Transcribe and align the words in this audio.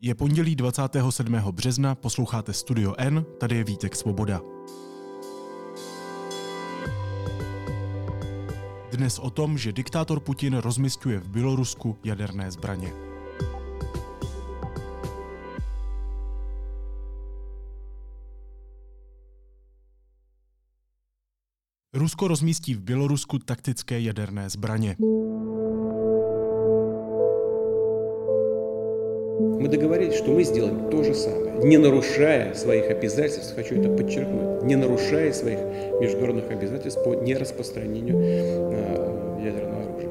Je 0.00 0.14
pondělí 0.14 0.56
27. 0.56 1.34
března, 1.34 1.94
posloucháte 1.94 2.52
Studio 2.52 2.94
N, 2.98 3.24
tady 3.40 3.56
je 3.56 3.64
Vítek 3.64 3.96
Svoboda. 3.96 4.40
Dnes 8.90 9.18
o 9.18 9.30
tom, 9.30 9.58
že 9.58 9.72
diktátor 9.72 10.20
Putin 10.20 10.56
rozmistuje 10.56 11.18
v 11.18 11.28
Bělorusku 11.28 11.98
jaderné 12.04 12.50
zbraně. 12.50 12.92
Rusko 21.94 22.28
rozmístí 22.28 22.74
v 22.74 22.80
Bělorusku 22.80 23.38
taktické 23.38 24.00
jaderné 24.00 24.50
zbraně. 24.50 24.96
Мы 29.65 29.67
договорились, 29.67 30.15
что 30.15 30.31
мы 30.31 30.43
сделаем 30.43 30.89
то 30.89 31.03
же 31.03 31.13
самое, 31.15 31.53
не 31.63 31.77
нарушая 31.77 32.53
своих 32.53 32.89
обязательств, 32.91 33.55
хочу 33.55 33.75
это 33.75 33.89
подчеркнуть, 33.89 34.63
не 34.63 34.75
нарушая 34.75 35.33
своих 35.33 35.59
международных 35.99 36.51
обязательств 36.51 37.03
по 37.03 37.15
нераспространению 37.15 38.17
э, 38.19 39.41
ядерного 39.43 39.83
оружия. 39.83 40.09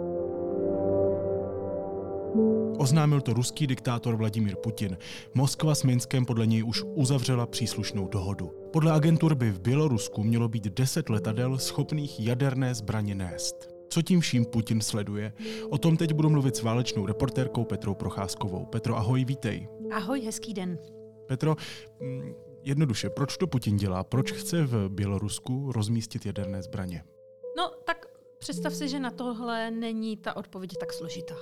Oznámil 2.79 3.21
to 3.21 3.35
ruský 3.35 3.67
diktátor 3.67 4.17
Vladimír 4.17 4.57
Putin. 4.57 4.97
Moskva 5.35 5.75
s 5.75 5.85
Minskem 5.85 6.25
podle 6.25 6.47
něj 6.47 6.65
už 6.65 6.83
uzavřela 6.95 7.47
příslušnou 7.47 8.09
dohodu. 8.09 8.51
Podle 8.73 8.93
agentur 8.93 9.35
by 9.35 9.51
v 9.51 9.61
Bělorusku 9.61 10.23
mělo 10.23 10.49
být 10.49 10.65
10 10.65 11.11
letadel 11.11 11.59
schopných 11.59 12.21
jaderné 12.21 12.75
zbraně 12.75 13.15
nést. 13.15 13.74
Co 13.96 14.02
tím 14.02 14.20
vším 14.20 14.46
Putin 14.46 14.82
sleduje? 14.82 15.34
O 15.70 15.78
tom 15.78 15.98
teď 15.98 16.14
budu 16.14 16.30
mluvit 16.30 16.56
s 16.56 16.62
válečnou 16.62 17.06
reportérkou 17.06 17.64
Petrou 17.64 17.94
Procházkovou. 17.94 18.66
Petro, 18.66 18.96
ahoj, 18.96 19.26
vítej. 19.26 19.68
Ahoj, 19.92 20.22
hezký 20.22 20.54
den. 20.54 20.80
Petro, 21.28 21.56
mm, 22.00 22.34
jednoduše, 22.64 23.10
proč 23.10 23.38
to 23.38 23.48
Putin 23.48 23.78
dělá? 23.78 24.04
Proč 24.04 24.32
chce 24.32 24.66
v 24.66 24.90
Bělorusku 24.90 25.72
rozmístit 25.72 26.26
jaderné 26.26 26.62
zbraně? 26.62 27.04
No, 27.58 27.72
tak 27.86 28.06
představ 28.40 28.74
si, 28.74 28.90
že 28.90 29.00
na 29.00 29.12
tohle 29.12 29.72
není 29.72 30.18
ta 30.18 30.36
odpověď 30.36 30.72
tak 30.80 30.94
složitá. 30.94 31.36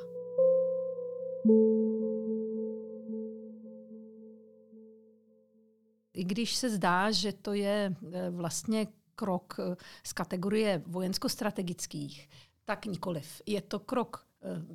I 6.13 6.23
když 6.23 6.55
se 6.55 6.69
zdá, 6.69 7.11
že 7.11 7.33
to 7.33 7.53
je 7.53 7.95
eh, 8.13 8.29
vlastně 8.29 8.87
krok 9.15 9.59
eh, 9.59 9.75
z 10.03 10.11
kategorie 10.13 10.81
vojensko-strategických, 10.87 12.29
tak 12.65 12.85
nikoliv. 12.85 13.41
Je 13.45 13.61
to 13.61 13.79
krok 13.79 14.25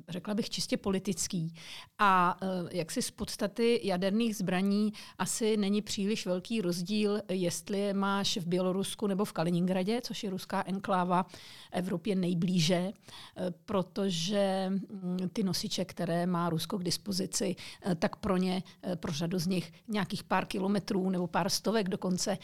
řekla 0.09 0.33
bych, 0.33 0.49
čistě 0.49 0.77
politický. 0.77 1.53
A 1.99 2.37
eh, 2.41 2.47
jak 2.77 2.91
si 2.91 3.01
z 3.01 3.11
podstaty 3.11 3.79
jaderných 3.83 4.35
zbraní 4.35 4.93
asi 5.17 5.57
není 5.57 5.81
příliš 5.81 6.25
velký 6.25 6.61
rozdíl, 6.61 7.21
jestli 7.29 7.79
je 7.79 7.93
máš 7.93 8.37
v 8.37 8.47
Bělorusku 8.47 9.07
nebo 9.07 9.25
v 9.25 9.33
Kaliningradě, 9.33 10.01
což 10.01 10.23
je 10.23 10.29
ruská 10.29 10.63
enkláva 10.67 11.25
Evropě 11.71 12.15
nejblíže, 12.15 12.91
eh, 12.91 13.53
protože 13.65 14.65
mm, 14.69 15.29
ty 15.33 15.43
nosiče, 15.43 15.85
které 15.85 16.25
má 16.25 16.49
Rusko 16.49 16.77
k 16.77 16.83
dispozici, 16.83 17.55
tak 17.99 18.15
pro 18.15 18.37
ně, 18.37 18.63
pro 18.95 19.11
řadu 19.11 19.39
z 19.39 19.47
nich 19.47 19.73
nějakých 19.87 20.23
pár 20.23 20.45
kilometrů 20.45 21.09
nebo 21.09 21.27
pár 21.27 21.49
stovek 21.49 21.89
dokonce 21.89 22.37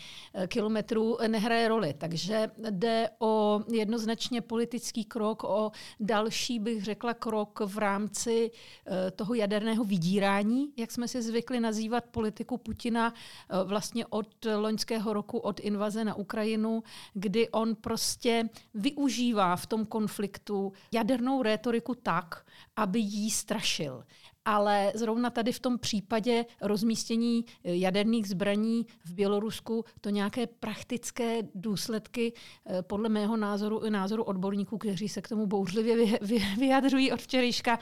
kilometrů 0.48 1.18
nehraje 1.28 1.68
roli. 1.68 1.94
Takže 1.98 2.52
jde 2.70 3.10
o 3.20 3.62
jednoznačně 3.72 4.42
politický 4.42 5.06
krok, 5.06 5.44
o 5.44 5.72
další, 6.00 6.60
bych 6.60 6.84
řekla, 6.84 7.14
krok 7.20 7.60
v 7.66 7.78
rámci 7.78 8.52
eh, 8.52 9.12
toho 9.12 9.34
jaderného 9.34 9.84
vydírání, 9.84 10.74
jak 10.78 10.92
jsme 10.92 11.08
si 11.08 11.22
zvykli 11.22 11.60
nazývat 11.60 12.06
politiku 12.06 12.58
Putina 12.58 13.14
eh, 13.14 13.64
vlastně 13.64 14.06
od 14.06 14.46
loňského 14.56 15.14
roku, 15.14 15.38
od 15.38 15.60
invaze 15.60 16.06
na 16.06 16.16
Ukrajinu, 16.16 16.84
kdy 17.14 17.50
on 17.50 17.76
prostě 17.76 18.50
využívá 18.74 19.56
v 19.56 19.66
tom 19.66 19.86
konfliktu 19.86 20.74
jadernou 20.92 21.44
rétoriku 21.44 21.96
tak, 21.96 22.46
aby 22.76 23.00
jí 23.00 23.32
strašil 23.32 24.04
ale 24.46 24.92
zrovna 24.96 25.30
tady 25.30 25.52
v 25.52 25.60
tom 25.60 25.80
případě 25.80 26.46
rozmístění 26.62 27.46
eh, 27.64 27.76
jaderných 27.76 28.28
zbraní 28.28 28.86
v 29.06 29.14
Bělorusku 29.14 29.86
to 30.02 30.10
nějaké 30.10 30.48
praktické 30.48 31.42
důsledky 31.56 32.34
eh, 32.66 32.82
podle 32.82 33.10
mého 33.10 33.38
názoru 33.38 33.86
i 33.86 33.90
názoru 33.90 34.24
odborníků, 34.24 34.78
kteří 34.78 35.10
se 35.10 35.22
k 35.22 35.28
tomu 35.28 35.48
bouřlivě 35.48 36.20
vyjadřují 36.58 37.12
od 37.12 37.22
včerejška, 37.22 37.80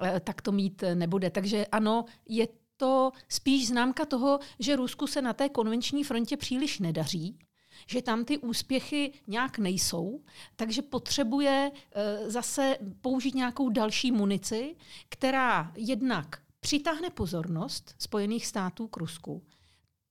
eh, 0.00 0.20
tak 0.20 0.42
to 0.42 0.52
mít 0.52 0.84
nebude. 0.94 1.30
Takže 1.30 1.66
ano, 1.66 2.04
je 2.28 2.48
to 2.76 3.10
spíš 3.28 3.68
známka 3.68 4.04
toho, 4.04 4.38
že 4.58 4.76
Rusku 4.76 5.06
se 5.06 5.22
na 5.22 5.32
té 5.32 5.48
konvenční 5.48 6.04
frontě 6.04 6.36
příliš 6.36 6.78
nedaří, 6.78 7.38
že 7.86 8.02
tam 8.02 8.24
ty 8.24 8.38
úspěchy 8.38 9.12
nějak 9.26 9.58
nejsou, 9.58 10.20
takže 10.56 10.82
potřebuje 10.82 11.70
eh, 11.92 12.30
zase 12.30 12.76
použít 13.00 13.34
nějakou 13.34 13.68
další 13.68 14.12
munici, 14.12 14.76
která 15.08 15.72
jednak 15.76 16.42
přitáhne 16.60 17.10
pozornost 17.10 17.94
Spojených 17.98 18.46
států 18.46 18.88
k 18.88 18.96
Rusku, 18.96 19.42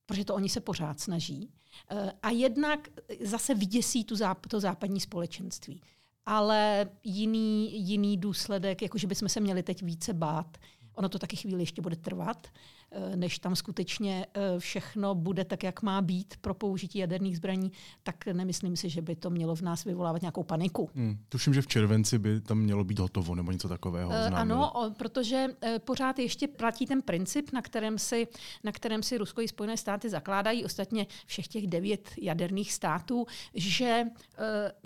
protože 0.06 0.25
to 0.25 0.35
oni 0.35 0.50
se 0.50 0.62
pořád 0.62 1.00
snaží, 1.00 1.50
eh, 1.89 2.12
a 2.22 2.29
jednak 2.29 2.89
zase 3.22 3.56
vyděsí 3.56 4.03
tu 4.03 4.16
záp- 4.16 4.47
to 4.47 4.59
západní 4.59 5.00
společenství. 5.00 5.81
Ale 6.25 6.89
jiný, 7.03 7.88
jiný 7.88 8.17
důsledek, 8.17 8.81
jakože 8.81 9.07
bychom 9.07 9.29
se 9.29 9.39
měli 9.39 9.63
teď 9.63 9.83
více 9.83 10.13
bát, 10.13 10.57
ono 10.96 11.09
to 11.09 11.20
taky 11.20 11.36
chvíli 11.36 11.62
ještě 11.62 11.81
bude 11.81 11.96
trvat, 11.96 12.48
Eh, 12.96 13.16
než 13.16 13.40
tam 13.40 13.56
skutečně 13.56 14.26
eh, 14.34 14.59
všechno 14.59 15.16
bude 15.16 15.46
tak, 15.46 15.64
jak 15.64 15.81
má 15.81 16.02
být 16.02 16.34
pro 16.42 16.54
použití 16.54 17.00
jaderných 17.00 17.38
zbraní, 17.38 17.72
tak 18.04 18.26
nemyslím 18.26 18.76
si, 18.76 18.90
že 18.90 19.02
by 19.02 19.16
to 19.16 19.30
mělo 19.30 19.56
v 19.56 19.62
nás 19.62 19.84
vyvolávat 19.84 20.22
nějakou 20.22 20.44
paniku. 20.44 20.90
Hmm. 20.96 21.18
Tuším, 21.30 21.54
že 21.54 21.62
v 21.62 21.68
červenci 21.68 22.20
by 22.20 22.42
tam 22.42 22.59
mělo 22.59 22.84
být 22.84 23.00
hotovo 23.00 23.36
nebo 23.36 23.52
něco 23.52 23.70
takového. 23.70 24.09
Uh, 24.09 24.16
ano, 24.40 24.72
o, 24.72 24.92
protože 24.92 25.48
pořád 25.78 26.20
ještě 26.20 26.48
platí 26.48 26.86
ten 26.86 27.02
princip, 27.02 27.54
na 27.54 27.62
kterém 27.62 28.00
si, 28.00 28.28
na 28.64 28.72
kterém 28.72 29.04
si 29.04 29.18
Rusko 29.18 29.42
i 29.42 29.48
Spojené 29.48 29.78
státy 29.78 30.10
zakládají, 30.10 30.66
ostatně 30.66 31.08
všech 31.25 31.48
těch 31.48 31.68
devět 31.68 32.10
jaderných 32.22 32.74
států, 32.74 33.25
že 33.54 34.04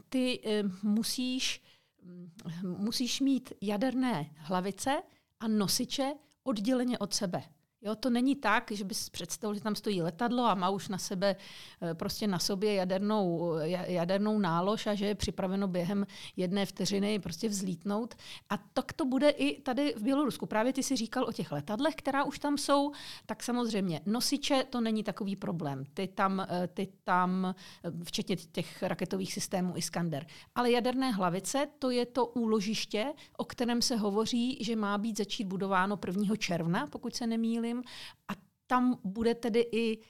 ty 0.09 0.39
musíš, 0.83 1.61
um, 2.03 2.31
musíš 2.77 3.21
mít 3.21 3.53
jaderné 3.61 4.29
hlavice 4.37 5.01
a 5.39 5.47
nosiče 5.47 6.13
odděleně 6.43 6.99
od 6.99 7.13
sebe. 7.13 7.43
Jo, 7.81 7.95
to 7.95 8.09
není 8.09 8.35
tak, 8.35 8.71
že 8.71 8.83
bys 8.83 9.09
představil, 9.09 9.55
že 9.55 9.61
tam 9.61 9.75
stojí 9.75 10.01
letadlo 10.01 10.43
a 10.43 10.55
má 10.55 10.69
už 10.69 10.89
na 10.89 10.97
sebe 10.97 11.35
eh, 11.81 11.93
prostě 11.93 12.27
na 12.27 12.39
sobě 12.39 12.73
jadernou, 12.73 13.53
jadernou 13.87 14.39
nálož 14.39 14.87
a 14.87 14.95
že 14.95 15.05
je 15.05 15.15
připraveno 15.15 15.67
během 15.67 16.07
jedné 16.35 16.65
vteřiny 16.65 17.19
prostě 17.19 17.49
vzlítnout. 17.49 18.15
A 18.49 18.57
tak 18.57 18.93
to 18.93 19.05
bude 19.05 19.29
i 19.29 19.61
tady 19.61 19.93
v 19.97 20.03
Bělorusku. 20.03 20.45
Právě 20.45 20.73
ty 20.73 20.83
si 20.83 20.95
říkal 20.95 21.25
o 21.27 21.31
těch 21.31 21.51
letadlech, 21.51 21.95
která 21.95 22.23
už 22.23 22.39
tam 22.39 22.57
jsou, 22.57 22.91
tak 23.25 23.43
samozřejmě 23.43 24.01
nosiče 24.05 24.63
to 24.69 24.81
není 24.81 25.03
takový 25.03 25.35
problém. 25.35 25.83
Ty 25.93 26.07
tam, 26.07 26.47
eh, 26.49 26.67
ty 26.67 26.87
tam 27.03 27.45
eh, 27.83 27.91
včetně 28.03 28.35
těch 28.35 28.83
raketových 28.83 29.33
systémů 29.33 29.77
Iskander. 29.77 30.25
Ale 30.55 30.71
jaderné 30.71 31.11
hlavice, 31.11 31.67
to 31.79 31.89
je 31.89 32.05
to 32.05 32.25
úložiště, 32.25 33.13
o 33.37 33.45
kterém 33.45 33.81
se 33.81 33.95
hovoří, 33.95 34.63
že 34.63 34.75
má 34.75 34.97
být 34.97 35.17
začít 35.17 35.43
budováno 35.43 35.97
1. 36.07 36.35
června, 36.35 36.87
pokud 36.87 37.15
se 37.15 37.27
nemýlím 37.27 37.66
myslím, 37.73 37.83
a 38.27 38.33
tam 38.67 38.97
bude 39.03 39.35
tedy 39.35 39.65
i 39.71 39.97
uh, 39.97 40.03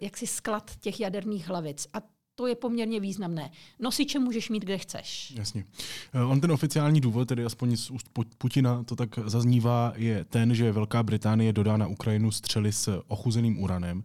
jaksi 0.00 0.26
sklad 0.26 0.76
těch 0.80 1.00
jaderných 1.00 1.48
hlavic. 1.48 1.86
A 1.94 1.98
to 2.34 2.46
je 2.46 2.54
poměrně 2.54 3.00
významné. 3.00 3.50
Nosiče 3.78 4.18
můžeš 4.18 4.48
mít, 4.48 4.64
kde 4.64 4.78
chceš. 4.78 5.32
Jasně. 5.36 5.64
Eh, 6.12 6.22
on 6.22 6.40
ten 6.40 6.52
oficiální 6.52 7.00
důvod, 7.00 7.28
tedy 7.28 7.44
aspoň 7.44 7.76
z 7.76 7.90
úst 7.90 8.06
Putina 8.38 8.84
to 8.84 8.96
tak 8.96 9.18
zaznívá, 9.26 9.92
je 9.96 10.24
ten, 10.24 10.54
že 10.54 10.72
Velká 10.72 11.02
Británie 11.02 11.52
dodá 11.52 11.76
na 11.76 11.86
Ukrajinu 11.86 12.30
střely 12.30 12.72
s 12.72 13.02
ochuzeným 13.08 13.62
uranem. 13.62 14.04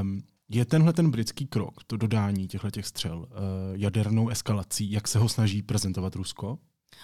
Um, 0.00 0.22
je 0.48 0.64
tenhle 0.64 0.92
ten 0.92 1.10
britský 1.10 1.46
krok, 1.46 1.84
to 1.86 1.96
dodání 1.96 2.48
těchto 2.48 2.82
střel, 2.82 3.18
uh, 3.18 3.26
jadernou 3.72 4.28
eskalací, 4.28 4.92
jak 4.92 5.08
se 5.08 5.18
ho 5.18 5.28
snaží 5.28 5.62
prezentovat 5.62 6.14
Rusko? 6.14 6.58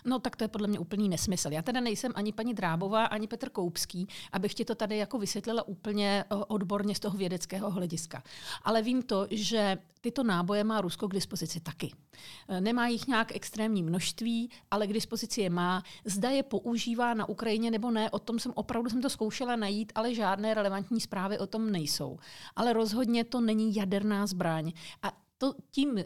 No 0.05 0.19
tak 0.19 0.37
to 0.37 0.45
je 0.45 0.49
podle 0.49 0.69
mě 0.69 0.79
úplný 0.79 1.09
nesmysl. 1.09 1.49
Já 1.53 1.63
teda 1.63 1.81
nejsem 1.81 2.13
ani 2.15 2.33
paní 2.33 2.55
Drábová, 2.55 3.05
ani 3.05 3.27
Petr 3.27 3.51
Koupský, 3.51 4.09
abych 4.33 4.55
ti 4.55 4.65
to 4.65 4.75
tady 4.75 4.97
jako 4.97 5.19
vysvětlila 5.19 5.69
úplně 5.69 6.25
eh, 6.25 6.35
odborně 6.49 6.95
z 6.95 7.01
toho 7.01 7.19
vědeckého 7.19 7.71
hlediska. 7.71 8.23
Ale 8.63 8.83
vím 8.83 9.03
to, 9.03 9.27
že 9.31 9.79
tyto 10.01 10.23
náboje 10.23 10.65
má 10.65 10.81
Rusko 10.81 11.09
k 11.09 11.15
dispozici 11.15 11.61
taky. 11.61 11.93
Eh, 12.49 12.61
nemá 12.61 12.89
jich 12.89 13.07
nějak 13.07 13.37
extrémní 13.37 13.83
množství, 13.83 14.51
ale 14.71 14.87
k 14.87 14.93
dispozici 14.93 15.41
je 15.41 15.51
má. 15.51 15.83
Zda 16.05 16.31
je 16.31 16.43
používá 16.43 17.15
na 17.15 17.29
Ukrajině 17.29 17.71
nebo 17.71 17.91
ne, 17.91 18.11
o 18.11 18.19
tom 18.19 18.39
jsem 18.39 18.53
opravdu 18.55 18.91
jsem 18.91 19.03
to 19.03 19.11
zkoušela 19.11 19.57
najít, 19.57 19.93
ale 19.95 20.15
žádné 20.15 20.55
relevantní 20.55 21.01
zprávy 21.01 21.39
o 21.39 21.47
tom 21.47 21.73
nejsou. 21.73 22.19
Ale 22.57 22.73
rozhodně 22.73 23.25
to 23.25 23.41
není 23.41 23.75
jaderná 23.75 24.27
zbraň. 24.27 24.73
A 25.03 25.13
to 25.39 25.55
tím 25.71 25.99
eh, 25.99 26.05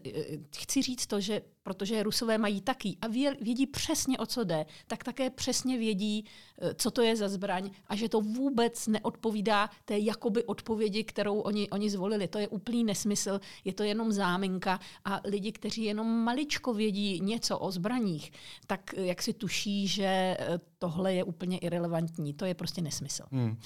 chci 0.57 0.83
říct 0.83 1.07
to, 1.07 1.21
že 1.21 1.43
protože 1.65 2.03
Rusové 2.03 2.39
mají 2.39 2.61
taky 2.61 2.97
a 3.01 3.07
vědí 3.41 3.67
přesně, 3.67 4.19
o 4.19 4.27
co 4.27 4.45
jde, 4.45 4.67
tak 4.87 5.05
také 5.05 5.31
přesně 5.31 5.79
vědí, 5.79 6.25
eh, 6.59 6.75
co 6.75 6.91
to 6.91 7.03
je 7.03 7.17
za 7.17 7.29
zbraň 7.29 7.71
a 7.89 7.97
že 7.97 8.09
to 8.09 8.21
vůbec 8.21 8.87
neodpovídá 8.87 9.71
té 9.85 9.99
jakoby 9.99 10.45
odpovědi, 10.45 11.05
kterou 11.05 11.41
oni, 11.41 11.71
oni 11.71 11.91
zvolili. 11.91 12.29
To 12.29 12.39
je 12.39 12.49
úplný 12.49 12.85
nesmysl, 12.85 13.41
je 13.65 13.73
to 13.73 13.83
jenom 13.83 14.13
záminka 14.13 14.81
a 15.05 15.21
lidi, 15.25 15.53
kteří 15.53 15.85
jenom 15.85 16.25
maličko 16.25 16.75
vědí 16.75 17.21
něco 17.21 17.59
o 17.59 17.71
zbraních, 17.71 18.33
tak 18.67 18.95
jak 18.97 19.23
si 19.23 19.33
tuší, 19.33 19.89
že 19.89 20.37
eh, 20.39 20.61
tohle 20.79 21.15
je 21.15 21.25
úplně 21.25 21.59
irrelevantní. 21.59 22.35
To 22.35 22.45
je 22.45 22.55
prostě 22.55 22.83
nesmysl. 22.83 23.25
Hmm. 23.33 23.57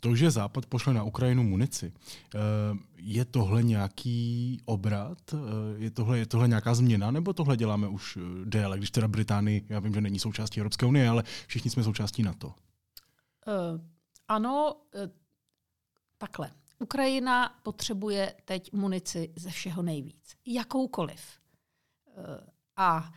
To, 0.00 0.16
že 0.16 0.30
Západ 0.30 0.66
pošle 0.66 0.94
na 0.94 1.02
Ukrajinu 1.02 1.42
munici, 1.42 1.92
je 2.98 3.24
tohle 3.24 3.62
nějaký 3.62 4.60
obrat? 4.64 5.34
Je 5.76 5.90
tohle, 5.90 6.18
je 6.18 6.26
tohle 6.26 6.48
nějaká 6.48 6.74
změna? 6.74 7.10
Nebo 7.16 7.32
tohle 7.32 7.56
děláme 7.56 7.88
už 7.88 8.16
eh, 8.16 8.20
déle, 8.44 8.78
když 8.78 8.90
teda 8.90 9.08
Británii, 9.08 9.66
já 9.68 9.80
vím, 9.80 9.94
že 9.94 10.00
není 10.00 10.18
součástí 10.18 10.60
Evropské 10.60 10.86
unie, 10.86 11.08
ale 11.08 11.22
všichni 11.46 11.70
jsme 11.70 11.84
součástí 11.84 12.22
NATO? 12.22 12.46
Uh, 12.46 12.54
ano, 14.28 14.74
uh, 14.74 15.00
takhle. 16.18 16.50
Ukrajina 16.78 17.58
potřebuje 17.62 18.34
teď 18.44 18.72
munici 18.72 19.32
ze 19.36 19.50
všeho 19.50 19.82
nejvíc. 19.82 20.36
Jakoukoliv. 20.46 21.20
Uh, 22.06 22.24
a 22.76 23.12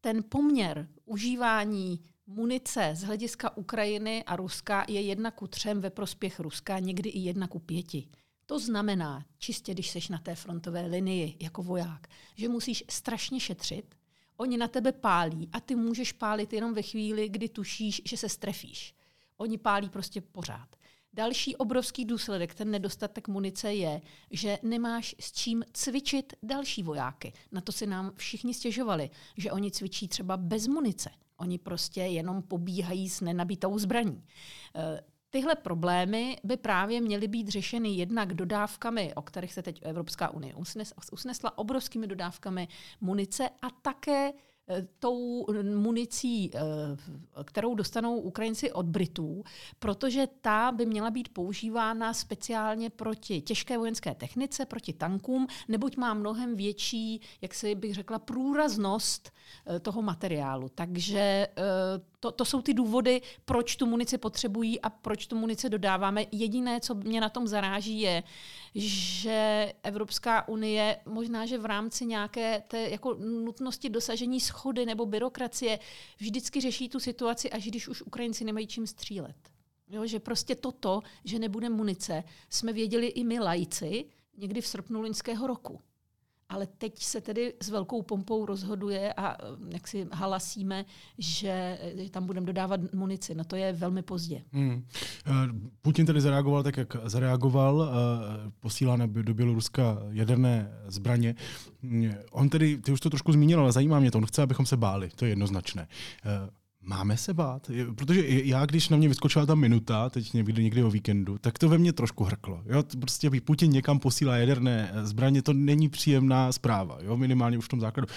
ten 0.00 0.24
poměr 0.28 0.88
užívání 1.04 2.00
munice 2.26 2.90
z 2.94 3.02
hlediska 3.02 3.56
Ukrajiny 3.56 4.24
a 4.24 4.36
Ruska 4.36 4.84
je 4.88 5.00
jedna 5.00 5.30
ku 5.30 5.46
třem 5.46 5.80
ve 5.80 5.90
prospěch 5.90 6.40
Ruska, 6.40 6.78
někdy 6.78 7.10
i 7.10 7.20
jedna 7.20 7.48
ku 7.48 7.58
pěti. 7.58 8.08
To 8.46 8.58
znamená, 8.58 9.24
čistě 9.38 9.72
když 9.72 9.90
seš 9.90 10.08
na 10.08 10.18
té 10.18 10.34
frontové 10.34 10.86
linii 10.86 11.36
jako 11.40 11.62
voják, 11.62 12.08
že 12.34 12.48
musíš 12.48 12.84
strašně 12.90 13.40
šetřit, 13.40 13.94
oni 14.36 14.56
na 14.56 14.68
tebe 14.68 14.92
pálí 14.92 15.48
a 15.52 15.60
ty 15.60 15.74
můžeš 15.74 16.12
pálit 16.12 16.52
jenom 16.52 16.74
ve 16.74 16.82
chvíli, 16.82 17.28
kdy 17.28 17.48
tušíš, 17.48 18.02
že 18.04 18.16
se 18.16 18.28
strefíš. 18.28 18.94
Oni 19.36 19.58
pálí 19.58 19.88
prostě 19.88 20.20
pořád. 20.20 20.68
Další 21.12 21.56
obrovský 21.56 22.04
důsledek, 22.04 22.54
ten 22.54 22.70
nedostatek 22.70 23.28
munice 23.28 23.74
je, 23.74 24.02
že 24.30 24.58
nemáš 24.62 25.14
s 25.20 25.32
čím 25.32 25.64
cvičit 25.72 26.32
další 26.42 26.82
vojáky. 26.82 27.32
Na 27.52 27.60
to 27.60 27.72
si 27.72 27.86
nám 27.86 28.12
všichni 28.16 28.54
stěžovali, 28.54 29.10
že 29.36 29.52
oni 29.52 29.70
cvičí 29.70 30.08
třeba 30.08 30.36
bez 30.36 30.66
munice. 30.66 31.10
Oni 31.36 31.58
prostě 31.58 32.00
jenom 32.00 32.42
pobíhají 32.42 33.08
s 33.08 33.20
nenabitou 33.20 33.78
zbraní. 33.78 34.24
Tyhle 35.34 35.54
problémy 35.54 36.36
by 36.44 36.56
právě 36.56 37.00
měly 37.00 37.28
být 37.28 37.48
řešeny 37.48 37.88
jednak 37.88 38.34
dodávkami, 38.34 39.14
o 39.14 39.22
kterých 39.22 39.52
se 39.52 39.62
teď 39.62 39.80
Evropská 39.82 40.30
unie 40.30 40.54
usnesla, 41.12 41.58
obrovskými 41.58 42.06
dodávkami 42.06 42.68
munice 43.00 43.48
a 43.62 43.70
také 43.82 44.32
tou 44.98 45.46
municí, 45.74 46.50
eh, 46.54 46.60
kterou 47.44 47.74
dostanou 47.74 48.16
Ukrajinci 48.16 48.72
od 48.72 48.86
Britů, 48.86 49.44
protože 49.78 50.28
ta 50.40 50.72
by 50.72 50.86
měla 50.86 51.10
být 51.10 51.28
používána 51.28 52.14
speciálně 52.14 52.90
proti 52.90 53.40
těžké 53.40 53.78
vojenské 53.78 54.14
technice, 54.14 54.66
proti 54.66 54.92
tankům, 54.92 55.46
neboť 55.68 55.96
má 55.96 56.14
mnohem 56.14 56.56
větší, 56.56 57.20
jak 57.42 57.54
si 57.54 57.74
bych 57.74 57.94
řekla, 57.94 58.18
průraznost 58.18 59.32
eh, 59.66 59.80
toho 59.80 60.02
materiálu. 60.02 60.68
Takže 60.68 61.46
to, 62.20 62.32
to 62.32 62.44
jsou 62.44 62.62
ty 62.62 62.74
důvody, 62.74 63.22
proč 63.44 63.76
tu 63.76 63.86
munici 63.86 64.18
potřebují 64.18 64.80
a 64.80 64.90
proč 64.90 65.26
tu 65.26 65.36
munici 65.36 65.70
dodáváme. 65.70 66.24
Jediné, 66.32 66.80
co 66.80 66.94
mě 66.94 67.20
na 67.20 67.28
tom 67.28 67.46
zaráží, 67.46 68.00
je, 68.00 68.22
že 68.74 69.72
Evropská 69.82 70.48
unie 70.48 71.00
možná, 71.06 71.46
že 71.46 71.58
v 71.58 71.64
rámci 71.64 72.06
nějaké 72.06 72.62
té 72.68 72.88
jako 72.88 73.14
nutnosti 73.14 73.88
dosažení 73.88 74.40
schody 74.40 74.86
nebo 74.86 75.06
byrokracie 75.06 75.78
vždycky 76.18 76.60
řeší 76.60 76.88
tu 76.88 77.00
situaci, 77.00 77.50
až 77.50 77.66
když 77.66 77.88
už 77.88 78.02
Ukrajinci 78.02 78.44
nemají 78.44 78.66
čím 78.66 78.86
střílet. 78.86 79.36
Jo, 79.88 80.06
že 80.06 80.20
prostě 80.20 80.54
toto, 80.54 81.00
že 81.24 81.38
nebude 81.38 81.68
munice, 81.68 82.24
jsme 82.50 82.72
věděli 82.72 83.06
i 83.06 83.24
my 83.24 83.40
lajci 83.40 84.04
někdy 84.36 84.60
v 84.60 84.66
srpnu 84.66 85.00
loňského 85.00 85.46
roku 85.46 85.80
ale 86.54 86.66
teď 86.78 87.02
se 87.02 87.20
tedy 87.20 87.54
s 87.62 87.68
velkou 87.68 88.02
pompou 88.02 88.46
rozhoduje 88.46 89.12
a 89.12 89.32
eh, 89.32 89.46
jak 89.68 89.88
si 89.88 90.06
halasíme, 90.12 90.84
že, 91.18 91.78
že 91.96 92.10
tam 92.10 92.26
budeme 92.26 92.46
dodávat 92.46 92.80
munici. 92.92 93.34
No 93.34 93.44
to 93.44 93.56
je 93.56 93.72
velmi 93.72 94.02
pozdě. 94.02 94.42
Hmm. 94.52 94.84
Eh, 95.26 95.32
Putin 95.82 96.06
tedy 96.06 96.20
zareagoval 96.20 96.62
tak, 96.62 96.76
jak 96.76 96.96
zareagoval, 97.04 97.82
eh, 97.82 98.50
posílá 98.60 98.96
do 99.06 99.34
Běloruska 99.34 99.98
jaderné 100.10 100.70
zbraně. 100.86 101.34
On 102.30 102.48
tedy, 102.48 102.78
ty 102.78 102.92
už 102.92 103.00
to 103.00 103.10
trošku 103.10 103.32
zmínil, 103.32 103.60
ale 103.60 103.72
zajímá 103.72 104.00
mě 104.00 104.10
to, 104.10 104.18
on 104.18 104.26
chce, 104.26 104.42
abychom 104.42 104.66
se 104.66 104.76
báli, 104.76 105.10
to 105.16 105.24
je 105.24 105.30
jednoznačné. 105.30 105.88
Máme 106.84 107.16
se 107.16 107.34
bát? 107.34 107.70
Protože 107.94 108.22
já, 108.26 108.66
když 108.66 108.88
na 108.88 108.96
mě 108.96 109.08
vyskočila 109.08 109.46
ta 109.46 109.54
minuta, 109.54 110.10
teď 110.10 110.32
někdy, 110.32 110.62
někdy 110.62 110.82
o 110.82 110.90
víkendu, 110.90 111.38
tak 111.38 111.58
to 111.58 111.68
ve 111.68 111.78
mně 111.78 111.92
trošku 111.92 112.24
hrklo. 112.24 112.62
Jo? 112.66 112.82
Prostě 113.00 113.30
Putin 113.44 113.70
někam 113.70 113.98
posílá 113.98 114.36
jaderné 114.36 114.92
zbraně, 115.02 115.42
to 115.42 115.52
není 115.52 115.88
příjemná 115.88 116.52
zpráva, 116.52 116.98
jo? 117.00 117.16
minimálně 117.16 117.58
už 117.58 117.64
v 117.64 117.68
tom 117.68 117.80
základu. 117.80 118.08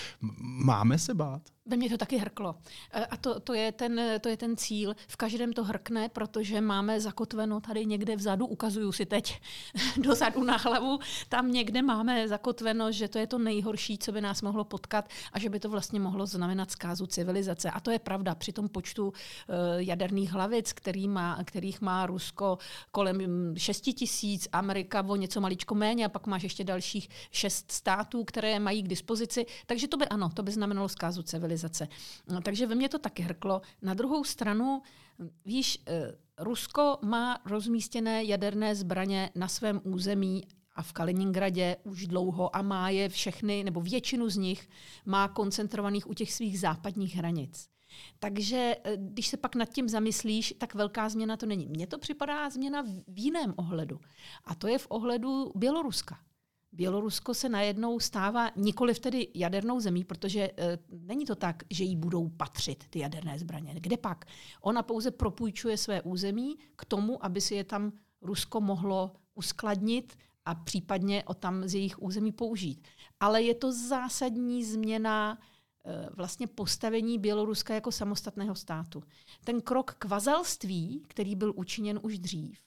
Máme 0.42 1.00
se 1.00 1.14
bát? 1.14 1.42
Ve 1.68 1.78
mně 1.78 1.90
to 1.90 1.98
taky 1.98 2.18
hrklo. 2.18 2.56
E, 2.92 3.06
a 3.06 3.18
to, 3.18 3.40
to, 3.40 3.54
je 3.54 3.72
ten, 3.72 4.02
to 4.22 4.30
je 4.30 4.38
ten 4.38 4.58
cíl. 4.58 4.96
V 5.08 5.18
každém 5.18 5.54
to 5.54 5.64
hrkne, 5.64 6.10
protože 6.10 6.62
máme 6.62 7.02
zakotveno 7.02 7.62
tady 7.62 7.86
někde 7.86 8.16
vzadu, 8.16 8.46
ukazuju 8.46 8.92
si 8.92 9.06
teď 9.06 9.42
dozadu 9.98 10.44
na 10.44 10.58
hlavu, 10.58 11.00
tam 11.30 11.52
někde 11.52 11.82
máme 11.82 12.28
zakotveno, 12.28 12.92
že 12.92 13.08
to 13.08 13.20
je 13.20 13.28
to 13.28 13.38
nejhorší, 13.38 13.98
co 13.98 14.12
by 14.12 14.22
nás 14.22 14.42
mohlo 14.42 14.64
potkat 14.64 15.10
a 15.34 15.40
že 15.40 15.50
by 15.50 15.60
to 15.60 15.70
vlastně 15.70 16.00
mohlo 16.00 16.26
znamenat 16.26 16.72
zkázu 16.72 17.06
civilizace. 17.06 17.72
A 17.72 17.80
to 17.80 17.92
je 17.92 18.00
pravda. 18.00 18.36
Při 18.36 18.54
tom 18.54 18.70
počtu 18.70 19.08
uh, 19.08 19.14
jaderných 19.78 20.32
hlavic, 20.32 20.74
který 20.74 21.08
má, 21.08 21.44
kterých 21.44 21.82
má 21.82 22.06
Rusko 22.06 22.58
kolem 22.92 23.54
6 23.58 23.82
tisíc, 23.82 24.48
Amerika 24.52 25.06
o 25.08 25.16
něco 25.16 25.42
maličko 25.42 25.76
méně 25.76 26.06
a 26.06 26.10
pak 26.10 26.28
máš 26.28 26.44
ještě 26.44 26.64
dalších 26.64 27.10
šest 27.32 27.72
států, 27.72 28.24
které 28.24 28.60
mají 28.60 28.84
k 28.84 28.88
dispozici. 28.88 29.46
Takže 29.66 29.88
to 29.88 29.98
by 29.98 30.08
ano, 30.08 30.30
to 30.34 30.44
by 30.44 30.52
znamenalo 30.52 30.90
zkázu 30.90 31.22
civilizace 31.22 31.57
civilizace. 31.58 31.88
No, 32.28 32.42
takže 32.42 32.68
ve 32.68 32.76
mně 32.76 32.90
to 32.90 33.00
taky 33.00 33.24
hrklo. 33.24 33.62
Na 33.82 33.94
druhou 33.94 34.24
stranu, 34.24 34.82
víš, 35.46 35.84
eh, 35.88 36.12
Rusko 36.38 36.98
má 37.02 37.40
rozmístěné 37.46 38.24
jaderné 38.24 38.76
zbraně 38.76 39.30
na 39.36 39.48
svém 39.48 39.82
území 39.84 40.44
a 40.76 40.84
v 40.84 40.94
Kaliningradě 40.94 41.76
už 41.84 42.08
dlouho 42.08 42.56
a 42.56 42.62
má 42.62 42.90
je 42.90 43.10
všechny, 43.10 43.64
nebo 43.64 43.82
většinu 43.82 44.30
z 44.30 44.38
nich 44.38 44.70
má 45.06 45.28
koncentrovaných 45.28 46.10
u 46.10 46.14
těch 46.14 46.34
svých 46.34 46.60
západních 46.60 47.16
hranic. 47.16 47.68
Takže 48.20 48.76
eh, 48.84 48.98
když 48.98 49.28
se 49.28 49.38
pak 49.38 49.56
nad 49.56 49.70
tím 49.70 49.90
zamyslíš, 49.90 50.54
tak 50.58 50.76
velká 50.76 51.10
změna 51.10 51.38
to 51.38 51.46
není. 51.46 51.68
Mně 51.68 51.88
to 51.88 51.98
připadá 51.98 52.50
změna 52.50 52.82
v 53.08 53.20
jiném 53.20 53.54
ohledu. 53.58 54.00
A 54.46 54.56
to 54.56 54.68
je 54.68 54.78
v 54.78 54.88
ohledu 54.90 55.52
Běloruska. 55.56 56.20
Bělorusko 56.72 57.34
se 57.34 57.50
najednou 57.50 58.00
stává 58.00 58.52
nikoli 58.56 58.96
tedy 58.96 59.28
jadernou 59.34 59.80
zemí, 59.80 60.04
protože 60.04 60.52
e, 60.58 60.78
není 60.90 61.26
to 61.26 61.36
tak, 61.36 61.64
že 61.70 61.84
jí 61.84 61.96
budou 61.96 62.30
patřit 62.30 62.84
ty 62.90 63.00
jaderné 63.00 63.40
zbraně. 63.40 63.76
Kde 63.80 63.98
pak? 63.98 64.26
Ona 64.62 64.84
pouze 64.84 65.12
propůjčuje 65.12 65.78
své 65.78 66.02
území 66.02 66.58
k 66.76 66.86
tomu, 66.86 67.26
aby 67.26 67.42
si 67.42 67.56
je 67.56 67.64
tam 67.64 67.92
Rusko 68.22 68.62
mohlo 68.62 69.12
uskladnit 69.36 70.18
a 70.46 70.56
případně 70.56 71.24
o 71.24 71.34
tam 71.34 71.68
z 71.68 71.74
jejich 71.74 72.02
území 72.02 72.32
použít. 72.32 72.88
Ale 73.20 73.42
je 73.42 73.56
to 73.56 73.72
zásadní 73.72 74.66
změna 74.66 75.38
e, 75.86 76.10
vlastně 76.16 76.48
postavení 76.48 77.20
Běloruska 77.20 77.74
jako 77.74 77.92
samostatného 77.92 78.56
státu. 78.56 79.04
Ten 79.44 79.62
krok 79.62 79.96
k 80.00 80.06
vazalství, 80.06 81.04
který 81.08 81.36
byl 81.36 81.54
učiněn 81.56 82.00
už 82.04 82.20
dřív, 82.20 82.60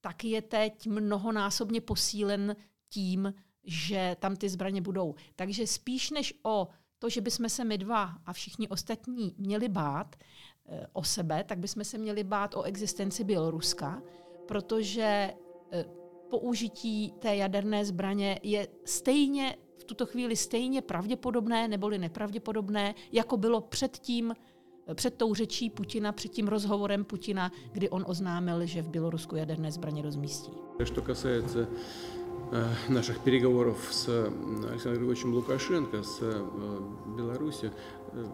tak 0.00 0.24
je 0.24 0.42
teď 0.42 0.86
mnohonásobně 0.86 1.80
posílen 1.80 2.56
tím, 2.89 3.33
že 3.63 4.15
tam 4.19 4.35
ty 4.35 4.49
zbraně 4.49 4.81
budou. 4.81 5.15
Takže 5.35 5.67
spíš 5.67 6.11
než 6.11 6.33
o 6.43 6.67
to, 6.99 7.09
že 7.09 7.21
bychom 7.21 7.49
se 7.49 7.63
my 7.63 7.77
dva 7.77 8.13
a 8.25 8.33
všichni 8.33 8.67
ostatní 8.67 9.35
měli 9.37 9.69
bát 9.69 10.15
e, 10.15 10.87
o 10.93 11.03
sebe, 11.03 11.43
tak 11.43 11.59
bychom 11.59 11.83
se 11.83 11.97
měli 11.97 12.23
bát 12.23 12.55
o 12.55 12.63
existenci 12.63 13.23
Běloruska, 13.23 14.01
protože 14.47 15.33
e, 15.71 15.85
použití 16.29 17.13
té 17.19 17.35
jaderné 17.35 17.85
zbraně 17.85 18.39
je 18.43 18.67
stejně 18.85 19.57
v 19.77 19.83
tuto 19.83 20.05
chvíli 20.05 20.35
stejně 20.35 20.81
pravděpodobné 20.81 21.67
neboli 21.67 21.97
nepravděpodobné, 21.97 22.95
jako 23.11 23.37
bylo 23.37 23.61
předtím, 23.61 24.33
před 24.93 25.13
tou 25.15 25.33
řečí 25.33 25.69
Putina, 25.69 26.11
před 26.11 26.31
tím 26.31 26.47
rozhovorem 26.47 27.05
Putina, 27.05 27.51
kdy 27.71 27.89
on 27.89 28.05
oznámil, 28.07 28.65
že 28.65 28.81
v 28.81 28.89
Bělorusku 28.89 29.35
jaderné 29.35 29.71
zbraně 29.71 30.01
rozmístí. 30.01 30.51
Что 30.83 31.01
касается 31.01 31.67
Э, 31.67 32.22
наших 32.87 33.19
переговоров 33.19 33.77
с 33.91 34.07
Александром 34.07 35.05
Григорьевичем 35.05 35.33
Лукашенко, 35.33 36.03
с 36.03 36.17
э, 36.21 36.47
Беларусью, 37.17 37.71
э, 38.13 38.25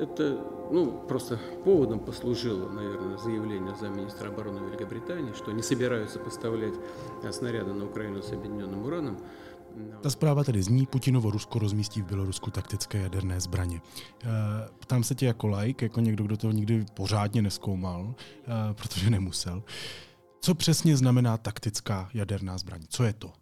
это 0.00 0.40
ну, 0.70 1.04
просто 1.06 1.38
поводом 1.64 2.00
послужило, 2.00 2.68
наверное, 2.70 3.18
заявление 3.18 3.74
замминистра 3.78 4.28
обороны 4.28 4.66
Великобритании, 4.66 5.34
что 5.34 5.52
не 5.52 5.62
собираются 5.62 6.18
поставлять 6.18 6.74
снаряды 7.30 7.74
на 7.74 7.84
Украину 7.84 8.22
с 8.22 8.32
объединенным 8.32 8.86
ураном. 8.86 9.18
No. 9.76 10.00
Ta 10.00 10.10
zpráva 10.10 10.44
tedy 10.44 10.62
zní, 10.62 10.86
Putinovo 10.86 11.30
Rusko 11.30 11.58
rozmístí 11.58 12.02
v 12.02 12.06
Bělorusku 12.06 12.50
taktické 12.50 12.98
jaderné 12.98 13.40
zbraně. 13.40 13.80
Eh, 14.24 14.28
ptám 14.78 15.04
se 15.04 15.14
tě 15.14 15.26
jako 15.26 15.46
like, 15.46 15.84
jako 15.84 16.00
někdo, 16.00 16.24
kdo 16.24 16.36
to 16.36 16.50
nikdy 16.50 16.84
pořádně 16.94 17.42
neskoumal, 17.42 18.14
eh, 18.46 18.74
protože 18.74 19.10
nemusel. 19.10 19.62
Co 20.41 20.55
přesně 20.55 20.97
znamená 20.97 21.37
taktická 21.37 22.09
jaderná 22.13 22.57
zbraň? 22.57 22.81
Co 22.89 23.03
je 23.03 23.13
to? 23.13 23.33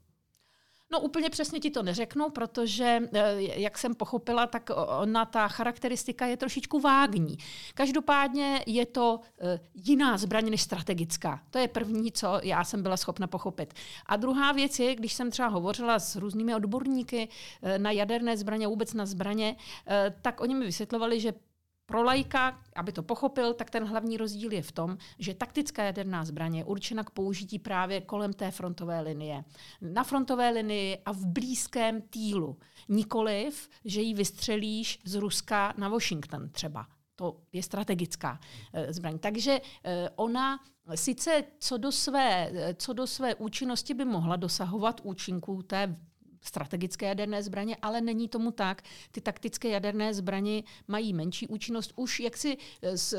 No 0.92 1.00
úplně 1.00 1.30
přesně 1.30 1.60
ti 1.60 1.72
to 1.72 1.84
neřeknu, 1.84 2.30
protože, 2.30 3.00
eh, 3.14 3.36
jak 3.40 3.78
jsem 3.78 3.96
pochopila, 3.96 4.48
tak 4.48 4.70
ona 5.00 5.26
ta 5.26 5.48
charakteristika 5.48 6.26
je 6.26 6.38
trošičku 6.38 6.80
vágní. 6.80 7.38
Každopádně 7.74 8.64
je 8.66 8.86
to 8.86 9.20
eh, 9.40 9.60
jiná 9.74 10.18
zbraň 10.18 10.50
než 10.50 10.62
strategická. 10.62 11.42
To 11.50 11.58
je 11.58 11.68
první, 11.68 12.12
co 12.12 12.40
já 12.44 12.64
jsem 12.64 12.84
byla 12.84 12.98
schopna 12.98 13.28
pochopit. 13.28 13.74
A 14.06 14.16
druhá 14.16 14.52
věc 14.52 14.80
je, 14.80 14.96
když 14.96 15.14
jsem 15.14 15.32
třeba 15.32 15.48
hovořila 15.48 16.00
s 16.00 16.16
různými 16.16 16.56
odborníky 16.56 17.30
eh, 17.62 17.80
na 17.80 17.92
jaderné 17.92 18.38
zbraně, 18.38 18.68
vůbec 18.68 18.94
na 18.94 19.06
zbraně, 19.06 19.56
tak 20.22 20.42
oni 20.42 20.56
mi 20.56 20.66
vysvětlovali, 20.66 21.20
že 21.20 21.34
pro 21.86 22.04
lajka, 22.04 22.60
aby 22.76 22.92
to 22.92 23.04
pochopil, 23.04 23.54
tak 23.54 23.70
ten 23.70 23.86
hlavní 23.86 24.18
rozdíl 24.18 24.54
je 24.54 24.62
v 24.62 24.72
tom, 24.72 24.98
že 25.20 25.34
taktická 25.34 25.84
jaderná 25.84 26.26
zbraně 26.26 26.60
je 26.60 26.66
určena 26.66 27.04
k 27.04 27.10
použití 27.10 27.60
právě 27.60 28.02
kolem 28.02 28.34
té 28.34 28.52
frontové 28.52 29.02
linie. 29.02 29.44
Na 29.82 30.04
frontové 30.04 30.50
linii 30.50 30.98
a 31.06 31.12
v 31.12 31.26
blízkém 31.26 32.02
týlu. 32.02 32.58
Nikoliv, 32.90 33.70
že 33.86 34.02
ji 34.02 34.14
vystřelíš 34.14 35.00
z 35.06 35.16
Ruska 35.16 35.74
na 35.78 35.90
Washington 35.90 36.50
třeba. 36.50 36.88
To 37.16 37.38
je 37.54 37.64
strategická 37.64 38.40
e, 38.74 38.94
zbraň. 38.94 39.20
Takže 39.20 39.52
e, 39.84 40.10
ona 40.16 40.60
sice 40.96 41.44
co 41.60 41.78
do, 41.78 41.92
své, 41.92 42.52
co 42.78 42.94
do 42.94 43.08
své 43.08 43.36
účinnosti 43.36 43.94
by 43.94 44.06
mohla 44.06 44.36
dosahovat 44.36 45.02
účinků 45.04 45.62
té 45.64 45.96
strategické 46.48 47.06
jaderné 47.06 47.44
zbraně, 47.44 47.78
ale 47.82 48.02
není 48.02 48.30
tomu 48.30 48.52
tak. 48.52 48.82
Ty 49.12 49.22
taktické 49.22 49.70
jaderné 49.70 50.14
zbraně 50.14 50.64
mají 50.88 51.14
menší 51.14 51.48
účinnost 51.48 51.94
už 51.96 52.20
jaksi 52.20 52.58
eh, 52.82 52.98
z, 52.98 53.14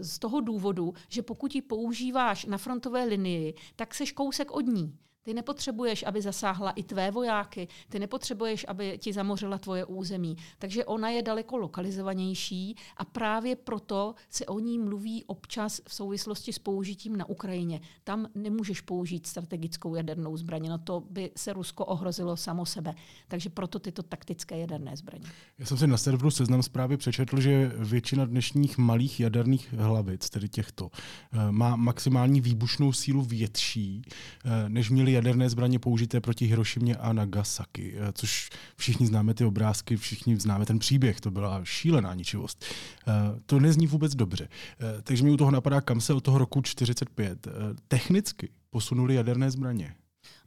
z 0.00 0.18
toho 0.18 0.40
důvodu, 0.40 0.94
že 1.08 1.22
pokud 1.22 1.54
ji 1.54 1.62
používáš 1.62 2.44
na 2.44 2.58
frontové 2.58 3.04
linii, 3.04 3.54
tak 3.76 3.94
seš 3.94 4.12
kousek 4.12 4.50
od 4.50 4.66
ní. 4.66 4.98
Ty 5.22 5.34
nepotřebuješ, 5.34 6.04
aby 6.06 6.22
zasáhla 6.22 6.70
i 6.70 6.82
tvé 6.82 7.10
vojáky, 7.10 7.68
ty 7.88 7.98
nepotřebuješ, 7.98 8.66
aby 8.68 8.98
ti 8.98 9.12
zamořila 9.12 9.58
tvoje 9.58 9.84
území. 9.84 10.36
Takže 10.58 10.84
ona 10.84 11.10
je 11.10 11.22
daleko 11.22 11.56
lokalizovanější 11.56 12.76
a 12.96 13.04
právě 13.04 13.56
proto 13.56 14.14
se 14.28 14.46
o 14.46 14.58
ní 14.58 14.78
mluví 14.78 15.24
občas 15.24 15.80
v 15.88 15.94
souvislosti 15.94 16.52
s 16.52 16.58
použitím 16.58 17.16
na 17.16 17.28
Ukrajině. 17.28 17.80
Tam 18.04 18.26
nemůžeš 18.34 18.80
použít 18.80 19.26
strategickou 19.26 19.94
jadernou 19.94 20.36
zbraně, 20.36 20.70
no 20.70 20.78
to 20.78 21.02
by 21.10 21.30
se 21.36 21.52
Rusko 21.52 21.84
ohrozilo 21.84 22.36
samo 22.36 22.66
sebe. 22.66 22.94
Takže 23.28 23.50
proto 23.50 23.78
tyto 23.78 24.02
taktické 24.02 24.58
jaderné 24.58 24.96
zbraně. 24.96 25.24
Já 25.58 25.66
jsem 25.66 25.76
si 25.76 25.86
na 25.86 25.96
serveru 25.96 26.30
Seznam 26.30 26.62
zprávy 26.62 26.96
přečetl, 26.96 27.40
že 27.40 27.72
většina 27.76 28.24
dnešních 28.24 28.78
malých 28.78 29.20
jaderných 29.20 29.72
hlavic, 29.72 30.30
tedy 30.30 30.48
těchto, 30.48 30.90
eh, 31.32 31.52
má 31.52 31.76
maximální 31.76 32.40
výbušnou 32.40 32.92
sílu 32.92 33.22
větší, 33.22 34.02
eh, 34.44 34.68
než 34.68 34.90
měli 34.90 35.12
jaderné 35.20 35.50
zbraně 35.50 35.78
použité 35.78 36.20
proti 36.20 36.46
Hirošimě 36.46 36.96
a 36.96 37.12
Nagasaki, 37.12 37.94
eh, 37.96 38.12
což 38.12 38.50
všichni 38.76 39.06
známe 39.06 39.34
ty 39.34 39.44
obrázky, 39.44 39.96
všichni 39.96 40.36
známe 40.36 40.66
ten 40.66 40.78
příběh, 40.78 41.20
to 41.20 41.30
byla 41.30 41.60
šílená 41.64 42.14
ničivost. 42.14 42.64
Eh, 43.08 43.12
to 43.46 43.60
nezní 43.60 43.86
vůbec 43.86 44.14
dobře. 44.14 44.48
Eh, 44.48 45.02
takže 45.02 45.24
mi 45.24 45.30
u 45.30 45.36
toho 45.36 45.50
napadá, 45.50 45.80
kam 45.80 46.00
se 46.00 46.14
od 46.14 46.24
toho 46.24 46.38
roku 46.38 46.62
45 46.62 47.48
technicky 47.88 48.48
posunuli 48.70 49.14
jaderné 49.14 49.50
zbraně. 49.50 49.94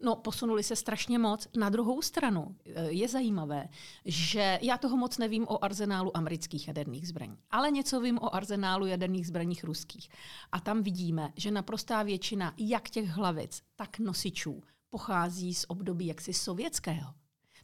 No, 0.01 0.15
posunuli 0.15 0.63
se 0.63 0.75
strašně 0.75 1.20
moc. 1.20 1.48
Na 1.58 1.70
druhou 1.70 2.01
stranu 2.01 2.56
eh, 2.65 2.92
je 2.92 3.08
zajímavé, 3.08 3.70
že 4.06 4.60
já 4.62 4.77
toho 4.77 4.98
moc 4.98 5.18
nevím 5.18 5.48
o 5.48 5.65
arzenálu 5.65 6.18
amerických 6.18 6.68
jaderných 6.68 7.08
zbraní, 7.08 7.38
ale 7.51 7.72
něco 7.72 8.01
vím 8.01 8.18
o 8.18 8.36
arzenálu 8.36 8.86
jaderných 8.86 9.27
zbraních 9.27 9.63
ruských. 9.63 10.10
A 10.51 10.60
tam 10.60 10.84
vidíme, 10.84 11.34
že 11.38 11.51
naprostá 11.51 12.03
většina 12.03 12.53
jak 12.58 12.89
těch 12.89 13.10
hlavic, 13.10 13.62
tak 13.75 14.00
nosičů 14.00 14.63
pochází 14.89 15.53
z 15.53 15.65
období 15.68 16.08
jaksi 16.08 16.34
sovětského. 16.34 17.13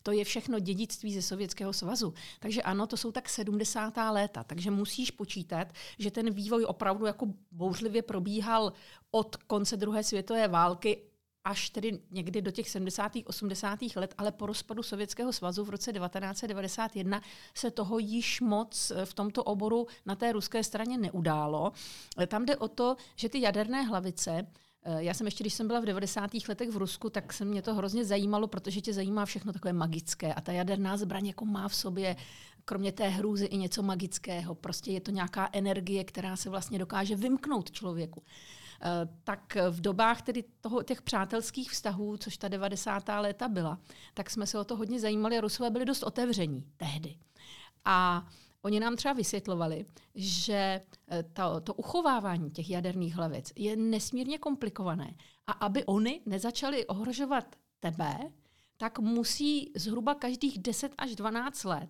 To 0.04 0.12
je 0.12 0.24
všechno 0.24 0.60
dědictví 0.60 1.14
ze 1.14 1.22
Sovětského 1.22 1.74
svazu. 1.74 2.14
Takže 2.40 2.62
ano, 2.62 2.88
to 2.88 2.98
jsou 2.98 3.12
tak 3.12 3.30
70. 3.30 3.94
léta. 4.12 4.44
Takže 4.44 4.72
musíš 4.72 5.12
počítat, 5.12 5.68
že 6.00 6.12
ten 6.12 6.34
vývoj 6.34 6.66
opravdu 6.66 7.06
jako 7.06 7.28
bouřlivě 7.52 8.02
probíhal 8.02 8.74
od 9.12 9.36
konce 9.36 9.78
druhé 9.78 10.04
světové 10.04 10.48
války 10.48 11.09
až 11.50 11.70
tedy 11.70 12.00
někdy 12.12 12.42
do 12.42 12.52
těch 12.52 12.70
70. 12.70 13.12
80. 13.26 13.80
let, 13.96 14.14
ale 14.18 14.32
po 14.32 14.46
rozpadu 14.46 14.84
Sovětského 14.84 15.34
svazu 15.34 15.64
v 15.64 15.70
roce 15.70 15.94
1991 15.94 17.22
se 17.54 17.72
toho 17.72 18.00
již 18.00 18.42
moc 18.42 18.92
v 19.06 19.14
tomto 19.14 19.44
oboru 19.44 19.88
na 20.06 20.16
té 20.16 20.32
ruské 20.32 20.64
straně 20.64 20.98
neudálo. 20.98 21.72
Tam 22.28 22.46
jde 22.46 22.58
o 22.58 22.68
to, 22.68 22.96
že 23.16 23.30
ty 23.30 23.42
jaderné 23.42 23.84
hlavice 23.84 24.48
eh, 24.84 25.04
já 25.04 25.14
jsem 25.14 25.28
ještě, 25.28 25.44
když 25.44 25.54
jsem 25.54 25.68
byla 25.68 25.80
v 25.80 25.86
90. 25.86 26.32
letech 26.50 26.70
v 26.70 26.78
Rusku, 26.78 27.10
tak 27.10 27.34
se 27.34 27.46
mě 27.46 27.62
to 27.62 27.74
hrozně 27.76 28.06
zajímalo, 28.06 28.48
protože 28.48 28.82
tě 28.82 28.94
zajímá 28.94 29.26
všechno 29.26 29.54
takové 29.54 29.74
magické. 29.74 30.34
A 30.34 30.42
ta 30.42 30.52
jaderná 30.52 30.98
zbraň 30.98 31.28
jako 31.28 31.46
má 31.46 31.68
v 31.68 31.76
sobě 31.76 32.16
kromě 32.66 32.92
té 32.92 33.08
hrůzy 33.08 33.46
i 33.46 33.58
něco 33.58 33.84
magického. 33.84 34.56
Prostě 34.56 34.92
je 34.92 35.02
to 35.02 35.12
nějaká 35.12 35.50
energie, 35.54 36.04
která 36.04 36.36
se 36.36 36.50
vlastně 36.50 36.80
dokáže 36.80 37.16
vymknout 37.16 37.72
člověku. 37.72 38.24
Eh, 38.82 39.08
tak 39.24 39.58
v 39.70 39.82
dobách 39.82 40.22
tedy 40.22 40.44
toho, 40.62 40.84
těch 40.84 41.02
přátelských 41.02 41.72
vztahů, 41.72 42.18
což 42.18 42.38
ta 42.38 42.48
90. 42.48 43.20
léta 43.20 43.48
byla, 43.48 43.80
tak 44.14 44.30
jsme 44.30 44.48
se 44.48 44.60
o 44.60 44.64
to 44.64 44.76
hodně 44.76 45.00
zajímali 45.00 45.38
a 45.38 45.42
Rusové 45.42 45.70
byli 45.70 45.86
dost 45.86 46.04
otevření 46.04 46.64
tehdy. 46.78 47.16
A 47.86 48.28
Oni 48.62 48.80
nám 48.80 48.96
třeba 48.96 49.14
vysvětlovali, 49.14 49.86
že 50.16 50.82
eh, 51.08 51.24
to, 51.24 51.62
to 51.62 51.74
uchovávání 51.74 52.52
těch 52.52 52.70
jaderných 52.70 53.16
hlavic 53.16 53.54
je 53.56 53.76
nesmírně 53.76 54.38
komplikované. 54.38 55.16
A 55.48 55.52
aby 55.52 55.86
oni 55.86 56.22
nezačali 56.26 56.88
ohrožovat 56.88 57.56
tebe, 57.80 58.18
tak 58.78 59.00
musí 59.00 59.72
zhruba 59.76 60.16
každých 60.16 60.60
10 60.60 60.92
až 60.98 61.16
12 61.16 61.64
let 61.64 61.90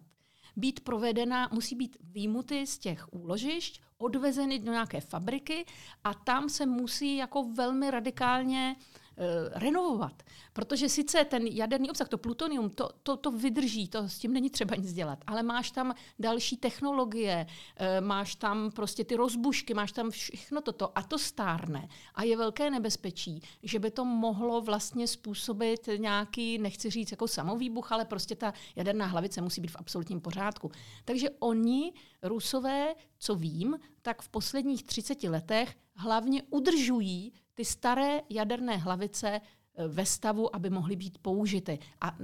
být 0.59 0.79
provedena, 0.79 1.49
musí 1.53 1.75
být 1.75 1.97
výjimuty 2.01 2.67
z 2.67 2.77
těch 2.77 3.13
úložišť, 3.13 3.81
odvezeny 3.97 4.59
do 4.59 4.71
nějaké 4.71 5.01
fabriky 5.01 5.65
a 6.03 6.13
tam 6.13 6.49
se 6.49 6.65
musí 6.65 7.17
jako 7.17 7.43
velmi 7.43 7.91
radikálně 7.91 8.75
Eh, 9.21 9.59
renovovat. 9.59 10.23
Protože 10.53 10.89
sice 10.89 11.25
ten 11.25 11.47
jaderný 11.47 11.89
obsah, 11.89 12.09
to 12.09 12.17
plutonium, 12.17 12.69
to, 12.69 12.89
to, 13.03 13.17
to 13.17 13.31
vydrží, 13.31 13.87
to 13.87 14.09
s 14.09 14.19
tím 14.19 14.33
není 14.33 14.49
třeba 14.49 14.75
nic 14.75 14.93
dělat, 14.93 15.19
ale 15.27 15.43
máš 15.43 15.71
tam 15.71 15.93
další 16.19 16.57
technologie, 16.57 17.47
eh, 17.75 18.01
máš 18.01 18.35
tam 18.35 18.71
prostě 18.71 19.03
ty 19.03 19.15
rozbušky, 19.15 19.73
máš 19.73 19.91
tam 19.91 20.11
všechno 20.11 20.61
toto 20.61 20.97
a 20.97 21.03
to 21.03 21.19
stárne. 21.19 21.89
A 22.15 22.23
je 22.23 22.37
velké 22.37 22.69
nebezpečí, 22.69 23.41
že 23.63 23.79
by 23.79 23.91
to 23.91 24.05
mohlo 24.05 24.61
vlastně 24.61 25.07
způsobit 25.07 25.89
nějaký, 25.97 26.57
nechci 26.57 26.89
říct 26.89 27.11
jako 27.11 27.27
samovýbuch, 27.27 27.91
ale 27.91 28.05
prostě 28.05 28.35
ta 28.35 28.53
jaderná 28.75 29.05
hlavice 29.05 29.41
musí 29.41 29.61
být 29.61 29.71
v 29.71 29.79
absolutním 29.79 30.21
pořádku. 30.21 30.71
Takže 31.05 31.29
oni, 31.39 31.93
Rusové, 32.23 32.95
co 33.17 33.35
vím, 33.35 33.79
tak 34.01 34.21
v 34.21 34.29
posledních 34.29 34.83
30 34.83 35.23
letech 35.23 35.75
hlavně 35.95 36.43
udržují 36.49 37.33
ty 37.59 37.65
staré 37.65 38.21
jaderné 38.29 38.77
hlavice 38.77 39.27
eh, 39.29 39.87
ve 39.87 40.05
stavu, 40.05 40.55
aby 40.55 40.69
mohly 40.69 40.95
být 40.95 41.17
použity. 41.17 41.79
A 42.01 42.17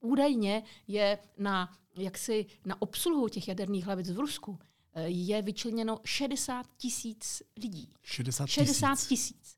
údajně 0.00 0.62
je 0.86 1.18
na, 1.38 1.76
jaksi, 1.96 2.46
na 2.64 2.82
obsluhu 2.82 3.28
těch 3.28 3.48
jaderných 3.48 3.84
hlavic 3.84 4.10
v 4.10 4.18
Rusku 4.18 4.58
eh, 4.94 5.08
je 5.08 5.42
vyčleněno 5.42 6.00
60 6.04 6.66
tisíc 6.76 7.42
lidí. 7.62 7.92
60 8.02 8.46
tisíc. 8.46 8.54
60 8.54 8.98
tisíc 9.08 9.57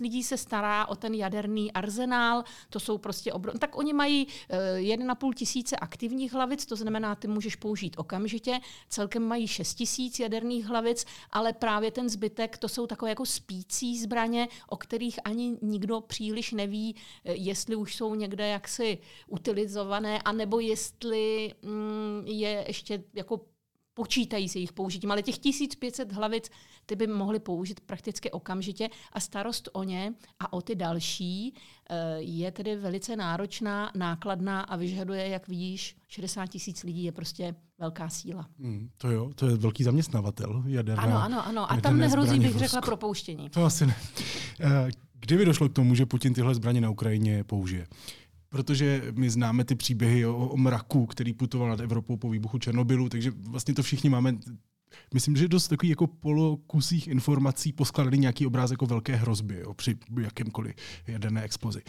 lidí 0.00 0.22
se 0.22 0.36
stará 0.36 0.86
o 0.86 0.96
ten 0.96 1.14
jaderný 1.14 1.72
arzenál, 1.72 2.44
to 2.70 2.80
jsou 2.80 2.98
prostě 2.98 3.32
obro... 3.32 3.58
Tak 3.58 3.78
oni 3.78 3.92
mají 3.92 4.26
uh, 4.26 4.32
eh, 4.48 4.96
1,5 4.96 5.34
tisíce 5.34 5.76
aktivních 5.76 6.32
hlavic, 6.32 6.66
to 6.66 6.76
znamená, 6.76 7.14
ty 7.14 7.28
můžeš 7.28 7.56
použít 7.56 7.98
okamžitě. 7.98 8.60
Celkem 8.88 9.22
mají 9.22 9.48
6 9.48 9.74
tisíc 9.74 10.18
jaderných 10.20 10.66
hlavic, 10.66 11.04
ale 11.32 11.52
právě 11.52 11.90
ten 11.90 12.08
zbytek, 12.08 12.58
to 12.58 12.68
jsou 12.68 12.86
takové 12.86 13.10
jako 13.10 13.26
spící 13.26 13.98
zbraně, 13.98 14.48
o 14.68 14.76
kterých 14.76 15.18
ani 15.24 15.58
nikdo 15.62 16.00
příliš 16.00 16.52
neví, 16.52 16.96
eh, 17.24 17.32
jestli 17.34 17.76
už 17.76 17.96
jsou 17.96 18.14
někde 18.14 18.48
jaksi 18.48 18.98
utilizované, 19.28 20.22
anebo 20.22 20.60
jestli 20.60 21.54
mm, 21.62 22.22
je 22.26 22.64
ještě 22.68 23.04
jako 23.14 23.40
počítají 23.94 24.48
se 24.48 24.58
jejich 24.58 24.72
použitím, 24.72 25.10
ale 25.10 25.22
těch 25.22 25.38
1500 25.38 26.12
hlavic 26.12 26.50
ty 26.86 26.96
by 26.96 27.06
mohly 27.06 27.38
použít 27.38 27.80
prakticky 27.80 28.30
okamžitě 28.30 28.88
a 29.12 29.20
starost 29.20 29.68
o 29.72 29.82
ně 29.82 30.14
a 30.40 30.52
o 30.52 30.60
ty 30.60 30.74
další 30.74 31.54
eh, 31.90 32.16
je 32.18 32.52
tedy 32.52 32.76
velice 32.76 33.16
náročná, 33.16 33.90
nákladná 33.94 34.60
a 34.60 34.76
vyžaduje, 34.76 35.28
jak 35.28 35.48
vidíš, 35.48 35.96
60 36.08 36.46
tisíc 36.46 36.82
lidí 36.82 37.04
je 37.04 37.12
prostě 37.12 37.54
velká 37.78 38.08
síla. 38.08 38.48
Hmm, 38.58 38.90
to 38.96 39.10
jo, 39.10 39.30
to 39.34 39.46
je 39.46 39.56
velký 39.56 39.84
zaměstnavatel. 39.84 40.62
Jaderná, 40.66 41.02
ano, 41.02 41.22
ano, 41.22 41.46
ano. 41.46 41.72
A 41.72 41.80
tam 41.80 41.98
nehrozí, 41.98 42.40
bych 42.40 42.58
řekla, 42.58 42.80
propouštění. 42.80 43.50
To 43.50 43.64
asi 43.64 43.86
ne. 43.86 43.96
Eh, 44.60 44.90
kdyby 45.20 45.44
došlo 45.44 45.68
k 45.68 45.72
tomu, 45.72 45.94
že 45.94 46.06
Putin 46.06 46.34
tyhle 46.34 46.54
zbraně 46.54 46.80
na 46.80 46.90
Ukrajině 46.90 47.44
použije, 47.44 47.86
protože 48.54 49.02
my 49.12 49.30
známe 49.30 49.64
ty 49.64 49.74
příběhy 49.74 50.26
o, 50.26 50.36
o 50.36 50.56
mraku, 50.56 51.06
který 51.06 51.32
putoval 51.32 51.68
nad 51.68 51.80
Evropou 51.80 52.16
po 52.16 52.30
výbuchu 52.30 52.58
Černobylu, 52.58 53.08
takže 53.08 53.32
vlastně 53.48 53.74
to 53.74 53.82
všichni 53.82 54.10
máme 54.10 54.38
myslím, 55.14 55.36
že 55.36 55.48
dost 55.48 55.68
takových 55.68 55.90
jako 55.90 56.06
polokusích 56.06 57.08
informací 57.08 57.72
poskladaný 57.72 58.18
nějaký 58.18 58.46
obrázek 58.46 58.82
o 58.82 58.86
velké 58.86 59.16
hrozbě 59.16 59.60
jo, 59.60 59.74
při 59.74 59.98
jakémkoliv 60.20 60.74
jaderné 61.06 61.42
explozi. 61.42 61.82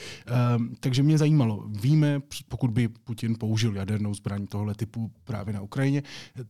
Um, 0.57 0.75
takže 0.79 1.03
mě 1.03 1.17
zajímalo, 1.17 1.63
víme, 1.67 2.21
pokud 2.47 2.71
by 2.71 2.87
Putin 2.87 3.35
použil 3.39 3.75
jadernou 3.75 4.13
zbraň 4.13 4.47
tohle 4.47 4.75
typu 4.75 5.11
právě 5.23 5.53
na 5.53 5.61
Ukrajině, 5.61 6.03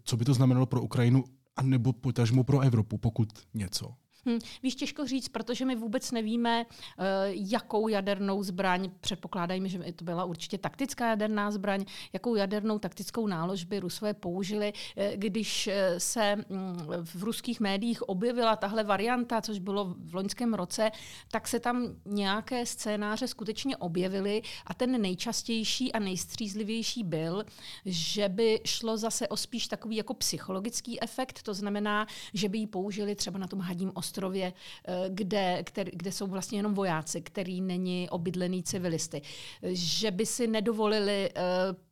co 0.03 0.17
by 0.17 0.25
to 0.25 0.33
znamenalo 0.33 0.65
pro 0.65 0.81
Ukrajinu 0.81 1.23
a 1.55 1.61
nebo 1.63 1.93
potažmo 1.93 2.43
pro 2.43 2.59
Evropu, 2.59 2.97
pokud 2.97 3.29
něco? 3.53 3.93
Hm, 4.27 4.39
víš, 4.63 4.75
těžko 4.75 5.05
říct, 5.05 5.29
protože 5.29 5.65
my 5.65 5.75
vůbec 5.75 6.11
nevíme, 6.11 6.65
uh, 6.65 7.05
jakou 7.29 7.87
jadernou 7.87 8.43
zbraň, 8.43 8.91
předpokládají, 9.01 9.69
že 9.69 9.79
to 9.95 10.05
byla 10.05 10.25
určitě 10.25 10.57
taktická 10.57 11.09
jaderná 11.09 11.51
zbraň, 11.51 11.85
jakou 12.13 12.35
jadernou 12.35 12.79
taktickou 12.79 13.27
nálož 13.27 13.63
by 13.63 13.79
Rusové 13.79 14.13
použili, 14.13 14.73
uh, 14.73 15.03
když 15.15 15.67
uh, 15.67 15.73
se 15.97 16.35
um, 16.49 16.77
v 17.03 17.23
ruských 17.23 17.59
médiích 17.59 18.09
objevila 18.09 18.55
tahle 18.55 18.83
varianta, 18.83 19.41
což 19.41 19.59
bylo 19.59 19.95
v 19.99 20.15
loňském 20.15 20.53
roce, 20.53 20.91
tak 21.31 21.47
se 21.47 21.59
tam 21.59 21.95
nějaké 22.05 22.65
scénáře 22.65 23.27
skutečně 23.27 23.77
objevily 23.77 24.41
a 24.65 24.73
ten 24.73 25.01
nejčastější 25.01 25.93
a 25.93 25.99
nejstřízlivější 25.99 27.03
byl, 27.03 27.43
že 27.85 28.29
by 28.29 28.61
šlo 28.65 28.97
zase 28.97 29.27
o 29.27 29.37
spíš 29.37 29.67
takový 29.67 29.95
jako 29.95 30.13
psychologický 30.13 31.03
efekt, 31.03 31.43
to 31.43 31.53
znamená, 31.53 32.07
že 32.33 32.49
by 32.49 32.57
ji 32.57 32.67
použili 32.67 33.15
třeba 33.15 33.39
na 33.39 33.47
tom 33.47 33.59
hadím 33.59 33.91
ostrově 33.93 34.14
ostrově, 34.15 34.53
eh, 34.87 35.09
kde, 35.09 35.63
kde, 35.73 35.91
kde 35.93 36.11
jsou 36.11 36.27
vlastně 36.27 36.59
jenom 36.59 36.73
vojáci, 36.73 37.21
který 37.21 37.61
není 37.61 38.09
obydlený 38.09 38.63
civilisty. 38.63 39.21
Že 39.63 40.11
by 40.11 40.25
si 40.25 40.47
nedovolili 40.47 41.29
eh, 41.35 41.41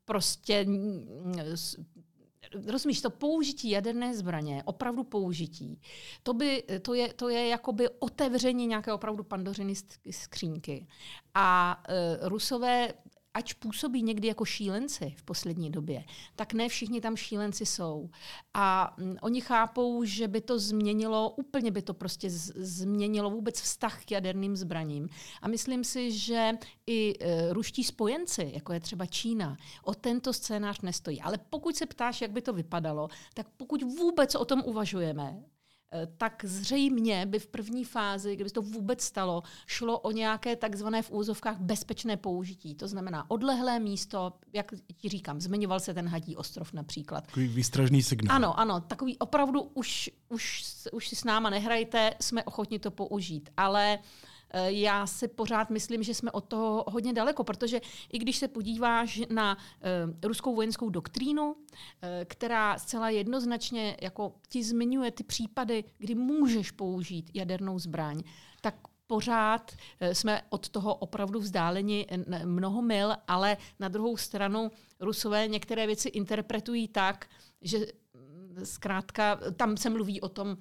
prostě 0.06 0.66
rozumíš, 2.68 3.02
to 3.02 3.10
použití 3.10 3.70
jaderné 3.70 4.16
zbraně, 4.16 4.64
opravdu 4.66 5.04
použití, 5.04 5.80
to, 6.24 6.34
by, 6.34 6.64
to, 6.82 6.94
je, 6.94 7.14
to 7.14 7.30
je 7.30 7.48
jakoby 7.48 7.90
otevření 8.00 8.68
nějaké 8.68 8.94
opravdu 8.94 9.24
pandořiny 9.24 9.74
skřínky. 10.12 10.88
A 11.34 11.78
uh, 11.90 12.28
Rusové 12.30 12.94
ač 13.34 13.54
působí 13.54 14.04
někdy 14.04 14.28
jako 14.28 14.46
šílenci 14.46 15.14
v 15.18 15.24
poslední 15.24 15.70
době, 15.70 16.04
tak 16.36 16.54
ne 16.54 16.70
všichni 16.70 17.02
tam 17.02 17.16
šílenci 17.16 17.66
jsou. 17.66 18.10
A 18.54 18.96
mm, 18.98 19.16
oni 19.22 19.42
chápou, 19.42 20.04
že 20.04 20.28
by 20.28 20.42
to 20.42 20.60
změnilo, 20.60 21.30
úplně 21.30 21.72
by 21.72 21.82
to 21.82 21.94
prostě 21.94 22.30
změnilo 22.30 23.30
vůbec 23.30 23.62
vztah 23.62 24.06
k 24.06 24.12
jaderným 24.12 24.56
zbraním. 24.56 25.10
A 25.42 25.48
myslím 25.48 25.84
si, 25.84 26.12
že 26.12 26.52
i 26.88 27.14
e, 27.20 27.54
ruští 27.54 27.84
spojenci, 27.84 28.52
jako 28.54 28.74
je 28.74 28.80
třeba 28.80 29.06
Čína, 29.06 29.58
o 29.84 29.94
tento 29.94 30.34
scénář 30.34 30.82
nestojí. 30.82 31.22
Ale 31.22 31.38
pokud 31.50 31.76
se 31.76 31.86
ptáš, 31.86 32.22
jak 32.22 32.32
by 32.32 32.42
to 32.42 32.54
vypadalo, 32.54 33.08
tak 33.34 33.48
pokud 33.58 33.84
vůbec 33.84 34.36
o 34.36 34.46
tom 34.46 34.64
uvažujeme, 34.66 35.44
tak 36.18 36.46
zřejmě 36.46 37.26
by 37.26 37.40
v 37.40 37.48
první 37.48 37.84
fázi, 37.84 38.36
kdyby 38.36 38.50
to 38.50 38.62
vůbec 38.62 39.02
stalo, 39.02 39.44
šlo 39.68 40.00
o 40.00 40.12
nějaké 40.12 40.56
takzvané 40.56 41.02
v 41.02 41.12
úzovkách 41.12 41.58
bezpečné 41.60 42.18
použití. 42.18 42.76
To 42.76 42.88
znamená 42.88 43.32
odlehlé 43.32 43.80
místo, 43.80 44.34
jak 44.54 44.74
ti 44.98 45.10
říkám, 45.10 45.42
zmiňoval 45.42 45.80
se 45.80 45.94
ten 45.94 46.08
Hadí 46.08 46.36
ostrov 46.36 46.74
například. 46.74 47.26
Takový 47.28 47.48
výstražný 47.48 48.04
signál. 48.04 48.36
Ano, 48.36 48.60
ano, 48.60 48.82
takový 48.82 49.18
opravdu 49.18 49.62
už, 49.62 50.10
už, 50.30 50.64
už 50.92 51.08
si 51.08 51.16
s 51.16 51.24
náma 51.24 51.50
nehrajte, 51.50 52.14
jsme 52.20 52.44
ochotni 52.44 52.80
to 52.80 52.92
použít. 52.92 53.50
Ale 53.58 54.00
uh, 54.00 54.04
Eh, 54.06 54.33
já 54.66 55.08
si 55.08 55.28
pořád 55.28 55.70
myslím, 55.70 56.04
že 56.04 56.14
jsme 56.14 56.32
od 56.32 56.46
toho 56.46 56.86
hodně 56.88 57.14
daleko, 57.14 57.44
protože 57.44 57.82
i 58.14 58.20
když 58.20 58.38
se 58.38 58.48
podíváš 58.48 59.22
na 59.30 59.58
uh, 59.58 59.62
ruskou 60.24 60.56
vojenskou 60.56 60.90
doktrínu, 60.90 61.52
uh, 61.52 61.58
která 62.26 62.78
zcela 62.78 63.10
jednoznačně 63.10 63.98
jako 64.02 64.34
ti 64.50 64.64
zmiňuje 64.64 65.12
ty 65.12 65.24
případy, 65.24 65.84
kdy 65.98 66.16
můžeš 66.16 66.72
použít 66.72 67.32
jadernou 67.34 67.80
zbraň, 67.80 68.24
tak 68.62 68.76
pořád 69.08 69.72
jsme 70.14 70.42
od 70.50 70.70
toho 70.70 70.96
opravdu 70.96 71.40
vzdáleni 71.40 72.08
mnoho 72.46 72.82
mil, 72.82 73.14
ale 73.28 73.58
na 73.80 73.88
druhou 73.88 74.18
stranu 74.18 74.72
Rusové 75.00 75.48
některé 75.48 75.88
věci 75.88 76.10
interpretují 76.10 76.88
tak, 76.88 77.30
že 77.62 77.78
mm, 77.78 78.66
zkrátka 78.66 79.40
tam 79.56 79.78
se 79.78 79.90
mluví 79.90 80.22
o 80.22 80.30
tom, 80.30 80.58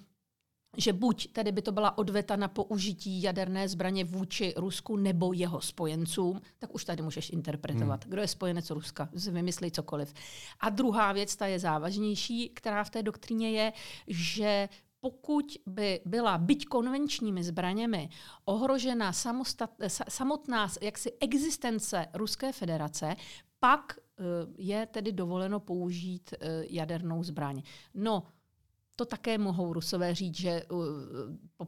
že 0.77 0.93
buď 0.93 1.33
tedy 1.33 1.53
by 1.53 1.63
to 1.63 1.73
byla 1.73 1.99
odveta 1.99 2.37
na 2.37 2.49
použití 2.49 3.23
jaderné 3.23 3.69
zbraně 3.69 4.05
vůči 4.05 4.55
Rusku 4.57 4.97
nebo 4.97 5.33
jeho 5.33 5.61
spojencům, 5.61 6.41
tak 6.59 6.75
už 6.75 6.85
tady 6.85 7.03
můžeš 7.03 7.31
interpretovat, 7.31 8.05
hmm. 8.05 8.11
kdo 8.11 8.21
je 8.21 8.29
spojenec 8.29 8.71
Ruska, 8.71 9.09
vymyslí 9.31 9.71
cokoliv. 9.71 10.15
A 10.61 10.69
druhá 10.69 11.13
věc, 11.13 11.37
ta 11.37 11.47
je 11.47 11.59
závažnější, 11.59 12.49
která 12.49 12.85
v 12.85 12.91
té 12.91 13.03
doktríně 13.03 13.51
je, 13.51 13.73
že 14.07 14.69
pokud 15.01 15.57
by 15.67 16.01
byla 16.05 16.39
byť 16.39 16.67
konvenčními 16.67 17.45
zbraněmi 17.45 18.09
ohrožena 18.45 19.13
samostat, 19.13 19.71
samotná 20.09 20.69
jaksi 20.81 21.13
existence 21.21 22.07
Ruské 22.15 22.53
federace, 22.53 23.17
pak 23.61 23.97
uh, 23.97 24.27
je 24.59 24.87
tedy 24.87 25.13
dovoleno 25.13 25.61
použít 25.61 26.35
uh, 26.35 26.49
jadernou 26.69 27.23
zbraň. 27.23 27.63
No, 27.95 28.23
to 29.03 29.07
také 29.07 29.39
mohou 29.39 29.73
Rusové 29.73 30.15
říct, 30.15 30.37
že 30.37 30.63
uh, 30.71 30.79
po, 31.57 31.67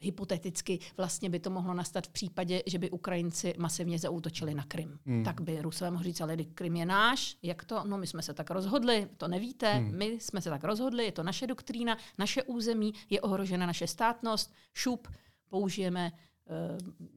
hypoteticky 0.00 0.78
vlastně 0.96 1.30
by 1.30 1.40
to 1.40 1.50
mohlo 1.50 1.74
nastat 1.74 2.06
v 2.06 2.10
případě, 2.10 2.62
že 2.66 2.78
by 2.78 2.90
Ukrajinci 2.90 3.54
masivně 3.58 3.98
zaútočili 3.98 4.54
na 4.54 4.64
Krym. 4.64 4.98
Hmm. 5.06 5.24
Tak 5.24 5.40
by 5.40 5.62
Rusové 5.62 5.90
mohli 5.90 6.04
říct, 6.04 6.20
ale 6.20 6.36
Krym 6.36 6.76
je 6.76 6.86
náš, 6.86 7.36
jak 7.42 7.64
to? 7.64 7.84
No 7.84 7.98
my 7.98 8.06
jsme 8.06 8.22
se 8.22 8.34
tak 8.34 8.50
rozhodli, 8.50 9.08
to 9.16 9.28
nevíte, 9.28 9.72
hmm. 9.72 9.98
my 9.98 10.06
jsme 10.06 10.40
se 10.40 10.50
tak 10.50 10.64
rozhodli, 10.64 11.04
je 11.04 11.12
to 11.12 11.22
naše 11.22 11.46
doktrína, 11.46 11.98
naše 12.18 12.42
území, 12.42 12.94
je 13.10 13.20
ohrožena 13.20 13.66
naše 13.66 13.86
státnost, 13.86 14.52
šup, 14.74 15.08
použijeme 15.48 16.12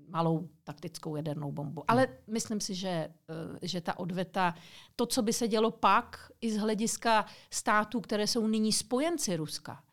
malou 0.09 0.49
taktickou 0.63 1.15
jadernou 1.15 1.51
bombu. 1.51 1.83
Ale 1.87 2.07
myslím 2.27 2.61
si, 2.61 2.75
že, 2.75 2.89
eh, 2.89 3.67
že 3.67 3.81
ta 3.81 3.99
odveta, 3.99 4.55
to, 4.95 5.05
co 5.05 5.21
by 5.21 5.33
se 5.33 5.47
dělo 5.47 5.71
pak, 5.71 6.31
i 6.41 6.51
z 6.51 6.57
hlediska 6.57 7.25
států, 7.49 8.01
které 8.01 8.27
jsou 8.27 8.47
nyní 8.47 8.73
spojenci 8.73 9.35
Ruska, 9.35 9.83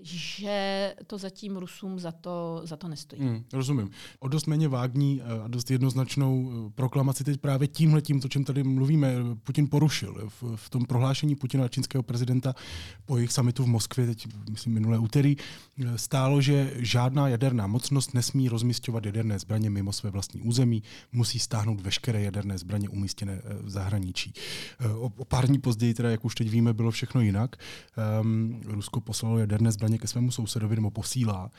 že 0.00 0.94
to 1.06 1.18
zatím 1.18 1.56
Rusům 1.56 1.98
za 1.98 2.12
to, 2.12 2.60
za 2.64 2.76
to 2.76 2.88
nestojí. 2.88 3.22
Hmm, 3.22 3.44
rozumím. 3.52 3.90
O 4.18 4.28
dost 4.28 4.46
méně 4.46 4.68
vágní 4.68 5.22
a 5.22 5.48
dost 5.48 5.70
jednoznačnou 5.70 6.52
eh, 6.52 6.70
proklamaci 6.74 7.24
teď 7.24 7.40
právě 7.40 7.68
tímhle 7.68 8.02
tím, 8.02 8.20
o 8.24 8.28
čem 8.28 8.44
tady 8.44 8.62
mluvíme, 8.62 9.14
Putin 9.42 9.68
porušil. 9.68 10.28
V, 10.28 10.56
v 10.56 10.70
tom 10.70 10.84
prohlášení 10.84 11.36
Putina 11.36 11.64
a 11.64 11.68
čínského 11.68 12.02
prezidenta 12.02 12.54
po 13.06 13.16
jejich 13.16 13.32
samitu 13.32 13.64
v 13.64 13.66
Moskvě, 13.66 14.06
teď 14.06 14.26
myslím 14.50 14.74
minulé 14.74 14.98
úterý, 14.98 15.36
eh, 15.36 15.98
stálo, 15.98 16.40
že 16.40 16.72
žádná 16.76 17.28
jaderná 17.28 17.66
mocnost 17.66 18.14
nesmí 18.14 18.48
rozmístěvat 18.48 19.06
jaderné 19.06 19.38
zbraně 19.38 19.70
mimo 19.70 19.92
své 19.92 20.10
vlastní 20.10 20.40
území, 20.40 20.82
musí 21.12 21.38
stáhnout 21.38 21.80
veškeré 21.80 22.22
jaderné 22.22 22.58
zbraně 22.58 22.88
umístěné 22.88 23.42
eh, 23.44 23.54
v 23.62 23.70
zahraničí. 23.70 24.32
O, 24.98 25.12
o 25.16 25.24
pár 25.24 25.46
dní 25.46 25.58
později, 25.58 25.94
teda 25.94 26.10
jak 26.10 26.24
už 26.24 26.34
teď 26.34 26.50
víme, 26.50 26.72
bylo 26.72 26.90
všechno 26.90 27.20
jinak. 27.20 27.56
Um, 28.20 28.60
Rusko 28.64 29.00
poslalo 29.00 29.38
jaderné 29.38 29.72
zbraně 29.72 29.83
zbraně 29.84 29.98
ke 29.98 30.08
svému 30.08 30.30
sousedovi 30.30 30.76
nebo 30.76 30.90
posílá. 30.90 31.50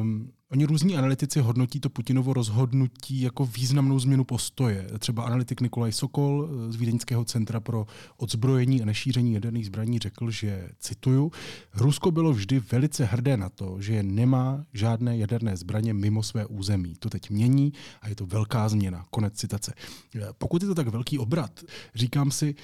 Um, 0.00 0.32
oni 0.50 0.64
různí 0.64 0.96
analytici 0.96 1.40
hodnotí 1.40 1.80
to 1.80 1.90
Putinovo 1.90 2.32
rozhodnutí 2.32 3.20
jako 3.20 3.46
významnou 3.46 3.98
změnu 3.98 4.24
postoje. 4.24 4.86
Třeba 4.98 5.22
analytik 5.22 5.60
Nikolaj 5.60 5.92
Sokol 5.92 6.48
z 6.68 6.76
Vídeňského 6.76 7.24
centra 7.24 7.60
pro 7.60 7.86
odzbrojení 8.16 8.82
a 8.82 8.84
nešíření 8.84 9.32
jaderných 9.34 9.66
zbraní 9.66 9.98
řekl, 9.98 10.30
že, 10.30 10.68
cituju, 10.78 11.32
Rusko 11.74 12.10
bylo 12.10 12.32
vždy 12.32 12.62
velice 12.72 13.04
hrdé 13.04 13.36
na 13.36 13.48
to, 13.48 13.80
že 13.80 14.02
nemá 14.02 14.64
žádné 14.72 15.18
jaderné 15.18 15.56
zbraně 15.56 15.94
mimo 15.94 16.22
své 16.22 16.46
území. 16.46 16.94
To 16.98 17.10
teď 17.10 17.30
mění 17.30 17.72
a 18.02 18.08
je 18.08 18.14
to 18.14 18.26
velká 18.26 18.68
změna. 18.68 19.04
Konec 19.10 19.34
citace. 19.34 19.74
Pokud 20.38 20.62
je 20.62 20.68
to 20.68 20.74
tak 20.74 20.88
velký 20.88 21.18
obrat, 21.18 21.60
říkám 21.94 22.30
si, 22.30 22.54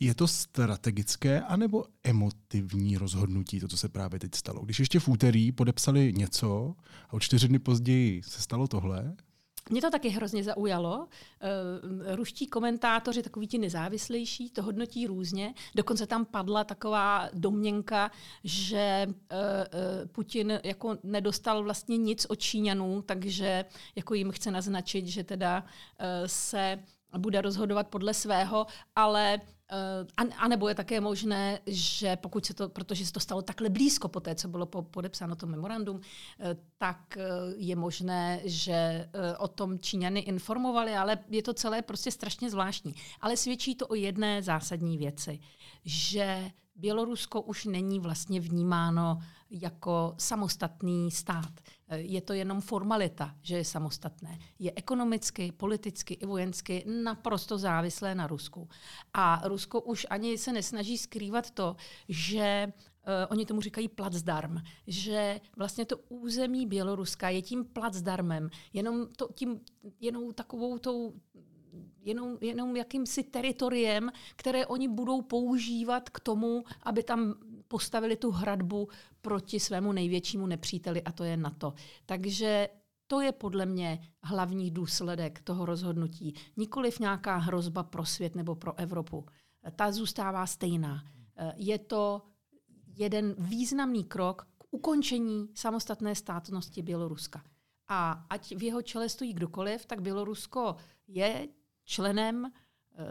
je 0.00 0.14
to 0.14 0.28
strategické 0.28 1.40
anebo 1.40 1.84
emotivní 2.04 2.96
rozhodnutí, 2.96 3.60
to, 3.60 3.68
co 3.68 3.76
se 3.76 3.88
právě 3.88 4.20
teď 4.20 4.34
stalo? 4.34 4.64
Když 4.64 4.78
ještě 4.78 5.00
v 5.00 5.08
úterý 5.08 5.52
podepsali 5.52 6.12
něco 6.16 6.74
a 7.08 7.12
o 7.12 7.20
čtyři 7.20 7.48
dny 7.48 7.58
později 7.58 8.22
se 8.22 8.42
stalo 8.42 8.68
tohle, 8.68 9.16
mě 9.70 9.80
to 9.80 9.90
taky 9.90 10.08
hrozně 10.08 10.44
zaujalo. 10.44 10.98
Uh, 10.98 12.14
ruští 12.14 12.46
komentátoři, 12.46 13.22
takový 13.22 13.46
ti 13.46 13.58
nezávislejší, 13.58 14.50
to 14.50 14.62
hodnotí 14.62 15.06
různě. 15.06 15.54
Dokonce 15.74 16.06
tam 16.06 16.24
padla 16.24 16.64
taková 16.64 17.28
domněnka, 17.34 18.10
že 18.44 19.06
uh, 19.06 19.12
uh, 19.12 20.08
Putin 20.08 20.60
jako 20.64 20.98
nedostal 21.02 21.62
vlastně 21.62 21.96
nic 21.96 22.24
od 22.24 22.34
Číňanů, 22.38 23.02
takže 23.02 23.64
jako 23.96 24.14
jim 24.14 24.30
chce 24.30 24.50
naznačit, 24.50 25.06
že 25.06 25.24
teda 25.24 25.64
se 26.26 26.78
bude 27.18 27.40
rozhodovat 27.40 27.88
podle 27.88 28.14
svého, 28.14 28.66
ale 28.96 29.40
Eh, 29.72 30.06
a, 30.38 30.48
nebo 30.48 30.68
je 30.68 30.74
také 30.74 31.00
možné, 31.00 31.60
že 31.66 32.16
pokud 32.16 32.46
se 32.46 32.54
to, 32.54 32.68
protože 32.68 33.06
se 33.06 33.12
to 33.12 33.20
stalo 33.20 33.42
takhle 33.42 33.68
blízko 33.68 34.08
po 34.08 34.20
té, 34.20 34.34
co 34.34 34.48
bylo 34.48 34.66
podepsáno 34.66 35.36
to 35.36 35.46
memorandum, 35.46 36.00
eh, 36.40 36.56
tak 36.78 37.16
eh, 37.16 37.24
je 37.56 37.76
možné, 37.76 38.40
že 38.44 39.08
o 39.38 39.48
tom 39.48 39.78
Číňany 39.78 40.20
informovali, 40.20 40.96
ale 40.96 41.18
je 41.28 41.42
to 41.42 41.54
celé 41.54 41.82
prostě 41.82 42.10
strašně 42.10 42.50
zvláštní. 42.50 42.94
Ale 43.20 43.36
svědčí 43.36 43.74
to 43.74 43.86
o 43.86 43.94
jedné 43.94 44.42
zásadní 44.42 44.98
věci, 44.98 45.40
že 45.84 46.50
Bělorusko 46.74 47.40
už 47.40 47.64
není 47.64 48.00
vlastně 48.00 48.40
vnímáno 48.40 49.18
jako 49.50 50.14
samostatný 50.18 51.10
stát. 51.10 51.52
Je 51.94 52.20
to 52.20 52.32
jenom 52.32 52.60
formalita, 52.60 53.34
že 53.42 53.56
je 53.56 53.64
samostatné. 53.64 54.38
Je 54.58 54.72
ekonomicky, 54.76 55.52
politicky 55.52 56.14
i 56.14 56.26
vojensky 56.26 56.84
naprosto 57.04 57.58
závislé 57.58 58.14
na 58.14 58.26
Rusku. 58.26 58.68
A 59.14 59.42
Rusko 59.44 59.80
už 59.80 60.06
ani 60.10 60.38
se 60.38 60.52
nesnaží 60.52 60.98
skrývat 60.98 61.50
to, 61.50 61.76
že 62.08 62.72
Uh, 63.06 63.08
oni 63.30 63.46
tomu 63.46 63.60
říkají 63.60 63.88
placdarm, 63.88 64.56
že 64.86 65.40
vlastně 65.56 65.84
to 65.84 65.96
území 66.08 66.66
Běloruska 66.66 67.28
je 67.28 67.42
tím 67.42 67.64
placdarmem, 67.64 68.50
jenom, 68.72 69.06
to, 69.16 69.28
tím, 69.34 69.60
jenom 70.00 70.34
takovou 70.34 70.78
tou 70.78 71.14
jenom, 72.00 72.38
jenom 72.40 72.76
jakýmsi 72.76 73.22
teritoriem, 73.22 74.12
které 74.36 74.66
oni 74.66 74.88
budou 74.88 75.22
používat 75.22 76.10
k 76.10 76.20
tomu, 76.20 76.64
aby 76.82 77.02
tam 77.02 77.34
postavili 77.68 78.16
tu 78.16 78.30
hradbu 78.30 78.88
proti 79.20 79.60
svému 79.60 79.92
největšímu 79.92 80.46
nepříteli, 80.46 81.02
a 81.02 81.12
to 81.12 81.24
je 81.24 81.36
NATO. 81.36 81.74
Takže 82.06 82.68
to 83.06 83.20
je 83.20 83.32
podle 83.32 83.66
mě 83.66 84.08
hlavní 84.22 84.70
důsledek 84.70 85.40
toho 85.40 85.66
rozhodnutí. 85.66 86.34
Nikoliv 86.56 86.98
nějaká 86.98 87.36
hrozba 87.36 87.82
pro 87.82 88.04
svět 88.04 88.34
nebo 88.34 88.54
pro 88.54 88.78
Evropu. 88.78 89.26
Ta 89.76 89.92
zůstává 89.92 90.46
stejná. 90.46 91.04
Je 91.56 91.78
to 91.78 92.22
jeden 92.86 93.34
významný 93.38 94.04
krok 94.04 94.48
k 94.58 94.64
ukončení 94.70 95.48
samostatné 95.54 96.14
státnosti 96.14 96.82
Běloruska. 96.82 97.42
A 97.88 98.26
ať 98.30 98.56
v 98.56 98.62
jeho 98.62 98.82
čele 98.82 99.08
stojí 99.08 99.32
kdokoliv, 99.32 99.86
tak 99.86 100.02
Bělorusko 100.02 100.76
je 101.08 101.48
členem 101.84 102.46
eh, 102.46 103.02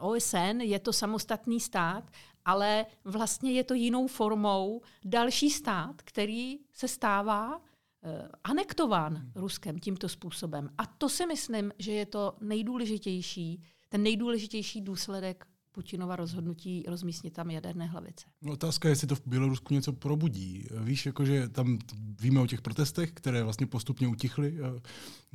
OSN, 0.00 0.60
je 0.60 0.78
to 0.78 0.92
samostatný 0.92 1.60
stát, 1.60 2.10
ale 2.44 2.86
vlastně 3.04 3.52
je 3.52 3.64
to 3.64 3.74
jinou 3.74 4.06
formou 4.06 4.80
další 5.04 5.50
stát, 5.50 6.02
který 6.02 6.58
se 6.72 6.88
stává 6.88 7.60
eh, 8.02 8.28
anektován 8.44 9.32
Ruskem 9.34 9.78
tímto 9.78 10.08
způsobem. 10.08 10.70
A 10.78 10.86
to 10.86 11.08
si 11.08 11.26
myslím, 11.26 11.72
že 11.78 11.92
je 11.92 12.06
to 12.06 12.36
nejdůležitější, 12.40 13.62
ten 13.88 14.02
nejdůležitější 14.02 14.80
důsledek 14.80 15.46
Putinova 15.76 16.16
rozhodnutí 16.16 16.84
rozmístit 16.88 17.32
tam 17.32 17.50
jaderné 17.50 17.86
hlavice. 17.86 18.26
No, 18.42 18.52
otázka 18.52 18.88
je, 18.88 18.92
jestli 18.92 19.06
to 19.06 19.14
v 19.14 19.26
Bělorusku 19.26 19.74
něco 19.74 19.92
probudí. 19.92 20.66
Víš, 20.80 21.06
jakože 21.06 21.48
tam 21.48 21.78
víme 22.20 22.40
o 22.40 22.46
těch 22.46 22.62
protestech, 22.62 23.12
které 23.12 23.42
vlastně 23.42 23.66
postupně 23.66 24.08
utichly. 24.08 24.58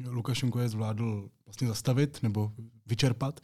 Lukašenko 0.05 0.59
je 0.59 0.69
zvládl 0.69 1.29
vlastně 1.45 1.67
zastavit 1.67 2.23
nebo 2.23 2.51
vyčerpat. 2.85 3.39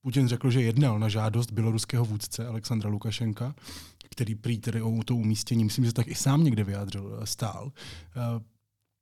Putin 0.00 0.28
řekl, 0.28 0.50
že 0.50 0.62
jednal 0.62 0.98
na 0.98 1.08
žádost 1.08 1.52
běloruského 1.52 2.04
vůdce 2.04 2.46
Alexandra 2.46 2.90
Lukašenka, 2.90 3.54
který 4.10 4.34
prý 4.34 4.58
tedy 4.58 4.82
o 4.82 5.02
to 5.04 5.16
umístění, 5.16 5.64
myslím, 5.64 5.84
že 5.84 5.92
tak 5.92 6.08
i 6.08 6.14
sám 6.14 6.44
někde 6.44 6.64
vyjádřil, 6.64 7.20
stál. 7.24 7.72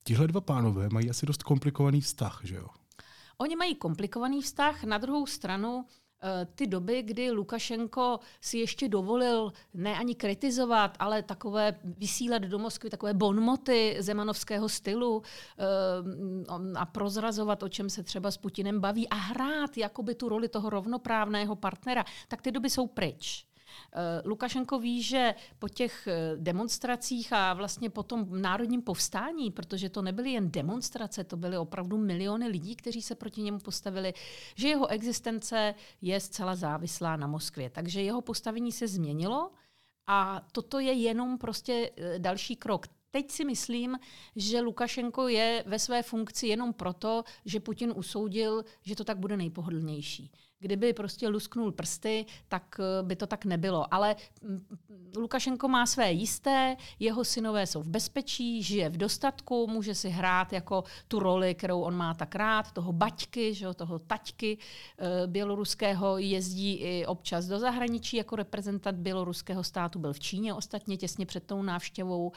Tihle 0.03 0.27
dva 0.27 0.41
pánové 0.41 0.89
mají 0.89 1.09
asi 1.09 1.25
dost 1.25 1.43
komplikovaný 1.43 2.01
vztah, 2.01 2.41
že 2.43 2.55
jo? 2.55 2.67
Oni 3.37 3.55
mají 3.55 3.75
komplikovaný 3.75 4.41
vztah, 4.41 4.83
na 4.83 4.97
druhou 4.97 5.25
stranu 5.25 5.85
ty 6.55 6.67
doby, 6.67 7.01
kdy 7.01 7.31
Lukašenko 7.31 8.19
si 8.41 8.57
ještě 8.57 8.89
dovolil 8.89 9.53
ne 9.73 9.95
ani 9.95 10.15
kritizovat, 10.15 10.97
ale 10.99 11.23
takové 11.23 11.79
vysílat 11.83 12.41
do 12.41 12.59
Moskvy 12.59 12.89
takové 12.89 13.13
bonmoty 13.13 13.95
zemanovského 13.99 14.69
stylu 14.69 15.23
eh, 15.57 15.63
a 16.75 16.85
prozrazovat, 16.85 17.63
o 17.63 17.69
čem 17.69 17.89
se 17.89 18.03
třeba 18.03 18.31
s 18.31 18.37
Putinem 18.37 18.79
baví 18.79 19.09
a 19.09 19.15
hrát 19.15 19.77
jakoby 19.77 20.15
tu 20.15 20.29
roli 20.29 20.47
toho 20.47 20.69
rovnoprávného 20.69 21.55
partnera, 21.55 22.05
tak 22.27 22.41
ty 22.41 22.51
doby 22.51 22.69
jsou 22.69 22.87
pryč. 22.87 23.45
Eh, 23.93 24.21
Lukašenko 24.25 24.79
ví, 24.79 25.03
že 25.03 25.35
po 25.59 25.69
těch 25.69 26.07
eh, 26.07 26.35
demonstracích 26.35 27.33
a 27.33 27.53
vlastně 27.53 27.89
po 27.89 28.03
tom 28.03 28.41
národním 28.41 28.81
povstání, 28.81 29.51
protože 29.51 29.89
to 29.89 30.01
nebyly 30.01 30.31
jen 30.31 30.51
demonstrace, 30.51 31.23
to 31.23 31.37
byly 31.37 31.57
opravdu 31.57 31.97
miliony 31.97 32.47
lidí, 32.47 32.75
kteří 32.75 33.01
se 33.01 33.15
proti 33.15 33.41
němu 33.41 33.59
postavili, 33.59 34.13
že 34.55 34.67
jeho 34.67 34.87
existence 34.87 35.75
je 36.01 36.19
zcela 36.19 36.55
závislá 36.55 37.15
na 37.15 37.27
Moskvě. 37.27 37.69
Takže 37.69 38.01
jeho 38.01 38.21
postavení 38.21 38.71
se 38.71 38.87
změnilo 38.87 39.51
a 40.07 40.41
toto 40.51 40.79
je 40.79 40.93
jenom 40.93 41.37
prostě 41.37 41.91
eh, 41.97 42.19
další 42.19 42.55
krok. 42.55 42.87
Teď 43.11 43.31
si 43.31 43.45
myslím, 43.45 43.99
že 44.35 44.61
Lukašenko 44.61 45.27
je 45.27 45.63
ve 45.67 45.79
své 45.79 46.03
funkci 46.03 46.47
jenom 46.47 46.73
proto, 46.73 47.23
že 47.45 47.59
Putin 47.59 47.93
usoudil, 47.95 48.65
že 48.81 48.95
to 48.95 49.03
tak 49.03 49.17
bude 49.17 49.37
nejpohodlnější. 49.37 50.31
Kdyby 50.65 50.93
prostě 50.93 51.27
lusknul 51.27 51.71
prsty, 51.71 52.25
tak 52.47 52.79
eh, 52.79 53.03
by 53.03 53.15
to 53.15 53.27
tak 53.27 53.45
nebylo. 53.45 53.93
Ale 53.93 54.15
mm, 54.41 54.65
Lukašenko 55.17 55.67
má 55.67 55.85
své 55.85 56.11
jisté, 56.11 56.77
jeho 56.99 57.23
synové 57.23 57.67
jsou 57.67 57.81
v 57.81 57.87
bezpečí, 57.87 58.63
žije 58.63 58.89
v 58.89 58.97
dostatku, 58.97 59.67
může 59.67 59.95
si 59.95 60.09
hrát 60.09 60.53
jako 60.53 60.83
tu 61.07 61.19
roli, 61.19 61.55
kterou 61.55 61.81
on 61.81 61.95
má 61.95 62.13
tak 62.13 62.35
rád, 62.35 62.71
toho 62.71 62.93
baťky, 62.93 63.53
že, 63.53 63.73
toho 63.73 63.99
taťky 63.99 64.57
e, 64.57 65.27
běloruského, 65.27 66.17
jezdí 66.17 66.73
i 66.73 67.05
občas 67.05 67.45
do 67.45 67.59
zahraničí 67.59 68.17
jako 68.17 68.35
reprezentant 68.35 68.97
běloruského 68.97 69.63
státu, 69.63 69.99
byl 69.99 70.13
v 70.13 70.19
Číně 70.19 70.53
ostatně 70.53 70.97
těsně 70.97 71.25
před 71.25 71.43
tou 71.43 71.61
návštěvou 71.61 72.31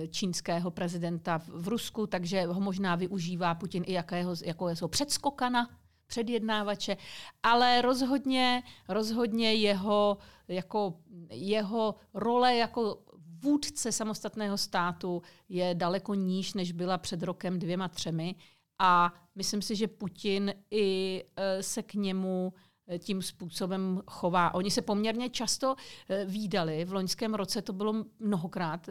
e, 0.00 0.08
čínského 0.08 0.70
prezidenta 0.70 1.40
v 1.48 1.68
Rusku, 1.68 2.06
takže 2.06 2.46
ho 2.46 2.60
možná 2.60 2.94
využívá 2.94 3.54
Putin 3.54 3.82
i 3.86 3.92
jakého, 3.92 4.34
jako 4.44 4.68
jsou 4.68 4.88
předskokana 4.88 5.68
předjednávače, 6.06 6.96
ale 7.42 7.82
rozhodně, 7.82 8.62
rozhodně 8.88 9.54
jeho, 9.54 10.18
jako, 10.48 10.94
jeho 11.30 11.94
role 12.14 12.56
jako 12.56 12.98
vůdce 13.44 13.92
samostatného 13.92 14.58
státu 14.58 15.22
je 15.48 15.74
daleko 15.74 16.14
níž, 16.14 16.54
než 16.54 16.72
byla 16.72 16.98
před 16.98 17.22
rokem 17.22 17.58
dvěma, 17.58 17.88
třemi. 17.88 18.34
A 18.78 19.12
myslím 19.34 19.62
si, 19.62 19.76
že 19.76 19.88
Putin 19.88 20.54
i 20.70 21.24
e, 21.36 21.62
se 21.62 21.82
k 21.82 21.94
němu 21.94 22.52
e, 22.88 22.98
tím 22.98 23.22
způsobem 23.22 24.02
chová. 24.06 24.54
Oni 24.54 24.70
se 24.70 24.82
poměrně 24.82 25.30
často 25.30 25.74
e, 26.08 26.24
výdali. 26.24 26.84
V 26.84 26.92
loňském 26.92 27.34
roce 27.34 27.62
to 27.62 27.72
bylo 27.72 28.04
mnohokrát. 28.18 28.88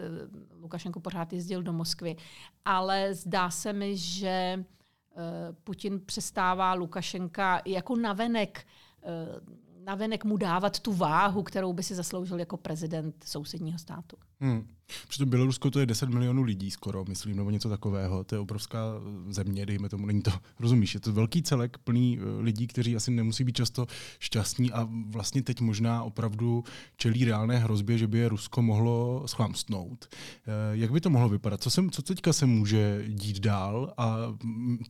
Lukašenko 0.62 1.00
pořád 1.00 1.34
jezdil 1.34 1.64
do 1.64 1.74
Moskvy. 1.74 2.16
Ale 2.66 3.14
zdá 3.14 3.50
se 3.50 3.74
mi, 3.74 3.98
že 3.98 4.64
Putin 5.64 6.02
přestává 6.06 6.74
Lukašenka 6.74 7.62
jako 7.66 7.96
navenek, 7.96 8.68
eh, 9.04 9.10
navenek 9.86 10.26
mu 10.26 10.38
dávat 10.38 10.80
tu 10.80 10.94
váhu, 10.94 11.44
kterou 11.44 11.74
by 11.74 11.84
si 11.84 11.96
zasloužil 11.96 12.40
jako 12.40 12.58
prezident 12.58 13.24
sousedního 13.24 13.80
státu. 13.80 14.18
Hmm. 14.44 14.68
Přitom 15.08 15.30
Bělorusko 15.30 15.72
to 15.72 15.80
je 15.80 15.86
10 15.86 16.10
milionů 16.10 16.44
lidí 16.44 16.72
skoro, 16.72 17.06
myslím, 17.08 17.38
nebo 17.38 17.50
něco 17.50 17.70
takového. 17.70 18.24
To 18.24 18.36
je 18.36 18.40
obrovská 18.40 18.80
země, 19.30 19.66
dejme 19.66 19.90
tomu, 19.90 20.06
není 20.06 20.22
to, 20.22 20.32
rozumíš, 20.60 20.94
je 20.94 21.00
to 21.00 21.14
velký 21.14 21.44
celek 21.44 21.78
plný 21.78 22.20
eh, 22.20 22.42
lidí, 22.42 22.68
kteří 22.68 22.96
asi 22.96 23.12
nemusí 23.12 23.44
být 23.44 23.56
často 23.56 23.86
šťastní 24.20 24.72
a 24.72 24.90
vlastně 25.08 25.44
teď 25.44 25.62
možná 25.62 26.04
opravdu 26.04 26.64
čelí 26.98 27.26
reálné 27.26 27.58
hrozbě, 27.58 27.98
že 27.98 28.08
by 28.08 28.18
je 28.18 28.30
Rusko 28.30 28.62
mohlo 28.62 29.24
schlamstnout. 29.26 30.08
Eh, 30.12 30.52
jak 30.72 30.92
by 30.92 31.02
to 31.02 31.10
mohlo 31.10 31.30
vypadat? 31.30 31.64
Co, 31.64 31.70
se, 31.70 31.82
co 31.92 32.02
teďka 32.02 32.34
se 32.34 32.46
může 32.46 33.04
dít 33.08 33.40
dál 33.40 33.94
a 33.98 34.18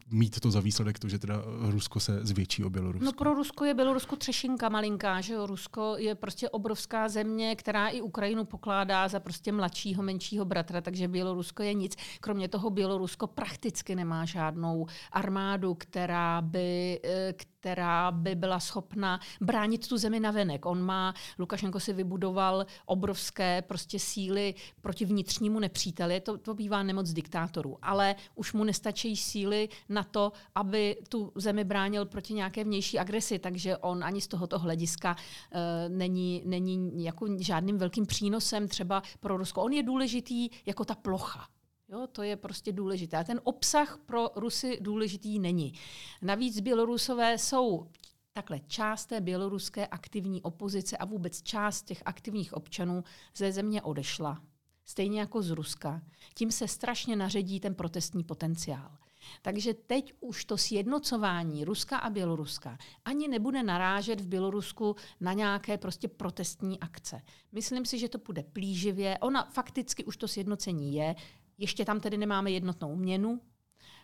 mít 0.10 0.39
to 0.39 0.52
za 0.52 0.60
výsledek 0.60 1.00
to, 1.00 1.10
že 1.10 1.20
teda 1.20 1.44
Rusko 1.60 2.00
se 2.00 2.20
zvětší 2.26 2.63
o 2.63 2.70
Bělorusko? 2.70 3.06
No 3.06 3.13
pro 3.13 3.34
Rusko 3.34 3.66
je 3.66 3.74
Bělorusko 3.74 4.16
třešinka 4.16 4.70
malinká, 4.70 5.22
že 5.22 5.34
jo? 5.34 5.46
Rusko 5.46 5.96
je 5.98 6.16
prostě 6.16 6.50
obrovská 6.50 7.10
země, 7.10 7.56
která 7.56 7.88
i 7.88 8.02
Ukrajinu 8.02 8.46
pokládá 8.46 9.08
za 9.08 9.20
prostě 9.20 9.43
mladšího, 9.52 10.04
menšího 10.04 10.46
bratra, 10.46 10.82
takže 10.82 11.08
Bělorusko 11.08 11.64
je 11.64 11.74
nic. 11.74 11.96
Kromě 12.20 12.48
toho 12.48 12.70
Bělorusko 12.70 13.28
prakticky 13.28 13.96
nemá 13.96 14.26
žádnou 14.26 14.88
armádu, 15.12 15.74
která 15.74 16.42
by, 16.42 17.00
eh, 17.04 17.34
která 17.34 18.12
by 18.12 18.36
byla 18.36 18.60
schopna 18.60 19.20
bránit 19.42 19.88
tu 19.88 19.98
zemi 19.98 20.20
na 20.20 20.32
venek. 20.32 20.66
On 20.66 20.82
má, 20.82 21.14
Lukašenko 21.40 21.80
si 21.80 21.94
vybudoval 21.94 22.66
obrovské 22.86 23.62
prostě 23.62 24.00
síly 24.00 24.54
proti 24.82 25.06
vnitřnímu 25.06 25.60
nepříteli, 25.60 26.22
to, 26.22 26.38
to 26.38 26.54
bývá 26.54 26.84
nemoc 26.84 27.14
diktátorů, 27.14 27.78
ale 27.82 28.16
už 28.36 28.54
mu 28.54 28.64
nestačí 28.64 29.18
síly 29.18 29.70
na 29.90 30.04
to, 30.04 30.32
aby 30.56 30.98
tu 31.10 31.32
zemi 31.36 31.64
bránil 31.64 32.06
proti 32.06 32.34
nějaké 32.34 32.64
vnější 32.64 33.00
agresi, 33.00 33.40
takže 33.40 33.78
on 33.78 34.04
ani 34.04 34.22
z 34.22 34.28
tohoto 34.28 34.60
hlediska 34.60 35.16
uh, 35.16 35.60
není, 35.98 36.42
není 36.46 37.04
jako 37.04 37.28
žádným 37.40 37.78
velkým 37.78 38.06
přínosem 38.06 38.68
třeba 38.68 39.04
pro 39.20 39.33
Rusko. 39.38 39.62
On 39.62 39.74
je 39.74 39.84
důležitý 39.84 40.50
jako 40.65 40.86
ta 40.86 40.96
plocha. 40.96 41.48
Jo, 41.89 42.08
to 42.12 42.24
je 42.24 42.36
prostě 42.36 42.72
důležité. 42.72 43.17
A 43.17 43.24
ten 43.24 43.41
obsah 43.43 44.00
pro 44.06 44.30
Rusy 44.36 44.78
důležitý 44.82 45.39
není. 45.39 45.74
Navíc 46.22 46.60
Bělorusové 46.60 47.38
jsou 47.38 47.88
takhle 48.34 48.60
část 48.60 49.06
té 49.06 49.22
běloruské 49.22 49.88
aktivní 49.88 50.41
opozice 50.41 50.98
a 50.98 51.06
vůbec 51.06 51.41
část 51.41 51.84
těch 51.84 52.02
aktivních 52.06 52.54
občanů 52.54 53.04
ze 53.36 53.52
země 53.52 53.82
odešla. 53.82 54.41
Stejně 54.86 55.19
jako 55.19 55.41
z 55.41 55.50
Ruska. 55.50 56.02
Tím 56.36 56.52
se 56.52 56.67
strašně 56.67 57.15
naředí 57.15 57.60
ten 57.60 57.76
protestní 57.76 58.24
potenciál. 58.24 58.98
Takže 59.42 59.74
teď 59.74 60.14
už 60.20 60.46
to 60.46 60.58
sjednocování 60.58 61.66
Ruska 61.66 61.98
a 61.98 62.10
Běloruska 62.10 62.78
ani 63.06 63.28
nebude 63.28 63.64
narážet 63.64 64.22
v 64.22 64.28
Bělorusku 64.28 64.96
na 65.20 65.34
nějaké 65.34 65.78
prostě 65.78 66.08
protestní 66.08 66.80
akce. 66.80 67.22
Myslím 67.52 67.86
si, 67.86 68.00
že 68.00 68.10
to 68.10 68.18
bude 68.18 68.44
plíživě. 68.44 69.18
Ona 69.18 69.44
fakticky 69.44 70.06
už 70.06 70.18
to 70.18 70.28
sjednocení 70.28 70.96
je. 70.96 71.16
Ještě 71.58 71.86
tam 71.86 72.00
tedy 72.00 72.18
nemáme 72.18 72.52
jednotnou 72.52 72.96
měnu, 72.96 73.42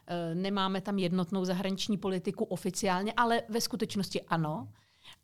eh, 0.07 0.35
nemáme 0.35 0.81
tam 0.81 0.99
jednotnou 0.99 1.45
zahraniční 1.45 1.97
politiku 1.97 2.43
oficiálně, 2.43 3.13
ale 3.17 3.41
ve 3.49 3.61
skutečnosti 3.61 4.21
ano. 4.21 4.67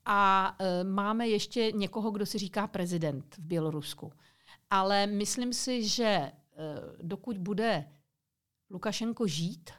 A 0.05 0.55
eh, 0.59 0.83
máme 0.83 1.27
ještě 1.27 1.71
někoho, 1.71 2.11
kdo 2.11 2.25
si 2.25 2.37
říká 2.37 2.67
prezident 2.67 3.35
v 3.35 3.39
Bělorusku. 3.39 4.13
Ale 4.69 5.07
myslím 5.07 5.53
si, 5.53 5.87
že 5.87 6.05
eh, 6.05 6.31
dokud 7.01 7.37
bude 7.37 7.85
Lukašenko 8.69 9.27
žít, 9.27 9.69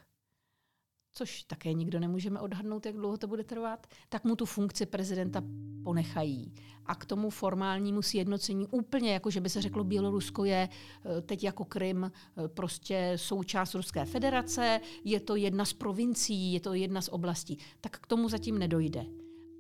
což 1.16 1.42
také 1.42 1.72
nikdo 1.72 2.00
nemůžeme 2.00 2.40
odhadnout, 2.40 2.86
jak 2.86 2.94
dlouho 2.94 3.16
to 3.16 3.26
bude 3.26 3.44
trvat, 3.44 3.86
tak 4.08 4.24
mu 4.24 4.36
tu 4.36 4.44
funkci 4.46 4.86
prezidenta 4.86 5.42
ponechají. 5.84 6.52
A 6.86 6.94
k 6.94 7.04
tomu 7.04 7.30
formálnímu 7.30 8.02
sjednocení 8.02 8.66
úplně, 8.66 9.12
jako 9.12 9.30
že 9.30 9.40
by 9.40 9.48
se 9.48 9.62
řeklo, 9.62 9.84
Bělorusko 9.84 10.44
je 10.44 10.68
eh, 10.68 11.22
teď 11.22 11.44
jako 11.44 11.64
Krym 11.64 12.04
eh, 12.04 12.48
prostě 12.48 13.12
součást 13.16 13.74
Ruské 13.74 14.04
federace, 14.04 14.80
je 15.04 15.20
to 15.20 15.36
jedna 15.36 15.64
z 15.64 15.72
provincií, 15.72 16.52
je 16.52 16.60
to 16.60 16.74
jedna 16.74 17.00
z 17.00 17.08
oblastí, 17.08 17.58
tak 17.80 17.98
k 17.98 18.06
tomu 18.06 18.28
zatím 18.28 18.58
nedojde. 18.58 19.04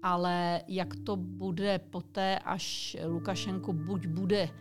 Ale 0.02 0.62
jak 0.68 0.96
to 1.04 1.16
bude 1.16 1.78
poté, 1.78 2.38
až 2.38 2.96
Lukašenko 3.06 3.72
buď 3.72 4.06
bude 4.06 4.40
eh, 4.40 4.52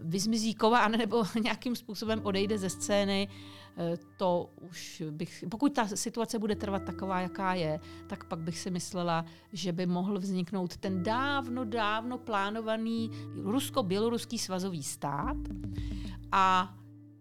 vyzmizíkován 0.00 0.92
nebo 0.92 1.24
nějakým 1.42 1.76
způsobem 1.76 2.20
odejde 2.24 2.58
ze 2.58 2.70
scény, 2.70 3.28
to 4.16 4.50
už 4.60 5.02
bych, 5.10 5.44
pokud 5.50 5.72
ta 5.72 5.86
situace 5.86 6.38
bude 6.38 6.56
trvat 6.56 6.82
taková, 6.82 7.20
jaká 7.20 7.54
je, 7.54 7.80
tak 8.06 8.24
pak 8.24 8.38
bych 8.38 8.58
si 8.58 8.70
myslela, 8.70 9.24
že 9.52 9.72
by 9.72 9.86
mohl 9.86 10.18
vzniknout 10.18 10.76
ten 10.76 11.02
dávno, 11.02 11.64
dávno 11.64 12.18
plánovaný 12.18 13.10
rusko-běloruský 13.42 14.38
svazový 14.38 14.82
stát 14.82 15.36
a 16.32 16.74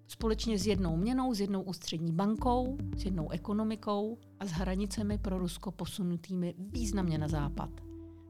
společně 0.07 0.59
s 0.59 0.67
jednou 0.67 0.97
měnou, 0.97 1.33
s 1.33 1.39
jednou 1.39 1.61
ústřední 1.61 2.11
bankou, 2.11 2.77
s 2.97 3.05
jednou 3.05 3.29
ekonomikou 3.29 4.17
a 4.39 4.45
s 4.45 4.51
hranicemi 4.51 5.17
pro 5.17 5.39
Rusko 5.39 5.71
posunutými 5.71 6.53
významně 6.57 7.17
na 7.17 7.27
západ. 7.27 7.69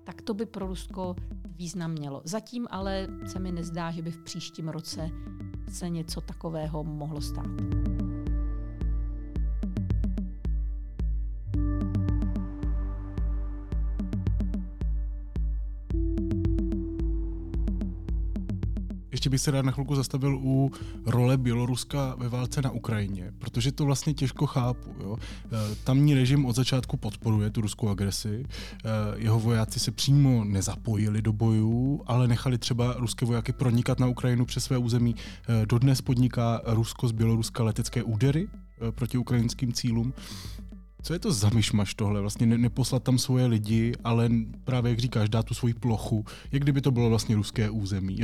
Tak 0.04 0.22
to 0.22 0.34
by 0.34 0.46
pro 0.46 0.68
Rusko 0.68 1.16
význam 1.46 1.92
mělo. 1.92 2.22
Zatím 2.26 2.68
ale 2.72 3.08
se 3.26 3.40
mi 3.40 3.52
nezdá, 3.52 3.92
že 3.92 4.02
by 4.02 4.12
v 4.12 4.24
příštím 4.24 4.70
roce 4.70 5.10
se 5.70 5.90
něco 5.90 6.22
takového 6.22 6.84
mohlo 6.84 7.22
stát. 7.22 8.03
Ještě 19.14 19.30
bych 19.30 19.42
se 19.42 19.52
rád 19.52 19.66
na 19.66 19.72
chvilku 19.72 19.96
zastavil 19.96 20.40
u 20.42 20.72
role 21.06 21.38
Běloruska 21.38 22.16
ve 22.18 22.30
válce 22.30 22.62
na 22.62 22.72
Ukrajině, 22.72 23.32
protože 23.40 23.72
to 23.72 23.86
vlastně 23.86 24.14
těžko 24.14 24.46
chápu. 24.46 24.96
Jo? 25.00 25.18
E, 25.46 25.76
tamní 25.84 26.14
režim 26.14 26.46
od 26.46 26.56
začátku 26.56 26.98
podporuje 26.98 27.50
tu 27.50 27.62
ruskou 27.62 27.90
agresi. 27.90 28.46
E, 28.46 28.90
jeho 29.16 29.40
vojáci 29.40 29.80
se 29.80 29.92
přímo 29.92 30.44
nezapojili 30.44 31.22
do 31.22 31.34
bojů, 31.34 32.04
ale 32.06 32.28
nechali 32.28 32.58
třeba 32.58 32.94
ruské 32.98 33.26
vojáky 33.26 33.54
pronikat 33.54 34.00
na 34.00 34.08
Ukrajinu 34.08 34.46
přes 34.46 34.64
své 34.64 34.78
území. 34.78 35.16
E, 35.16 35.66
dodnes 35.66 36.02
podniká 36.02 36.62
Rusko 36.66 37.08
z 37.08 37.12
Běloruska 37.12 37.64
letecké 37.64 38.04
údery 38.04 38.48
proti 38.96 39.18
ukrajinským 39.18 39.74
cílům. 39.74 40.14
Co 41.06 41.14
je 41.14 41.20
to 41.20 41.32
za 41.32 41.50
myšmaš 41.50 41.94
tohle? 41.94 42.22
Vlastně 42.22 42.46
ne, 42.46 42.58
neposlat 42.58 43.04
tam 43.04 43.18
svoje 43.18 43.46
lidi, 43.46 43.94
ale 44.04 44.30
právě, 44.64 44.90
jak 44.90 45.00
říkáš, 45.00 45.30
dát 45.30 45.46
tu 45.46 45.54
svoji 45.54 45.74
plochu, 45.74 46.26
jak 46.52 46.64
kdyby 46.64 46.82
to 46.82 46.92
bylo 46.92 47.10
vlastně 47.10 47.36
ruské 47.36 47.70
území. 47.70 48.20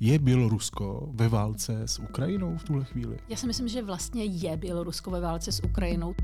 Je 0.00 0.18
Bělorusko 0.18 1.08
ve 1.12 1.28
válce 1.28 1.82
s 1.86 1.98
Ukrajinou 1.98 2.56
v 2.56 2.64
tuhle 2.64 2.84
chvíli? 2.84 3.16
Já 3.28 3.36
si 3.36 3.46
myslím, 3.46 3.68
že 3.68 3.82
vlastně 3.82 4.24
je 4.24 4.56
Bělorusko 4.56 5.10
ve 5.10 5.20
válce 5.20 5.52
s 5.52 5.64
Ukrajinou. 5.64 6.14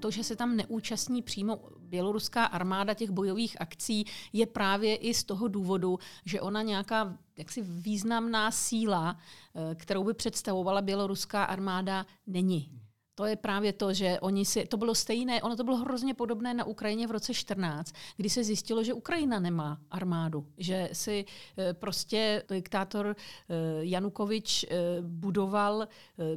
to, 0.00 0.10
že 0.10 0.24
se 0.24 0.36
tam 0.36 0.56
neúčastní 0.56 1.22
přímo 1.22 1.60
běloruská 1.90 2.44
armáda 2.44 2.94
těch 2.94 3.10
bojových 3.10 3.60
akcí, 3.60 4.04
je 4.32 4.46
právě 4.46 4.96
i 4.96 5.14
z 5.14 5.24
toho 5.24 5.48
důvodu, 5.48 5.98
že 6.24 6.40
ona 6.40 6.62
nějaká 6.62 7.18
jaksi 7.38 7.62
významná 7.62 8.50
síla, 8.50 9.18
eh, 9.54 9.74
kterou 9.74 10.04
by 10.04 10.14
představovala 10.14 10.82
běloruská 10.82 11.44
armáda, 11.44 12.06
není 12.26 12.79
to 13.20 13.26
je 13.26 13.36
právě 13.36 13.72
to, 13.72 13.92
že 13.92 14.20
oni 14.20 14.44
si, 14.44 14.66
to 14.66 14.76
bylo 14.76 14.94
stejné, 14.94 15.42
ono 15.42 15.56
to 15.56 15.64
bylo 15.64 15.76
hrozně 15.76 16.14
podobné 16.14 16.54
na 16.54 16.64
Ukrajině 16.64 17.06
v 17.06 17.10
roce 17.10 17.34
14, 17.34 17.92
kdy 18.16 18.30
se 18.30 18.44
zjistilo, 18.44 18.84
že 18.84 18.94
Ukrajina 18.94 19.40
nemá 19.40 19.78
armádu, 19.90 20.46
že 20.58 20.88
si 20.92 21.24
eh, 21.58 21.74
prostě 21.74 22.42
diktátor 22.50 23.16
eh, 23.16 23.54
Janukovič 23.80 24.64
eh, 24.64 24.76
budoval 25.00 25.88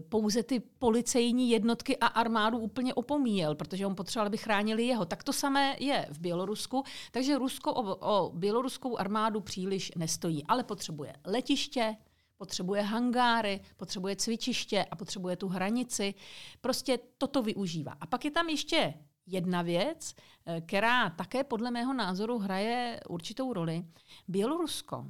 pouze 0.09 0.43
ty 0.43 0.59
policejní 0.59 1.49
jednotky 1.49 1.97
a 1.97 2.07
armádu 2.07 2.57
úplně 2.57 2.93
opomíjel, 2.93 3.55
protože 3.55 3.85
on 3.85 3.95
potřeboval, 3.95 4.27
aby 4.27 4.37
chránili 4.37 4.83
jeho. 4.83 5.05
Tak 5.05 5.23
to 5.23 5.33
samé 5.33 5.75
je 5.79 6.07
v 6.11 6.19
Bělorusku, 6.19 6.83
takže 7.11 7.37
Rusko 7.37 7.73
o, 7.73 7.95
o 7.95 8.31
běloruskou 8.35 8.97
armádu 8.97 9.41
příliš 9.41 9.91
nestojí, 9.95 10.43
ale 10.47 10.63
potřebuje 10.63 11.13
letiště, 11.25 11.95
potřebuje 12.43 12.81
hangáry, 12.81 13.61
potřebuje 13.77 14.15
cvičiště 14.15 14.85
a 14.91 14.95
potřebuje 14.95 15.35
tu 15.35 15.47
hranici. 15.47 16.13
Prostě 16.61 16.99
toto 17.17 17.41
využívá. 17.41 17.91
A 18.01 18.05
pak 18.05 18.25
je 18.25 18.31
tam 18.31 18.49
ještě 18.49 18.93
jedna 19.25 19.61
věc, 19.61 20.15
eh, 20.45 20.61
která 20.61 21.09
také 21.09 21.43
podle 21.43 21.71
mého 21.71 21.93
názoru 21.93 22.37
hraje 22.37 22.99
určitou 23.09 23.53
roli. 23.53 23.85
Bělorusko, 24.27 25.05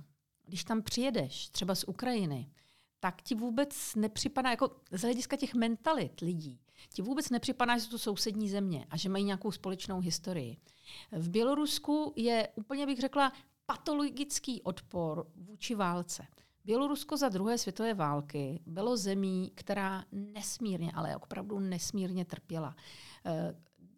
když 0.45 0.63
tam 0.63 0.81
přijedeš, 0.81 1.49
třeba 1.49 1.75
z 1.75 1.83
Ukrajiny, 1.83 2.51
tak 2.99 3.21
ti 3.21 3.35
vůbec 3.35 3.95
nepřipadá, 3.95 4.49
jako 4.51 4.71
z 4.91 5.01
hlediska 5.01 5.35
těch 5.35 5.53
mentalit 5.53 6.19
lidí, 6.19 6.59
ti 6.93 7.01
vůbec 7.01 7.29
nepřipadá, 7.29 7.77
že 7.77 7.83
jsou 7.83 7.89
to 7.89 7.97
sousední 7.97 8.49
země 8.49 8.85
a 8.89 8.97
že 8.97 9.09
mají 9.09 9.23
nějakou 9.23 9.51
společnou 9.51 9.99
historii. 9.99 10.57
V 11.11 11.29
Bělorusku 11.29 12.13
je 12.15 12.49
úplně, 12.55 12.85
bych 12.85 12.99
řekla, 12.99 13.31
patologický 13.65 14.61
odpor 14.61 15.27
vůči 15.35 15.75
válce. 15.75 16.27
Bělorusko 16.65 17.17
za 17.17 17.29
druhé 17.29 17.57
světové 17.57 17.93
války 17.93 18.61
bylo 18.65 18.97
zemí, 18.97 19.51
která 19.55 20.05
nesmírně, 20.11 20.91
ale 20.95 21.15
opravdu 21.15 21.59
nesmírně 21.59 22.25
trpěla. 22.25 22.75
Eh, 23.25 23.55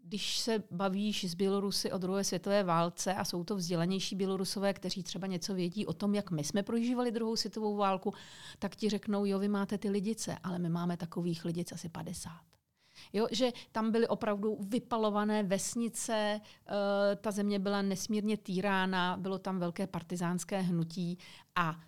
když 0.07 0.39
se 0.39 0.63
bavíš 0.71 1.23
s 1.23 1.33
Bělorusy 1.33 1.91
o 1.91 1.97
druhé 1.97 2.23
světové 2.23 2.63
válce 2.63 3.13
a 3.13 3.25
jsou 3.25 3.43
to 3.43 3.55
vzdělanější 3.55 4.15
Bělorusové, 4.15 4.73
kteří 4.73 5.03
třeba 5.03 5.27
něco 5.27 5.53
vědí 5.53 5.85
o 5.85 5.93
tom, 5.93 6.15
jak 6.15 6.31
my 6.31 6.43
jsme 6.43 6.63
prožívali 6.63 7.11
druhou 7.11 7.35
světovou 7.35 7.75
válku, 7.75 8.13
tak 8.59 8.75
ti 8.75 8.89
řeknou, 8.89 9.25
jo, 9.25 9.39
vy 9.39 9.47
máte 9.47 9.77
ty 9.77 9.89
lidice, 9.89 10.37
ale 10.43 10.59
my 10.59 10.69
máme 10.69 10.97
takových 10.97 11.45
lidic 11.45 11.71
asi 11.71 11.89
50. 11.89 12.31
Jo, 13.13 13.27
že 13.31 13.51
tam 13.71 13.91
byly 13.91 14.07
opravdu 14.07 14.57
vypalované 14.67 15.43
vesnice, 15.43 16.41
uh, 16.41 16.75
ta 17.21 17.31
země 17.31 17.59
byla 17.59 17.81
nesmírně 17.81 18.37
týrána, 18.37 19.17
bylo 19.17 19.39
tam 19.39 19.59
velké 19.59 19.87
partizánské 19.87 20.61
hnutí 20.61 21.17
a 21.55 21.79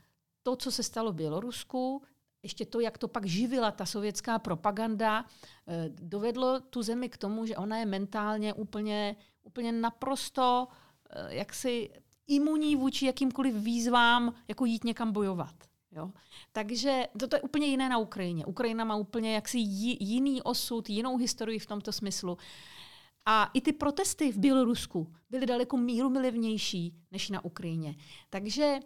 to, 0.47 0.55
co 0.55 0.71
se 0.71 0.83
stalo 0.83 1.12
v 1.12 1.15
Bělorusku, 1.15 2.01
ještě 2.43 2.65
to, 2.65 2.79
jak 2.79 2.97
to 2.97 3.07
pak 3.07 3.25
živila 3.25 3.71
ta 3.71 3.86
sovětská 3.86 4.39
propaganda, 4.39 5.25
eh, 5.67 5.89
dovedlo 5.89 6.60
tu 6.60 6.83
zemi 6.83 7.10
k 7.10 7.17
tomu, 7.17 7.45
že 7.45 7.57
ona 7.57 7.77
je 7.77 7.86
mentálně 7.86 8.53
úplně, 8.53 9.15
úplně 9.43 9.71
naprosto 9.71 10.67
eh, 11.10 11.36
jaksi 11.36 11.89
imunní 12.27 12.75
vůči 12.75 13.05
jakýmkoliv 13.05 13.55
výzvám, 13.55 14.33
jako 14.47 14.65
jít 14.65 14.83
někam 14.83 15.12
bojovat. 15.12 15.55
Jo? 15.91 16.12
Takže 16.51 17.07
to 17.29 17.36
je 17.36 17.41
úplně 17.41 17.67
jiné 17.67 17.89
na 17.89 17.97
Ukrajině. 17.97 18.45
Ukrajina 18.45 18.83
má 18.83 18.95
úplně 18.95 19.36
jaksi 19.36 19.57
jiný 19.99 20.41
osud, 20.41 20.89
jinou 20.89 21.17
historii 21.17 21.60
v 21.60 21.65
tomto 21.65 21.91
smyslu. 21.91 22.38
A 23.25 23.51
i 23.53 23.62
ty 23.62 23.73
protesty 23.73 24.31
v 24.31 24.38
Bělorusku 24.38 25.13
byly 25.29 25.45
daleko 25.45 25.77
míru 25.77 26.10
milivnější 26.10 26.95
než 27.12 27.29
na 27.29 27.45
Ukrajině. 27.45 27.95
Takže 28.29 28.79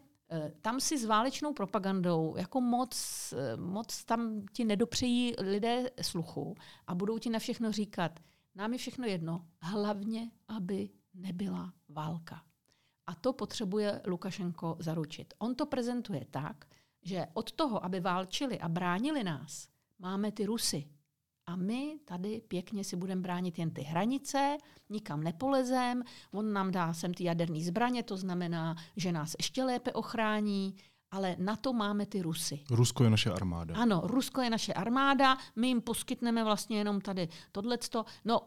tam 0.62 0.80
si 0.80 0.98
s 0.98 1.06
válečnou 1.06 1.54
propagandou 1.54 2.36
jako 2.38 2.62
moc, 2.62 2.94
eh, 3.38 3.58
moc 3.58 4.04
tam 4.04 4.46
ti 4.54 4.66
nedopřejí 4.66 5.34
lidé 5.40 5.90
sluchu 6.02 6.56
a 6.88 6.96
budou 6.96 7.20
ti 7.20 7.30
na 7.30 7.40
všechno 7.40 7.72
říkat, 7.72 8.20
nám 8.56 8.74
je 8.74 8.78
všechno 8.78 9.08
jedno, 9.08 9.48
hlavně, 9.62 10.32
aby 10.48 10.90
nebyla 11.14 11.74
válka. 11.90 12.44
A 13.08 13.16
to 13.16 13.34
potřebuje 13.34 14.02
Lukašenko 14.08 14.78
zaručit. 14.80 15.34
On 15.38 15.56
to 15.56 15.66
prezentuje 15.66 16.26
tak, 16.32 16.66
že 17.04 17.28
od 17.34 17.52
toho, 17.52 17.86
aby 17.86 18.00
válčili 18.00 18.60
a 18.60 18.70
bránili 18.70 19.24
nás, 19.24 19.68
máme 20.00 20.32
ty 20.32 20.46
Rusy. 20.46 20.90
A 21.52 21.56
my 21.56 22.00
tady 22.06 22.42
pěkně 22.48 22.84
si 22.84 22.96
budeme 22.96 23.22
bránit 23.22 23.60
jen 23.60 23.72
ty 23.72 23.82
hranice, 23.82 24.58
nikam 24.90 25.24
nepolezem, 25.24 26.04
on 26.32 26.54
nám 26.54 26.72
dá 26.72 26.94
sem 26.94 27.14
ty 27.14 27.24
jaderné 27.24 27.60
zbraně, 27.60 28.04
to 28.04 28.18
znamená, 28.18 28.76
že 28.98 29.12
nás 29.12 29.36
ještě 29.40 29.64
lépe 29.64 29.92
ochrání, 29.94 30.76
ale 31.12 31.36
na 31.40 31.56
to 31.56 31.74
máme 31.74 32.06
ty 32.06 32.22
Rusy. 32.22 32.64
Rusko 32.70 33.04
je 33.04 33.10
naše 33.10 33.32
armáda. 33.32 33.76
Ano, 33.76 34.02
Rusko 34.04 34.42
je 34.42 34.50
naše 34.50 34.74
armáda, 34.74 35.38
my 35.56 35.68
jim 35.68 35.82
poskytneme 35.82 36.44
vlastně 36.44 36.78
jenom 36.78 37.02
tady 37.02 37.30
tohleto. 37.52 38.06
No, 38.26 38.40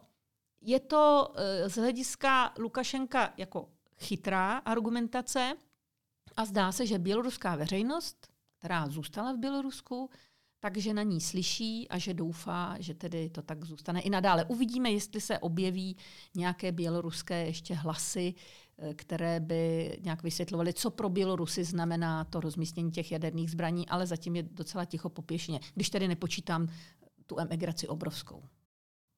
je 0.60 0.80
to 0.80 1.32
eh, 1.36 1.68
z 1.68 1.74
hlediska 1.74 2.52
Lukašenka 2.58 3.32
jako 3.36 3.68
chytrá 3.98 4.56
argumentace 4.56 5.54
a 6.36 6.44
zdá 6.44 6.72
se, 6.72 6.86
že 6.86 6.98
běloruská 6.98 7.56
veřejnost, 7.56 8.28
která 8.58 8.88
zůstala 8.88 9.32
v 9.32 9.38
Bělorusku, 9.38 10.10
takže 10.64 10.94
na 10.94 11.02
ní 11.02 11.20
slyší 11.20 11.88
a 11.88 11.98
že 11.98 12.14
doufá, 12.14 12.76
že 12.78 12.94
tedy 12.94 13.30
to 13.30 13.42
tak 13.42 13.64
zůstane 13.64 14.00
i 14.00 14.10
nadále. 14.10 14.44
Uvidíme, 14.44 14.90
jestli 14.90 15.20
se 15.20 15.38
objeví 15.38 15.96
nějaké 16.34 16.72
běloruské 16.72 17.46
ještě 17.46 17.74
hlasy, 17.74 18.34
eh, 18.78 18.94
které 18.94 19.40
by 19.40 19.92
nějak 20.02 20.22
vysvětlovaly, 20.22 20.72
co 20.72 20.90
pro 20.90 21.08
Bělorusy 21.08 21.64
znamená 21.64 22.24
to 22.24 22.40
rozmístění 22.40 22.90
těch 22.90 23.12
jaderných 23.12 23.50
zbraní, 23.50 23.88
ale 23.88 24.06
zatím 24.06 24.36
je 24.36 24.42
docela 24.42 24.84
ticho 24.84 25.08
popěšně, 25.08 25.60
když 25.74 25.90
tedy 25.90 26.08
nepočítám 26.08 26.68
tu 27.26 27.40
emigraci 27.40 27.88
obrovskou. 27.88 28.42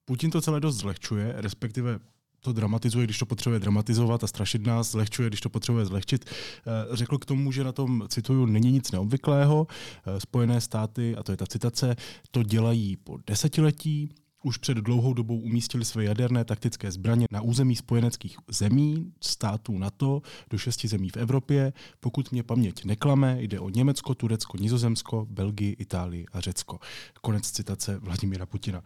Putin 0.05 0.31
to 0.31 0.41
celé 0.41 0.59
dost 0.59 0.77
zlehčuje, 0.77 1.33
respektive 1.35 1.99
to 2.41 2.53
dramatizuje, 2.53 3.05
když 3.05 3.19
to 3.19 3.25
potřebuje 3.25 3.59
dramatizovat 3.59 4.23
a 4.23 4.27
strašit 4.27 4.65
nás, 4.65 4.91
zlehčuje, 4.91 5.29
když 5.29 5.41
to 5.41 5.49
potřebuje 5.49 5.85
zlehčit. 5.85 6.25
Eh, 6.25 6.95
řekl 6.95 7.17
k 7.17 7.25
tomu, 7.25 7.51
že 7.51 7.63
na 7.63 7.71
tom, 7.71 8.03
cituju, 8.07 8.45
není 8.45 8.71
nic 8.71 8.91
neobvyklého. 8.91 9.67
Eh, 10.05 10.19
Spojené 10.19 10.61
státy, 10.61 11.15
a 11.15 11.23
to 11.23 11.31
je 11.31 11.37
ta 11.37 11.45
citace, 11.45 11.95
to 12.31 12.43
dělají 12.43 12.97
po 12.97 13.17
desetiletí, 13.27 14.09
už 14.43 14.57
před 14.57 14.77
dlouhou 14.77 15.13
dobou 15.13 15.39
umístili 15.39 15.85
své 15.85 16.03
jaderné 16.03 16.45
taktické 16.45 16.91
zbraně 16.91 17.27
na 17.31 17.41
území 17.41 17.75
spojeneckých 17.75 18.37
zemí, 18.51 19.11
států 19.21 19.77
NATO, 19.77 20.21
do 20.49 20.57
šesti 20.57 20.87
zemí 20.87 21.09
v 21.09 21.17
Evropě. 21.17 21.73
Pokud 21.99 22.31
mě 22.31 22.43
paměť 22.43 22.85
neklame, 22.85 23.37
jde 23.39 23.59
o 23.59 23.69
Německo, 23.69 24.15
Turecko, 24.15 24.57
Nizozemsko, 24.57 25.27
Belgii, 25.29 25.75
Itálii 25.79 26.25
a 26.33 26.39
Řecko. 26.39 26.79
Konec 27.21 27.51
citace 27.51 27.97
Vladimíra 27.97 28.45
Putina. 28.45 28.83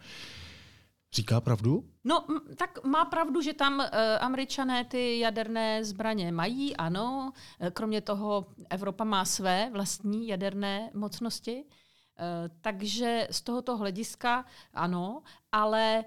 Říká 1.13 1.41
pravdu? 1.41 1.83
No, 2.03 2.25
tak 2.55 2.83
má 2.83 3.05
pravdu, 3.05 3.41
že 3.41 3.53
tam 3.53 3.79
uh, 3.79 3.85
američané 4.19 4.85
ty 4.85 5.19
jaderné 5.19 5.85
zbraně 5.85 6.31
mají, 6.31 6.77
ano. 6.77 7.33
E, 7.59 7.71
kromě 7.71 8.01
toho 8.01 8.45
Evropa 8.69 9.03
má 9.03 9.25
své 9.25 9.69
vlastní 9.73 10.27
jaderné 10.27 10.91
mocnosti. 10.93 11.63
Uh, 11.63 12.55
takže 12.61 13.27
z 13.31 13.41
tohoto 13.41 13.77
hlediska 13.77 14.45
ano, 14.73 15.23
ale 15.51 16.05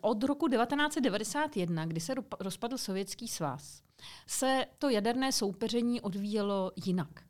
od 0.00 0.22
roku 0.22 0.48
1991, 0.48 1.86
kdy 1.86 2.00
se 2.00 2.14
rozpadl 2.40 2.78
Sovětský 2.78 3.28
svaz, 3.28 3.82
se 4.26 4.66
to 4.78 4.88
jaderné 4.88 5.32
soupeření 5.32 6.00
odvíjelo 6.00 6.72
jinak. 6.86 7.24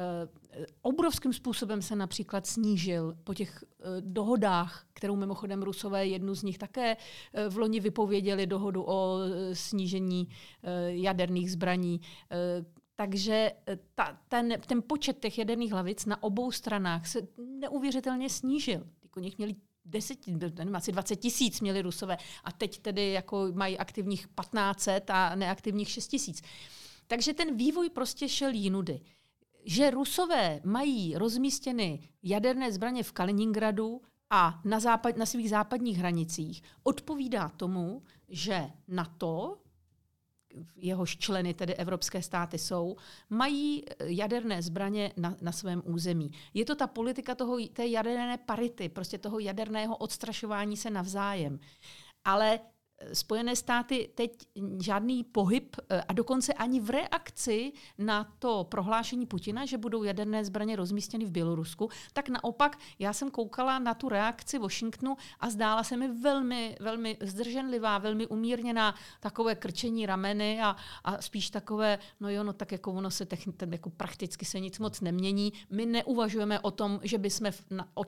Eh, 0.00 0.66
obrovským 0.82 1.32
způsobem 1.32 1.82
se 1.82 1.96
například 1.96 2.46
snížil 2.46 3.16
po 3.24 3.34
těch 3.34 3.64
eh, 3.64 3.84
dohodách, 4.00 4.86
kterou 4.92 5.16
mimochodem 5.16 5.62
Rusové 5.62 6.06
jednu 6.06 6.34
z 6.34 6.42
nich 6.42 6.58
také 6.58 6.96
eh, 7.32 7.48
v 7.48 7.58
loni 7.58 7.80
vypověděli 7.80 8.46
dohodu 8.46 8.84
o 8.86 9.18
snížení 9.52 10.28
jaderných 10.86 11.52
zbraní. 11.52 12.00
Takže 12.96 13.52
ta, 13.94 14.18
ten, 14.28 14.60
ten 14.66 14.82
počet 14.86 15.18
těch 15.18 15.38
jaderných 15.38 15.72
hlavic 15.72 16.06
na 16.06 16.22
obou 16.22 16.52
stranách 16.52 17.06
se 17.06 17.20
neuvěřitelně 17.60 18.30
snížil. 18.30 18.86
Jako 19.02 19.20
nich 19.20 19.38
měli 19.38 19.54
10, 19.84 20.26
nevím, 20.26 20.76
asi 20.76 20.92
20 20.92 21.16
tisíc 21.16 21.60
měli 21.60 21.82
Rusové 21.82 22.16
a 22.44 22.52
teď 22.52 22.78
tedy 22.78 23.12
jako 23.12 23.48
mají 23.52 23.78
aktivních 23.78 24.26
1500 24.40 25.10
a 25.10 25.34
neaktivních 25.34 25.90
6 25.90 26.08
tisíc. 26.08 26.42
Takže 27.06 27.34
ten 27.34 27.56
vývoj 27.56 27.90
prostě 27.90 28.28
šel 28.28 28.50
jinudy 28.50 29.00
že 29.68 29.90
Rusové 29.90 30.60
mají 30.64 31.14
rozmístěny 31.16 32.08
jaderné 32.22 32.72
zbraně 32.72 33.02
v 33.02 33.12
Kaliningradu 33.12 34.02
a 34.30 34.60
na, 34.64 34.80
západ, 34.80 35.16
na 35.16 35.26
svých 35.26 35.50
západních 35.50 35.98
hranicích, 35.98 36.62
odpovídá 36.82 37.48
tomu, 37.48 38.02
že 38.28 38.70
NATO, 38.88 39.58
jehož 40.76 41.16
členy 41.16 41.54
tedy 41.54 41.74
evropské 41.74 42.22
státy 42.22 42.58
jsou, 42.58 42.96
mají 43.30 43.84
jaderné 44.04 44.62
zbraně 44.62 45.12
na, 45.16 45.36
na 45.40 45.52
svém 45.52 45.82
území. 45.84 46.30
Je 46.54 46.64
to 46.64 46.74
ta 46.74 46.86
politika 46.86 47.34
toho, 47.34 47.58
té 47.72 47.86
jaderné 47.86 48.38
parity, 48.38 48.88
prostě 48.88 49.18
toho 49.18 49.38
jaderného 49.38 49.96
odstrašování 49.96 50.76
se 50.76 50.90
navzájem. 50.90 51.58
Ale 52.24 52.60
Spojené 53.12 53.56
státy 53.56 54.10
teď 54.14 54.32
žádný 54.80 55.24
pohyb 55.24 55.76
eh, 55.88 56.02
a 56.08 56.12
dokonce 56.12 56.52
ani 56.52 56.80
v 56.80 56.90
reakci 56.90 57.72
na 57.98 58.34
to 58.38 58.64
prohlášení 58.64 59.26
Putina, 59.26 59.66
že 59.66 59.78
budou 59.78 60.02
jaderné 60.02 60.44
zbraně 60.44 60.76
rozmístěny 60.76 61.24
v 61.24 61.30
Bělorusku, 61.30 61.88
tak 62.12 62.28
naopak 62.28 62.78
já 62.98 63.12
jsem 63.12 63.30
koukala 63.30 63.78
na 63.78 63.94
tu 63.94 64.08
reakci 64.08 64.58
Washingtonu 64.58 65.16
a 65.40 65.50
zdála 65.50 65.84
se 65.84 65.96
mi 65.96 66.08
velmi, 66.08 66.76
velmi 66.80 67.16
zdrženlivá, 67.20 67.98
velmi 67.98 68.26
umírněná, 68.26 68.94
takové 69.20 69.54
krčení 69.54 70.06
rameny 70.06 70.60
a, 70.62 70.76
a 71.04 71.22
spíš 71.22 71.50
takové, 71.50 71.98
no 72.20 72.30
jo, 72.30 72.44
no 72.44 72.52
tak 72.52 72.72
jako 72.72 72.92
ono 72.92 73.10
se 73.10 73.26
techni, 73.26 73.52
ten, 73.52 73.72
jako 73.72 73.90
prakticky 73.90 74.44
se 74.44 74.60
nic 74.60 74.78
moc 74.78 75.00
nemění. 75.00 75.52
My 75.70 75.86
neuvažujeme 75.86 76.60
o 76.60 76.70
tom, 76.70 77.00
že 77.02 77.18
bychom 77.18 77.52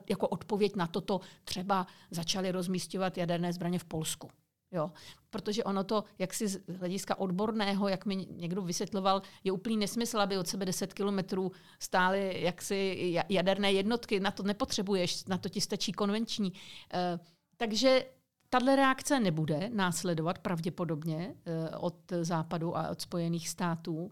jako 0.09 0.27
odpověď 0.27 0.75
na 0.75 0.87
toto 0.87 1.21
třeba 1.43 1.87
začali 2.11 2.51
rozmístěvat 2.51 3.17
jaderné 3.17 3.53
zbraně 3.53 3.79
v 3.79 3.85
Polsku. 3.85 4.29
Jo, 4.73 4.91
protože 5.29 5.63
ono 5.63 5.83
to, 5.83 6.03
jak 6.19 6.33
si 6.33 6.47
z 6.47 6.59
hlediska 6.77 7.19
odborného, 7.19 7.87
jak 7.87 8.05
mi 8.05 8.15
někdo 8.15 8.61
vysvětloval, 8.61 9.21
je 9.43 9.51
úplný 9.51 9.77
nesmysl, 9.77 10.19
aby 10.19 10.37
od 10.37 10.47
sebe 10.47 10.65
10 10.65 10.93
kilometrů 10.93 11.51
stály 11.79 12.41
jaksi 12.41 12.97
jaderné 13.29 13.71
jednotky. 13.71 14.19
Na 14.19 14.31
to 14.31 14.43
nepotřebuješ, 14.43 15.25
na 15.25 15.37
to 15.37 15.49
ti 15.49 15.61
stačí 15.61 15.91
konvenční. 15.91 16.53
E, 16.93 17.19
takže 17.57 18.05
tahle 18.49 18.75
reakce 18.75 19.19
nebude 19.19 19.69
následovat 19.73 20.39
pravděpodobně 20.39 21.35
e, 21.45 21.69
od 21.77 21.95
západu 22.21 22.77
a 22.77 22.89
od 22.89 23.01
Spojených 23.01 23.49
států. 23.49 24.11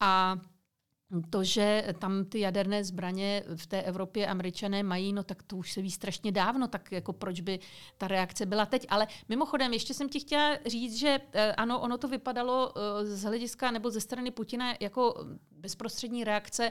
A 0.00 0.36
to, 1.30 1.44
že 1.44 1.94
tam 1.98 2.24
ty 2.24 2.40
jaderné 2.40 2.84
zbraně 2.84 3.42
v 3.56 3.66
té 3.66 3.82
Evropě 3.82 4.26
američané 4.26 4.82
mají, 4.82 5.12
no 5.12 5.22
tak 5.22 5.42
to 5.42 5.56
už 5.56 5.72
se 5.72 5.82
ví 5.82 5.90
strašně 5.90 6.32
dávno, 6.32 6.68
tak 6.68 6.92
jako 6.92 7.12
proč 7.12 7.40
by 7.40 7.58
ta 7.98 8.08
reakce 8.08 8.46
byla 8.46 8.66
teď. 8.66 8.86
Ale 8.88 9.06
mimochodem, 9.28 9.72
ještě 9.72 9.94
jsem 9.94 10.08
ti 10.08 10.20
chtěla 10.20 10.58
říct, 10.66 10.98
že 10.98 11.20
eh, 11.32 11.52
ano, 11.52 11.80
ono 11.80 11.98
to 11.98 12.08
vypadalo 12.08 12.72
eh, 12.76 13.06
z 13.06 13.22
hlediska 13.22 13.70
nebo 13.70 13.90
ze 13.90 14.00
strany 14.00 14.30
Putina 14.30 14.74
jako 14.80 15.26
bezprostřední 15.50 16.24
reakce 16.24 16.70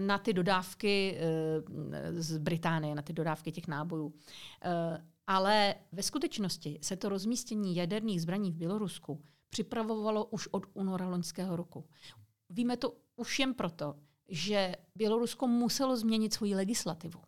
na 0.00 0.18
ty 0.18 0.32
dodávky 0.32 1.18
eh, 1.18 2.22
z 2.22 2.38
Británie, 2.38 2.94
na 2.94 3.02
ty 3.02 3.12
dodávky 3.12 3.52
těch 3.52 3.68
nábojů. 3.68 4.14
Ale 5.26 5.74
ve 5.92 6.02
skutečnosti 6.02 6.78
se 6.82 6.96
to 6.96 7.08
rozmístění 7.08 7.76
jaderných 7.76 8.22
zbraní 8.22 8.52
v 8.52 8.54
Bělorusku 8.54 9.22
připravovalo 9.50 10.24
už 10.24 10.48
od 10.50 10.66
února 10.74 11.08
loňského 11.08 11.56
roku. 11.56 11.84
Víme 12.50 12.76
to 12.76 12.92
už 13.16 13.38
jen 13.38 13.54
proto, 13.54 13.94
že 14.28 14.74
Bělorusko 14.94 15.46
muselo 15.46 15.96
změnit 15.96 16.34
svoji 16.34 16.54
legislativu. 16.54 17.20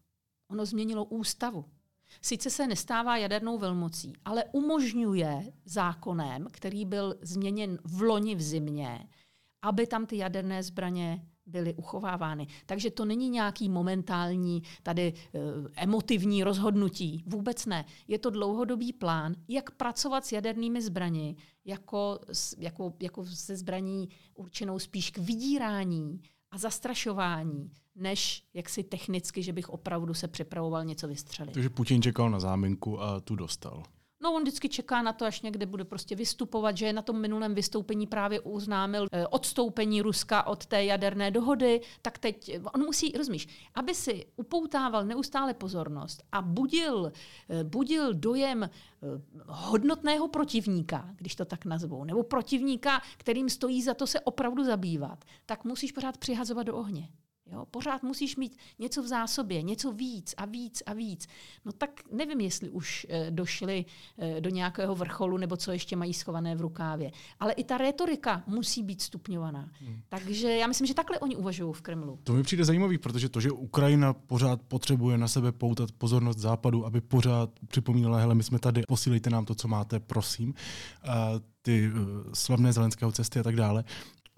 Ono 0.50 0.66
změnilo 0.66 1.04
ústavu. 1.04 1.64
Sice 2.22 2.50
se 2.50 2.66
nestává 2.66 3.16
jadernou 3.16 3.58
velmocí, 3.58 4.12
ale 4.24 4.44
umožňuje 4.52 5.52
zákonem, 5.64 6.46
který 6.50 6.84
byl 6.84 7.14
změněn 7.22 7.78
v 7.84 8.02
loni 8.02 8.34
v 8.34 8.42
zimě, 8.42 9.08
aby 9.62 9.86
tam 9.86 10.06
ty 10.06 10.16
jaderné 10.16 10.62
zbraně 10.62 11.26
byly 11.46 11.74
uchovávány. 11.74 12.46
Takže 12.66 12.90
to 12.90 13.04
není 13.04 13.30
nějaký 13.30 13.68
momentální 13.68 14.62
tady 14.82 15.02
e, 15.02 15.38
emotivní 15.76 16.44
rozhodnutí. 16.44 17.24
Vůbec 17.26 17.66
ne. 17.66 17.84
Je 18.08 18.18
to 18.18 18.30
dlouhodobý 18.30 18.92
plán, 18.92 19.34
jak 19.48 19.70
pracovat 19.70 20.26
s 20.26 20.32
jadernými 20.32 20.82
zbraní, 20.82 21.36
jako, 21.68 22.18
jako, 22.58 22.92
jako 23.02 23.26
se 23.26 23.56
zbraní 23.56 24.08
určenou 24.34 24.78
spíš 24.78 25.10
k 25.10 25.18
vydírání 25.18 26.20
a 26.50 26.58
zastrašování, 26.58 27.70
než 27.94 28.44
jak 28.54 28.68
si 28.68 28.82
technicky, 28.82 29.42
že 29.42 29.52
bych 29.52 29.68
opravdu 29.68 30.14
se 30.14 30.28
připravoval 30.28 30.84
něco 30.84 31.08
vystřelit. 31.08 31.54
Takže 31.54 31.70
Putin 31.70 32.02
čekal 32.02 32.30
na 32.30 32.40
záminku 32.40 33.02
a 33.02 33.20
tu 33.20 33.36
dostal. 33.36 33.82
No 34.20 34.32
on 34.34 34.42
vždycky 34.42 34.68
čeká 34.68 35.02
na 35.02 35.12
to, 35.12 35.24
až 35.24 35.42
někde 35.42 35.66
bude 35.66 35.84
prostě 35.84 36.16
vystupovat, 36.16 36.76
že 36.76 36.92
na 36.92 37.02
tom 37.02 37.20
minulém 37.20 37.54
vystoupení 37.54 38.06
právě 38.06 38.40
uznámil 38.40 39.06
eh, 39.12 39.26
odstoupení 39.26 40.02
Ruska 40.02 40.46
od 40.46 40.66
té 40.66 40.84
jaderné 40.84 41.30
dohody, 41.30 41.80
tak 42.02 42.18
teď 42.18 42.58
on 42.74 42.84
musí, 42.84 43.12
rozumíš, 43.12 43.48
aby 43.74 43.94
si 43.94 44.26
upoutával 44.36 45.04
neustále 45.04 45.54
pozornost 45.54 46.22
a 46.32 46.42
budil, 46.42 47.12
eh, 47.48 47.64
budil 47.64 48.14
dojem 48.14 48.62
eh, 48.64 48.70
hodnotného 49.46 50.28
protivníka, 50.28 51.10
když 51.16 51.34
to 51.34 51.44
tak 51.44 51.64
nazvou, 51.64 52.04
nebo 52.04 52.22
protivníka, 52.22 53.02
kterým 53.16 53.48
stojí 53.48 53.82
za 53.82 53.94
to 53.94 54.06
se 54.06 54.20
opravdu 54.20 54.64
zabývat, 54.64 55.24
tak 55.46 55.64
musíš 55.64 55.92
pořád 55.92 56.18
přihazovat 56.18 56.66
do 56.66 56.76
ohně. 56.76 57.08
Jo? 57.52 57.66
Pořád 57.70 58.02
musíš 58.02 58.36
mít 58.36 58.56
něco 58.78 59.02
v 59.02 59.06
zásobě, 59.06 59.62
něco 59.62 59.92
víc 59.92 60.34
a 60.36 60.44
víc 60.44 60.82
a 60.86 60.92
víc. 60.92 61.28
No 61.64 61.72
tak 61.72 61.90
nevím, 62.12 62.40
jestli 62.40 62.70
už 62.70 63.06
e, 63.08 63.30
došli 63.30 63.84
e, 64.18 64.40
do 64.40 64.50
nějakého 64.50 64.94
vrcholu, 64.94 65.36
nebo 65.36 65.56
co 65.56 65.72
ještě 65.72 65.96
mají 65.96 66.14
schované 66.14 66.56
v 66.56 66.60
rukávě. 66.60 67.10
Ale 67.40 67.52
i 67.52 67.64
ta 67.64 67.78
retorika 67.78 68.42
musí 68.46 68.82
být 68.82 69.02
stupňovaná. 69.02 69.70
Hmm. 69.80 70.00
Takže 70.08 70.56
já 70.56 70.66
myslím, 70.66 70.86
že 70.86 70.94
takhle 70.94 71.18
oni 71.18 71.36
uvažují 71.36 71.74
v 71.74 71.80
Kremlu. 71.80 72.18
To 72.24 72.32
mi 72.32 72.42
přijde 72.42 72.64
zajímavý, 72.64 72.98
protože 72.98 73.28
to, 73.28 73.40
že 73.40 73.50
Ukrajina 73.50 74.12
pořád 74.12 74.62
potřebuje 74.62 75.18
na 75.18 75.28
sebe 75.28 75.52
poutat 75.52 75.92
pozornost 75.92 76.38
západu, 76.38 76.86
aby 76.86 77.00
pořád 77.00 77.50
připomínala, 77.68 78.18
hele, 78.18 78.34
my 78.34 78.42
jsme 78.42 78.58
tady, 78.58 78.82
posílejte 78.88 79.30
nám 79.30 79.44
to, 79.44 79.54
co 79.54 79.68
máte, 79.68 80.00
prosím. 80.00 80.54
A 81.02 81.30
ty 81.62 81.90
uh, 81.90 82.32
slavné 82.32 82.72
zelenského 82.72 83.12
cesty 83.12 83.40
a 83.40 83.42
tak 83.42 83.56
dále 83.56 83.84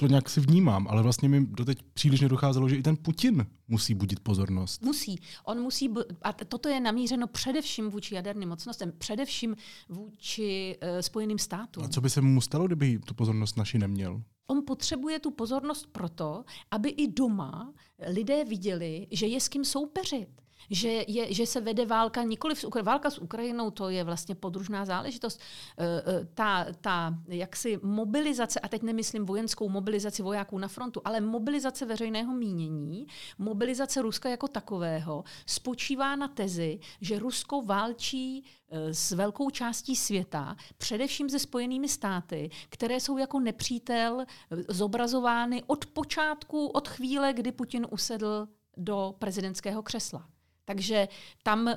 to 0.00 0.06
nějak 0.06 0.30
si 0.30 0.40
vnímám, 0.40 0.86
ale 0.88 1.02
vlastně 1.02 1.28
mi 1.28 1.46
doteď 1.46 1.82
příliš 1.94 2.20
nedocházelo, 2.20 2.68
že 2.68 2.76
i 2.76 2.82
ten 2.82 2.96
Putin 2.96 3.46
musí 3.68 3.94
budit 3.94 4.20
pozornost. 4.20 4.82
Musí. 4.82 5.20
On 5.44 5.60
musí, 5.60 5.90
a 6.22 6.32
toto 6.32 6.68
je 6.68 6.80
namířeno 6.80 7.26
především 7.26 7.90
vůči 7.90 8.14
jaderným 8.14 8.48
mocnostem, 8.48 8.92
především 8.98 9.56
vůči 9.88 10.78
uh, 10.82 11.00
Spojeným 11.00 11.38
státům. 11.38 11.84
A 11.84 11.88
co 11.88 12.00
by 12.00 12.10
se 12.10 12.20
mu 12.20 12.40
stalo, 12.40 12.66
kdyby 12.66 12.98
tu 12.98 13.14
pozornost 13.14 13.56
naši 13.56 13.78
neměl? 13.78 14.22
On 14.46 14.62
potřebuje 14.66 15.20
tu 15.20 15.30
pozornost 15.30 15.88
proto, 15.92 16.44
aby 16.70 16.88
i 16.88 17.12
doma 17.12 17.74
lidé 18.06 18.44
viděli, 18.44 19.06
že 19.10 19.26
je 19.26 19.40
s 19.40 19.48
kým 19.48 19.64
soupeřit 19.64 20.39
že, 20.70 21.04
je, 21.08 21.34
že 21.34 21.46
se 21.46 21.60
vede 21.60 21.86
válka 21.86 22.22
nikoli 22.22 22.54
v 22.54 22.64
Ukra- 22.64 22.82
válka 22.82 23.10
s 23.10 23.18
Ukrajinou, 23.18 23.70
to 23.70 23.88
je 23.88 24.04
vlastně 24.04 24.34
podružná 24.34 24.84
záležitost. 24.84 25.40
E, 25.78 25.86
e, 25.86 26.24
ta, 26.34 26.66
ta 26.80 27.14
jaksi 27.28 27.80
mobilizace, 27.82 28.60
a 28.60 28.68
teď 28.68 28.82
nemyslím 28.82 29.26
vojenskou 29.26 29.68
mobilizaci 29.68 30.22
vojáků 30.22 30.58
na 30.58 30.68
frontu, 30.68 31.00
ale 31.04 31.20
mobilizace 31.20 31.86
veřejného 31.86 32.34
mínění, 32.34 33.06
mobilizace 33.38 34.02
Ruska 34.02 34.28
jako 34.28 34.48
takového, 34.48 35.24
spočívá 35.46 36.16
na 36.16 36.28
tezi, 36.28 36.80
že 37.00 37.18
Rusko 37.18 37.62
válčí 37.62 38.44
e, 38.70 38.94
s 38.94 39.12
velkou 39.12 39.50
částí 39.50 39.96
světa, 39.96 40.56
především 40.78 41.30
se 41.30 41.38
spojenými 41.38 41.88
státy, 41.88 42.50
které 42.68 43.00
jsou 43.00 43.18
jako 43.18 43.40
nepřítel 43.40 44.24
zobrazovány 44.68 45.62
od 45.66 45.86
počátku, 45.86 46.66
od 46.66 46.88
chvíle, 46.88 47.32
kdy 47.32 47.52
Putin 47.52 47.86
usedl 47.90 48.48
do 48.76 49.14
prezidentského 49.18 49.82
křesla. 49.82 50.28
Takže 50.64 51.08
tam 51.42 51.66
uh, 51.66 51.74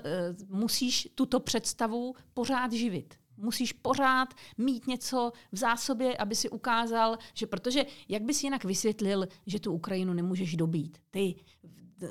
musíš 0.50 1.10
tuto 1.16 1.40
představu 1.40 2.16
pořád 2.34 2.72
živit. 2.72 3.16
Musíš 3.38 3.74
pořád 3.74 4.34
mít 4.58 4.88
něco 4.88 5.32
v 5.52 5.58
zásobě, 5.58 6.18
aby 6.18 6.36
si 6.36 6.50
ukázal, 6.50 7.18
že 7.34 7.48
protože 7.48 7.86
jak 8.10 8.24
bys 8.24 8.44
jinak 8.44 8.64
vysvětlil, 8.64 9.28
že 9.46 9.60
tu 9.60 9.74
Ukrajinu 9.74 10.14
nemůžeš 10.14 10.56
dobít. 10.56 10.98
Ty 11.12 11.36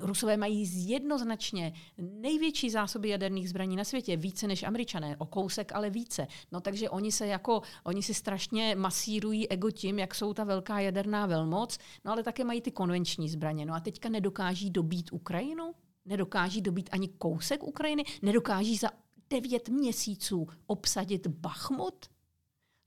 Rusové 0.00 0.36
mají 0.36 0.88
jednoznačně 0.88 1.72
největší 1.98 2.70
zásoby 2.70 3.08
jaderných 3.08 3.48
zbraní 3.48 3.76
na 3.76 3.84
světě, 3.84 4.16
více 4.16 4.46
než 4.46 4.62
Američané, 4.62 5.16
o 5.16 5.26
kousek 5.26 5.72
ale 5.72 5.90
více. 5.90 6.26
No 6.52 6.60
takže 6.60 6.90
oni 6.90 7.12
se 7.12 7.26
jako, 7.26 7.62
oni 7.84 8.02
si 8.02 8.14
strašně 8.14 8.74
masírují 8.74 9.48
ego 9.48 9.70
tím, 9.70 9.98
jak 9.98 10.14
jsou 10.14 10.34
ta 10.34 10.44
velká 10.44 10.80
jaderná 10.80 11.26
velmoc, 11.26 11.78
no 12.04 12.12
ale 12.12 12.22
také 12.22 12.44
mají 12.44 12.60
ty 12.60 12.70
konvenční 12.70 13.28
zbraně. 13.28 13.66
No 13.66 13.74
a 13.74 13.80
teďka 13.80 14.08
nedokáží 14.08 14.70
dobít 14.70 15.12
Ukrajinu? 15.12 15.74
Nedokáží 16.04 16.60
dobít 16.60 16.90
ani 16.92 17.08
kousek 17.08 17.62
Ukrajiny, 17.62 18.04
nedokáží 18.22 18.76
za 18.76 18.88
devět 19.30 19.68
měsíců 19.68 20.48
obsadit 20.66 21.26
Bachmut, 21.26 22.06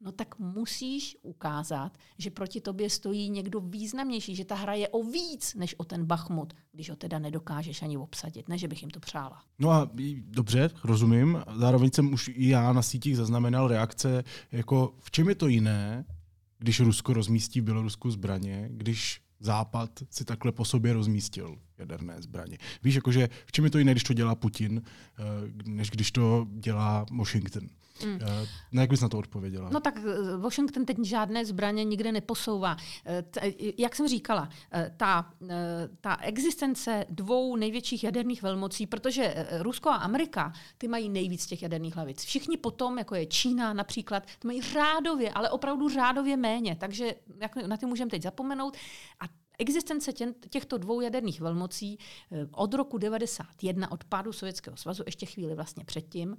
no 0.02 0.12
tak 0.12 0.40
musíš 0.40 1.18
ukázat, 1.22 1.98
že 2.18 2.32
proti 2.32 2.62
tobě 2.62 2.90
stojí 2.90 3.30
někdo 3.30 3.60
významnější, 3.60 4.36
že 4.36 4.46
ta 4.46 4.56
hra 4.56 4.74
je 4.74 4.90
o 4.90 5.04
víc 5.04 5.56
než 5.56 5.76
o 5.78 5.84
ten 5.84 6.06
Bachmut, 6.06 6.54
když 6.72 6.90
ho 6.90 6.96
teda 6.96 7.20
nedokážeš 7.20 7.82
ani 7.82 7.98
obsadit. 7.98 8.50
Ne, 8.50 8.58
že 8.58 8.68
bych 8.68 8.82
jim 8.82 8.90
to 8.90 9.00
přála. 9.00 9.44
No 9.60 9.72
a 9.72 9.90
dobře, 10.20 10.70
rozumím. 10.84 11.44
Zároveň 11.56 11.92
jsem 11.92 12.14
už 12.14 12.28
i 12.28 12.50
já 12.50 12.74
na 12.74 12.82
sítích 12.82 13.18
zaznamenal 13.18 13.68
reakce, 13.68 14.24
jako 14.52 14.96
v 15.00 15.12
čem 15.12 15.30
je 15.30 15.36
to 15.36 15.48
jiné, 15.48 16.06
když 16.58 16.80
Rusko 16.80 17.14
rozmístí 17.14 17.62
v 17.62 17.64
Bělorusku 17.64 18.12
zbraně, 18.12 18.70
když 18.72 19.22
Západ 19.40 19.90
si 20.10 20.26
takhle 20.26 20.52
po 20.52 20.66
sobě 20.66 20.94
rozmístil 20.94 21.58
jaderné 21.78 22.22
zbraně. 22.22 22.58
Víš, 22.84 22.96
jakože 22.96 23.30
v 23.46 23.52
čem 23.52 23.66
je 23.66 23.72
to 23.72 23.78
jiné, 23.78 23.92
když 23.92 24.04
to 24.04 24.14
dělá 24.14 24.36
Putin, 24.36 24.82
eh, 25.20 25.24
než 25.66 25.90
když 25.90 26.12
to 26.12 26.48
dělá 26.52 27.06
Washington? 27.18 27.64
Mm. 28.06 28.20
No 28.72 28.82
jak 28.82 28.90
bys 28.90 29.02
na 29.02 29.10
to 29.10 29.18
odpověděla? 29.18 29.70
No 29.70 29.80
tak 29.80 29.98
eh, 29.98 30.38
Washington 30.38 30.86
teď 30.86 30.98
žádné 31.04 31.46
zbraně 31.46 31.84
nikde 31.84 32.12
neposouvá. 32.12 32.78
Jak 33.78 33.96
jsem 33.96 34.08
říkala, 34.08 34.50
ta, 34.98 35.34
ta 36.02 36.18
existence 36.22 37.06
dvou 37.10 37.56
největších 37.56 38.04
jaderných 38.04 38.44
velmocí, 38.44 38.88
protože 38.88 39.48
Rusko 39.60 39.90
a 39.90 39.96
Amerika, 39.96 40.54
ty 40.78 40.88
mají 40.88 41.10
nejvíc 41.10 41.46
těch 41.46 41.64
jaderných 41.64 41.96
hlavic. 41.96 42.24
Všichni 42.24 42.58
potom, 42.58 42.98
jako 42.98 43.16
je 43.16 43.26
Čína 43.26 43.74
například, 43.74 44.26
ty 44.40 44.48
mají 44.48 44.62
řádově, 44.62 45.32
ale 45.32 45.50
opravdu 45.50 45.90
řádově 45.90 46.38
méně. 46.38 46.76
Takže 46.76 47.16
na 47.68 47.78
ty 47.78 47.86
můžeme 47.86 48.12
teď 48.12 48.22
zapomenout. 48.22 48.78
A 49.20 49.26
Existence 49.58 50.14
těchto 50.50 50.78
dvou 50.78 51.02
jaderných 51.02 51.42
velmocí 51.42 51.98
eh, 52.32 52.48
od 52.52 52.74
roku 52.74 52.98
1991, 52.98 53.92
od 53.92 54.04
pádu 54.04 54.34
Sovětského 54.34 54.78
svazu, 54.78 55.04
ještě 55.06 55.26
chvíli 55.26 55.56
vlastně 55.56 55.86
předtím, 55.86 56.38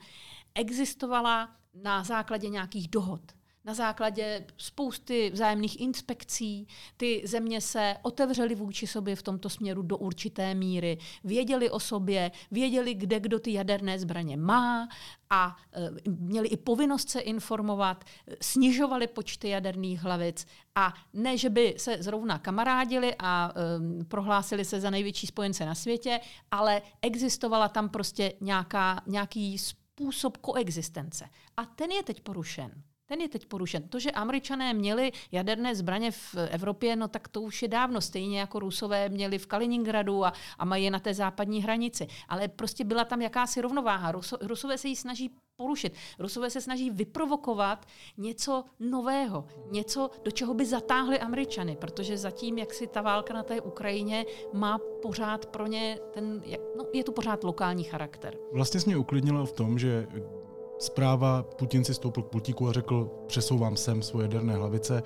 existovala 0.55 1.57
na 1.75 2.05
základě 2.05 2.49
nějakých 2.49 2.89
dohod 2.89 3.36
na 3.67 3.75
základě 3.75 4.47
spousty 4.57 5.31
vzájemných 5.31 5.81
inspekcí. 5.81 6.69
Ty 6.97 7.23
země 7.25 7.61
se 7.61 7.97
otevřely 8.03 8.55
vůči 8.55 8.87
sobě 8.87 9.17
v 9.17 9.23
tomto 9.23 9.49
směru 9.49 9.83
do 9.83 9.97
určité 9.97 10.55
míry, 10.55 10.99
věděli 11.25 11.71
o 11.71 11.81
sobě, 11.81 12.31
věděli, 12.51 12.95
kde 12.95 13.21
kdo 13.21 13.39
ty 13.39 13.53
jaderné 13.53 13.99
zbraně 13.99 14.37
má 14.37 14.89
a 15.31 15.57
e, 15.73 16.11
měli 16.11 16.49
i 16.49 16.57
povinnost 16.57 17.09
se 17.09 17.21
informovat, 17.21 18.05
snižovali 18.41 19.07
počty 19.07 19.49
jaderných 19.49 20.01
hlavic 20.01 20.47
a 20.75 20.95
ne, 21.13 21.39
že 21.39 21.51
by 21.51 21.75
se 21.79 21.97
zrovna 22.01 22.39
kamarádili 22.39 23.15
a 23.19 23.53
e, 24.01 24.05
prohlásili 24.05 24.65
se 24.65 24.81
za 24.81 24.91
největší 24.91 25.27
spojence 25.27 25.67
na 25.67 25.75
světě, 25.75 26.21
ale 26.51 26.83
existovala 27.03 27.69
tam 27.69 27.89
prostě 27.89 28.33
nějaká, 28.41 29.03
nějaký 29.07 29.59
způsob 29.59 30.37
koexistence. 30.37 31.29
A 31.57 31.65
ten 31.65 31.91
je 31.91 32.03
teď 32.03 32.21
porušen. 32.21 32.83
Ten 33.07 33.21
je 33.21 33.29
teď 33.29 33.47
porušen. 33.47 33.89
To, 33.89 33.99
že 33.99 34.11
američané 34.11 34.75
měli 34.75 35.13
jaderné 35.33 35.75
zbraně 35.75 36.11
v 36.11 36.35
Evropě, 36.51 36.97
no 36.97 37.09
tak 37.09 37.29
to 37.29 37.43
už 37.43 37.63
je 37.63 37.69
dávno, 37.69 38.01
stejně 38.01 38.41
jako 38.41 38.59
rusové 38.59 39.09
měli 39.09 39.39
v 39.39 39.47
Kaliningradu 39.47 40.25
a, 40.25 40.33
a 40.59 40.65
mají 40.65 40.85
je 40.85 40.91
na 40.91 40.99
té 40.99 41.15
západní 41.15 41.63
hranici. 41.63 42.07
Ale 42.29 42.49
prostě 42.49 42.85
byla 42.85 43.05
tam 43.05 43.23
jakási 43.23 43.61
rovnováha. 43.61 44.13
Ruso, 44.13 44.37
rusové 44.41 44.79
se 44.79 44.89
ji 44.89 44.97
snaží 44.97 45.31
porušit. 45.57 45.95
Rusové 46.19 46.51
se 46.51 46.61
snaží 46.61 46.91
vyprovokovat 46.91 47.87
něco 48.17 48.65
nového, 48.81 49.47
něco, 49.71 50.11
do 50.25 50.31
čeho 50.31 50.55
by 50.55 50.67
zatáhli 50.67 51.19
Američany, 51.19 51.77
protože 51.77 52.19
zatím, 52.19 52.59
jak 52.59 52.75
si 52.75 52.87
ta 52.87 53.03
válka 53.03 53.35
na 53.35 53.43
té 53.43 53.61
Ukrajině 53.61 54.25
má 54.53 54.79
pořád 55.03 55.47
pro 55.47 55.67
ně 55.67 55.99
ten, 56.15 56.43
no, 56.77 56.85
je 56.93 57.05
to 57.05 57.13
pořád 57.13 57.45
lokální 57.45 57.85
charakter. 57.85 58.37
Vlastně 58.53 58.81
jsi 58.81 58.87
mě 58.87 58.97
uklidnila 58.97 59.47
v 59.47 59.53
tom, 59.53 59.79
že 59.79 60.07
zpráva 60.79 61.43
Putin 61.43 61.85
si 61.85 61.95
stoupil 61.95 62.23
k 62.23 62.27
pultíku 62.27 62.69
a 62.69 62.73
řekl, 62.73 63.11
přesouvám 63.27 63.77
sem 63.77 64.03
svoje 64.03 64.25
jaderné 64.25 64.55
hlavice, 64.55 65.03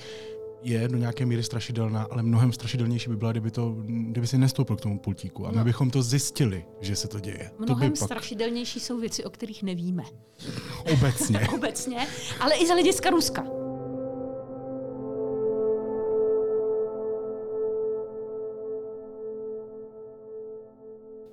je 0.63 0.89
do 0.89 0.97
nějaké 0.97 1.27
míry 1.27 1.43
strašidelná, 1.43 2.03
ale 2.11 2.23
mnohem 2.23 2.53
strašidelnější 2.53 3.11
by 3.11 3.17
byla, 3.17 3.33
kdyby, 3.33 3.51
to, 3.51 3.75
kdyby 3.87 4.27
si 4.27 4.39
nestoupil 4.39 4.77
k 4.77 4.81
tomu 4.81 4.99
pultíku. 4.99 5.47
A 5.47 5.51
my 5.51 5.57
no. 5.57 5.65
bychom 5.65 5.91
to 5.91 6.03
zjistili, 6.03 6.65
že 6.81 6.97
se 6.97 7.09
to 7.09 7.21
děje. 7.21 7.51
Mnohem 7.59 7.93
to 7.93 7.99
pak... 7.99 8.09
strašidelnější 8.09 8.81
jsou 8.81 9.01
věci, 9.01 9.25
o 9.25 9.31
kterých 9.31 9.63
nevíme. 9.63 10.03
Obecně. 10.93 11.41
Obecně, 11.55 12.07
ale 12.41 12.55
i 12.55 12.67
za 12.67 12.73
hlediska 12.73 13.11
Ruska. 13.11 13.60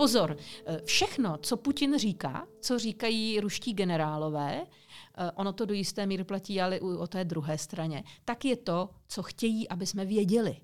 Pozor, 0.07 0.37
eh, 0.65 0.81
všechno, 0.85 1.37
co 1.37 1.57
Putin 1.57 1.97
říká, 1.97 2.47
co 2.61 2.79
říkají 2.79 3.39
ruští 3.39 3.73
generálové, 3.73 4.61
eh, 4.61 5.31
ono 5.35 5.53
to 5.53 5.65
do 5.65 5.73
jisté 5.73 6.05
míry 6.05 6.23
platí 6.23 6.61
ale 6.61 6.79
o 6.79 7.07
té 7.07 7.25
druhé 7.25 7.57
straně, 7.57 8.03
tak 8.25 8.45
je 8.45 8.55
to, 8.55 8.89
co 9.07 9.23
chtějí, 9.23 9.69
aby 9.69 9.85
jsme 9.85 10.05
věděli. 10.05 10.57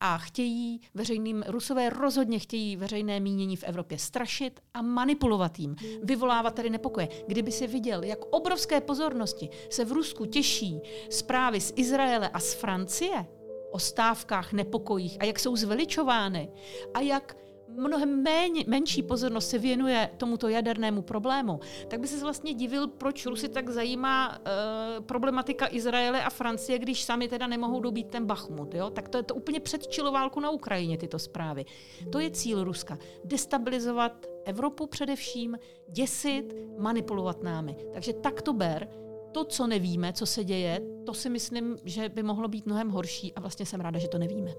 a 0.00 0.18
chtějí 0.18 0.80
veřejným, 0.94 1.44
Rusové 1.46 1.90
rozhodně 1.90 2.38
chtějí 2.38 2.76
veřejné 2.76 3.20
mínění 3.20 3.56
v 3.56 3.64
Evropě 3.64 3.98
strašit 3.98 4.60
a 4.74 4.82
manipulovat 4.82 5.58
jim, 5.58 5.76
vyvolávat 6.02 6.54
tady 6.54 6.70
nepokoje. 6.70 7.08
Kdyby 7.26 7.52
si 7.52 7.66
viděl, 7.66 8.02
jak 8.02 8.18
obrovské 8.30 8.80
pozornosti 8.80 9.48
se 9.70 9.84
v 9.84 9.92
Rusku 9.92 10.24
těší 10.26 10.80
zprávy 11.10 11.60
z 11.60 11.72
Izraele 11.76 12.28
a 12.28 12.40
z 12.40 12.54
Francie 12.54 13.26
o 13.70 13.78
stávkách, 13.78 14.52
nepokojích 14.52 15.16
a 15.20 15.24
jak 15.24 15.38
jsou 15.38 15.56
zveličovány 15.56 16.48
a 16.94 17.00
jak 17.00 17.36
mnohem 17.76 18.22
méně, 18.22 18.64
menší 18.66 19.02
pozornost 19.02 19.50
se 19.50 19.58
věnuje 19.58 20.10
tomuto 20.16 20.48
jadernému 20.48 21.02
problému, 21.02 21.60
tak 21.88 22.00
by 22.00 22.06
se 22.06 22.24
vlastně 22.24 22.54
divil, 22.54 22.88
proč 22.88 23.26
Rusy 23.26 23.48
tak 23.48 23.70
zajímá 23.70 24.38
uh, 24.38 25.04
problematika 25.04 25.68
Izraele 25.70 26.24
a 26.24 26.30
Francie, 26.30 26.78
když 26.78 27.04
sami 27.04 27.28
teda 27.28 27.46
nemohou 27.46 27.80
dobít 27.80 28.06
ten 28.06 28.26
Bachmut. 28.26 28.74
Jo? 28.74 28.90
Tak 28.90 29.08
to 29.08 29.18
je 29.18 29.22
to 29.22 29.34
úplně 29.34 29.60
předčilo 29.60 30.12
válku 30.12 30.40
na 30.40 30.50
Ukrajině, 30.50 30.98
tyto 30.98 31.18
zprávy. 31.18 31.64
To 32.12 32.18
je 32.18 32.30
cíl 32.30 32.64
Ruska. 32.64 32.98
Destabilizovat 33.24 34.26
Evropu 34.44 34.86
především, 34.86 35.58
děsit, 35.88 36.54
manipulovat 36.78 37.42
námi. 37.42 37.76
Takže 37.92 38.12
tak 38.12 38.42
to 38.42 38.52
ber. 38.52 38.88
To, 39.32 39.44
co 39.44 39.66
nevíme, 39.66 40.12
co 40.12 40.26
se 40.26 40.44
děje, 40.44 40.80
to 41.06 41.14
si 41.14 41.30
myslím, 41.30 41.76
že 41.84 42.08
by 42.08 42.22
mohlo 42.22 42.48
být 42.48 42.66
mnohem 42.66 42.90
horší 42.90 43.34
a 43.34 43.40
vlastně 43.40 43.66
jsem 43.66 43.80
ráda, 43.80 43.98
že 43.98 44.08
to 44.08 44.18
nevíme. 44.18 44.54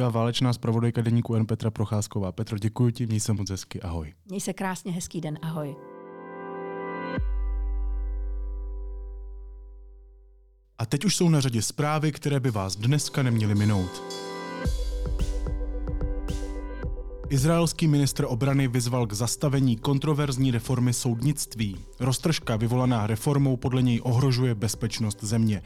Říká 0.00 0.08
válečná 0.08 0.52
zpravodajka 0.52 1.02
deníku 1.02 1.34
N 1.34 1.46
Petra 1.46 1.70
Procházková. 1.70 2.32
Petro, 2.32 2.58
děkuji 2.58 2.92
ti, 2.92 3.06
měj 3.06 3.20
se 3.20 3.32
moc 3.32 3.50
hezky, 3.50 3.82
ahoj. 3.82 4.14
Měj 4.26 4.40
se 4.40 4.52
krásně, 4.52 4.92
hezký 4.92 5.20
den, 5.20 5.38
ahoj. 5.42 5.76
A 10.78 10.86
teď 10.86 11.04
už 11.04 11.16
jsou 11.16 11.28
na 11.28 11.40
řadě 11.40 11.62
zprávy, 11.62 12.12
které 12.12 12.40
by 12.40 12.50
vás 12.50 12.76
dneska 12.76 13.22
neměly 13.22 13.54
minout. 13.54 14.02
Izraelský 17.30 17.88
ministr 17.88 18.24
obrany 18.28 18.68
vyzval 18.68 19.06
k 19.06 19.12
zastavení 19.12 19.76
kontroverzní 19.76 20.50
reformy 20.50 20.92
soudnictví. 20.92 21.76
Roztržka 22.00 22.56
vyvolaná 22.56 23.06
reformou 23.06 23.56
podle 23.56 23.82
něj 23.82 24.00
ohrožuje 24.04 24.54
bezpečnost 24.54 25.24
země. 25.24 25.62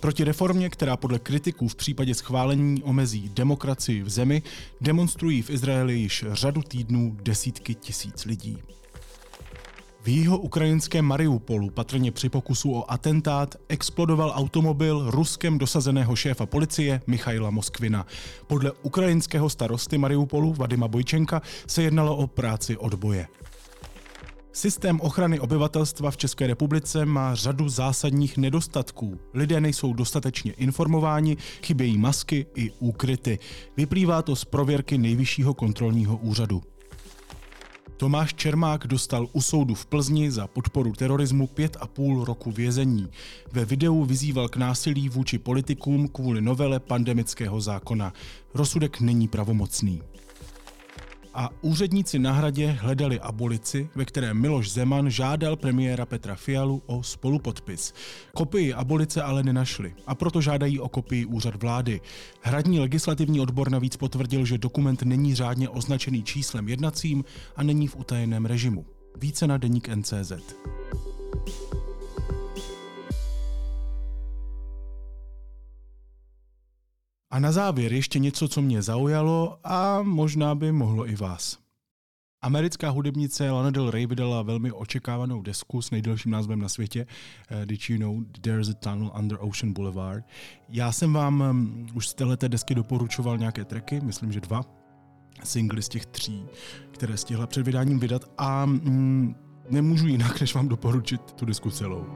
Proti 0.00 0.24
reformě, 0.24 0.70
která 0.70 0.96
podle 0.96 1.18
kritiků 1.18 1.68
v 1.68 1.74
případě 1.74 2.14
schválení 2.14 2.82
omezí 2.82 3.30
demokracii 3.34 4.02
v 4.02 4.08
zemi, 4.08 4.42
demonstrují 4.80 5.42
v 5.42 5.50
Izraeli 5.50 5.94
již 5.94 6.24
řadu 6.32 6.62
týdnů 6.62 7.16
desítky 7.22 7.74
tisíc 7.74 8.24
lidí. 8.24 8.58
V 10.06 10.08
jeho 10.08 10.38
ukrajinském 10.38 11.04
Mariupolu, 11.04 11.70
patrně 11.70 12.12
při 12.12 12.28
pokusu 12.28 12.74
o 12.74 12.90
atentát, 12.90 13.54
explodoval 13.68 14.32
automobil 14.34 15.10
ruskem 15.10 15.58
dosazeného 15.58 16.16
šéfa 16.16 16.46
policie 16.46 17.00
Michaila 17.06 17.50
Moskvina. 17.50 18.06
Podle 18.46 18.72
ukrajinského 18.82 19.50
starosty 19.50 19.98
Mariupolu 19.98 20.52
Vadima 20.52 20.88
Bojčenka 20.88 21.42
se 21.66 21.82
jednalo 21.82 22.16
o 22.16 22.26
práci 22.26 22.76
odboje. 22.76 23.26
Systém 24.52 25.00
ochrany 25.00 25.40
obyvatelstva 25.40 26.10
v 26.10 26.16
České 26.16 26.46
republice 26.46 27.06
má 27.06 27.34
řadu 27.34 27.68
zásadních 27.68 28.38
nedostatků. 28.38 29.18
Lidé 29.34 29.60
nejsou 29.60 29.92
dostatečně 29.92 30.52
informováni, 30.52 31.36
chybějí 31.62 31.98
masky 31.98 32.46
i 32.54 32.70
úkryty. 32.70 33.38
Vyplývá 33.76 34.22
to 34.22 34.36
z 34.36 34.44
prověrky 34.44 34.98
Nejvyššího 34.98 35.54
kontrolního 35.54 36.16
úřadu. 36.16 36.62
Tomáš 37.96 38.34
Čermák 38.34 38.86
dostal 38.86 39.28
u 39.32 39.42
soudu 39.42 39.74
v 39.74 39.86
Plzni 39.86 40.30
za 40.30 40.46
podporu 40.46 40.92
terorismu 40.92 41.46
pět 41.46 41.76
a 41.80 41.86
půl 41.86 42.24
roku 42.24 42.50
vězení. 42.50 43.08
Ve 43.52 43.64
videu 43.64 44.04
vyzýval 44.04 44.48
k 44.48 44.56
násilí 44.56 45.08
vůči 45.08 45.38
politikům 45.38 46.08
kvůli 46.08 46.42
novele 46.42 46.80
pandemického 46.80 47.60
zákona. 47.60 48.12
Rozsudek 48.54 49.00
není 49.00 49.28
pravomocný 49.28 50.02
a 51.36 51.50
úředníci 51.62 52.18
na 52.18 52.32
hradě 52.32 52.66
hledali 52.80 53.20
abolici, 53.20 53.88
ve 53.94 54.04
které 54.04 54.34
Miloš 54.34 54.70
Zeman 54.70 55.10
žádal 55.10 55.56
premiéra 55.56 56.06
Petra 56.06 56.34
Fialu 56.34 56.82
o 56.86 57.02
spolupodpis. 57.02 57.94
Kopii 58.34 58.72
abolice 58.72 59.22
ale 59.22 59.42
nenašli 59.42 59.94
a 60.06 60.14
proto 60.14 60.40
žádají 60.40 60.80
o 60.80 60.88
kopii 60.88 61.24
úřad 61.24 61.62
vlády. 61.62 62.00
Hradní 62.42 62.80
legislativní 62.80 63.40
odbor 63.40 63.70
navíc 63.70 63.96
potvrdil, 63.96 64.44
že 64.44 64.58
dokument 64.58 65.02
není 65.02 65.34
řádně 65.34 65.68
označený 65.68 66.22
číslem 66.22 66.68
jednacím 66.68 67.24
a 67.56 67.62
není 67.62 67.86
v 67.86 67.96
utajeném 67.96 68.46
režimu. 68.46 68.86
Více 69.16 69.46
na 69.46 69.56
deník 69.56 69.88
NCZ. 69.88 70.32
A 77.30 77.38
na 77.38 77.52
závěr 77.52 77.92
ještě 77.92 78.18
něco, 78.18 78.48
co 78.48 78.62
mě 78.62 78.82
zaujalo 78.82 79.58
a 79.64 80.02
možná 80.02 80.54
by 80.54 80.72
mohlo 80.72 81.08
i 81.10 81.16
vás. 81.16 81.58
Americká 82.42 82.90
hudebnice 82.90 83.50
Lana 83.50 83.70
Del 83.70 83.90
Rey 83.90 84.06
vydala 84.06 84.42
velmi 84.42 84.72
očekávanou 84.72 85.42
desku 85.42 85.82
s 85.82 85.90
nejdelším 85.90 86.32
názvem 86.32 86.60
na 86.60 86.68
světě, 86.68 87.06
uh, 87.50 87.66
Did 87.66 87.80
You 87.90 87.98
Know 87.98 88.24
There's 88.40 88.68
a 88.68 88.74
Tunnel 88.74 89.12
Under 89.18 89.38
Ocean 89.40 89.72
Boulevard. 89.72 90.24
Já 90.68 90.92
jsem 90.92 91.12
vám 91.12 91.40
um, 91.40 91.86
už 91.94 92.08
z 92.08 92.14
této 92.14 92.48
desky 92.48 92.74
doporučoval 92.74 93.38
nějaké 93.38 93.64
tracky, 93.64 94.00
myslím, 94.00 94.32
že 94.32 94.40
dva 94.40 94.62
singly 95.44 95.82
z 95.82 95.88
těch 95.88 96.06
tří, 96.06 96.44
které 96.90 97.16
stihla 97.16 97.46
před 97.46 97.62
vydáním 97.62 97.98
vydat 97.98 98.24
a 98.38 98.64
um, 98.64 99.36
nemůžu 99.70 100.06
jinak, 100.06 100.40
než 100.40 100.54
vám 100.54 100.68
doporučit 100.68 101.32
tu 101.32 101.44
desku 101.44 101.70
celou. 101.70 102.06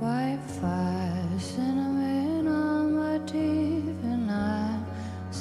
Wi-Fi, 0.00 1.38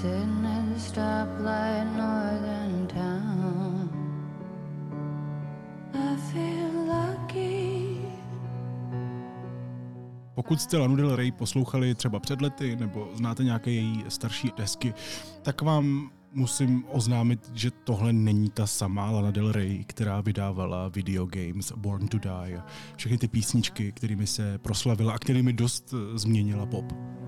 sitting 0.02 0.46
at 0.46 0.64
the 0.74 0.80
stoplight, 0.80 1.88
northern 1.98 2.88
town. 2.88 3.90
I 5.94 6.16
feel 6.32 6.72
lucky. 6.88 7.98
Pokud 10.36 10.62
jste 10.62 10.78
Lanu 10.78 10.96
Del 10.96 11.16
Rey 11.16 11.32
poslouchali 11.32 11.96
třeba 11.96 12.20
před 12.20 12.42
lety 12.42 12.76
nebo 12.76 13.10
znáte 13.14 13.44
nějaké 13.44 13.72
její 13.72 14.06
starší 14.08 14.52
desky, 14.58 14.94
tak 15.42 15.62
vám 15.62 16.12
musím 16.34 16.84
oznámit, 16.92 17.52
že 17.54 17.72
tohle 17.72 18.14
není 18.14 18.50
ta 18.50 18.68
samá 18.68 19.12
Lana 19.12 19.32
Del 19.32 19.52
Rey, 19.52 19.84
která 19.84 20.22
vydávala 20.22 20.88
video 20.88 21.26
games 21.26 21.72
Born 21.72 22.08
to 22.08 22.18
Die. 22.18 22.62
Všechny 22.96 23.18
ty 23.18 23.28
písničky, 23.28 23.92
kterými 23.92 24.28
se 24.28 24.58
proslavila 24.58 25.14
a 25.14 25.20
kterými 25.20 25.54
dost 25.54 25.94
změnila 26.16 26.66
pop. 26.66 27.19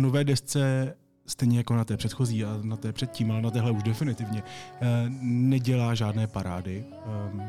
Nové 0.00 0.24
desce 0.24 0.94
stejně 1.26 1.58
jako 1.58 1.74
na 1.74 1.84
té 1.84 1.96
předchozí 1.96 2.44
a 2.44 2.58
na 2.62 2.76
té 2.76 2.92
předtím, 2.92 3.30
ale 3.30 3.42
na 3.42 3.50
téhle 3.50 3.70
už 3.70 3.82
definitivně, 3.82 4.42
eh, 4.80 4.86
nedělá 5.22 5.94
žádné 5.94 6.26
parády, 6.26 6.84
ehm, 7.06 7.42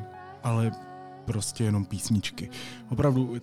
ale 0.44 0.72
prostě 1.26 1.64
jenom 1.64 1.86
písničky. 1.86 2.50
Opravdu 2.90 3.36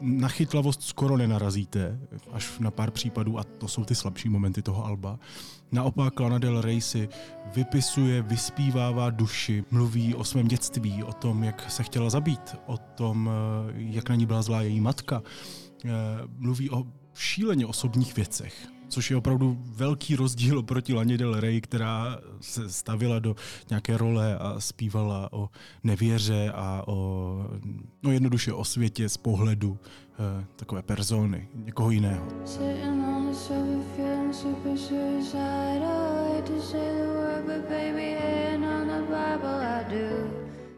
na 0.00 0.28
chytlavost 0.28 0.82
skoro 0.82 1.16
nenarazíte, 1.16 1.98
až 2.32 2.58
na 2.58 2.70
pár 2.70 2.90
případů, 2.90 3.38
a 3.38 3.44
to 3.44 3.68
jsou 3.68 3.84
ty 3.84 3.94
slabší 3.94 4.28
momenty 4.28 4.62
toho 4.62 4.86
alba. 4.86 5.18
Naopak 5.72 6.20
Lana 6.20 6.38
Del 6.38 6.60
Rey 6.60 6.80
si 6.80 7.08
vypisuje, 7.54 8.22
vyspívává 8.22 9.10
duši, 9.10 9.64
mluví 9.70 10.14
o 10.14 10.24
svém 10.24 10.48
dětství, 10.48 11.04
o 11.04 11.12
tom, 11.12 11.44
jak 11.44 11.70
se 11.70 11.82
chtěla 11.82 12.10
zabít, 12.10 12.56
o 12.66 12.76
tom, 12.76 13.30
eh, 13.30 13.72
jak 13.76 14.08
na 14.08 14.14
ní 14.14 14.26
byla 14.26 14.42
zlá 14.42 14.62
její 14.62 14.80
matka, 14.80 15.22
eh, 15.84 15.88
mluví 16.38 16.70
o 16.70 16.86
šíleně 17.20 17.66
osobních 17.66 18.16
věcech, 18.16 18.68
což 18.88 19.10
je 19.10 19.16
opravdu 19.16 19.58
velký 19.64 20.16
rozdíl 20.16 20.58
oproti 20.58 20.94
Laně 20.94 21.18
Del 21.18 21.40
Rey, 21.40 21.60
která 21.60 22.18
se 22.40 22.70
stavila 22.70 23.18
do 23.18 23.36
nějaké 23.70 23.96
role 23.96 24.38
a 24.38 24.60
zpívala 24.60 25.32
o 25.32 25.48
nevěře 25.84 26.52
a 26.54 26.82
o, 26.86 27.46
no 28.02 28.12
jednoduše 28.12 28.52
o 28.52 28.64
světě 28.64 29.08
z 29.08 29.16
pohledu 29.16 29.78
eh, 29.82 30.44
takové 30.56 30.82
persony, 30.82 31.48
někoho 31.54 31.90
jiného. 31.90 32.26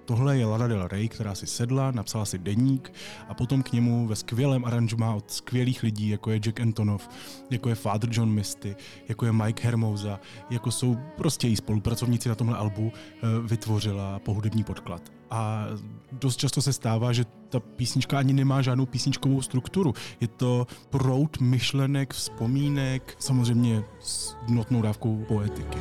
Tohle 0.04 0.38
je 0.38 0.46
Lana 0.46 0.66
Del 0.66 0.88
Rey, 0.88 1.08
která 1.08 1.34
si 1.34 1.46
sedla, 1.46 1.90
napsala 1.90 2.24
si 2.24 2.38
deník 2.38 2.92
a 3.28 3.34
potom 3.34 3.62
k 3.62 3.72
němu 3.72 4.06
ve 4.06 4.16
skvělém 4.16 4.64
aranžmá 4.64 5.14
od 5.14 5.30
skvělých 5.30 5.82
lidí, 5.82 6.08
jako 6.08 6.30
je 6.30 6.40
Jack 6.40 6.60
Antonoff, 6.60 7.08
jako 7.50 7.68
je 7.68 7.74
Father 7.74 8.10
John 8.12 8.30
Misty, 8.30 8.76
jako 9.08 9.26
je 9.26 9.32
Mike 9.32 9.64
Hermosa, 9.64 10.20
jako 10.50 10.70
jsou 10.70 10.96
prostě 11.16 11.46
její 11.46 11.56
spolupracovníci 11.56 12.28
na 12.28 12.34
tomhle 12.34 12.58
albu, 12.58 12.92
eh, 12.94 13.26
vytvořila 13.42 14.18
pohudební 14.18 14.64
podklad. 14.64 15.02
A 15.30 15.66
dost 16.12 16.36
často 16.36 16.62
se 16.62 16.72
stává, 16.72 17.12
že 17.12 17.24
ta 17.48 17.60
písnička 17.60 18.18
ani 18.18 18.32
nemá 18.32 18.62
žádnou 18.62 18.86
písničkovou 18.86 19.42
strukturu. 19.42 19.94
Je 20.20 20.28
to 20.28 20.66
prout 20.90 21.40
myšlenek, 21.40 22.14
vzpomínek, 22.14 23.16
samozřejmě 23.18 23.84
s 24.00 24.36
notnou 24.48 24.82
dávkou 24.82 25.24
poetiky. 25.28 25.78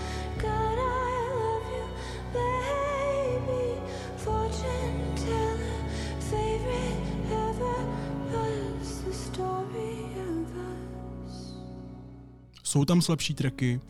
Jsou 12.71 12.85
tam 12.85 13.01
slabší 13.01 13.33
tracky, 13.33 13.81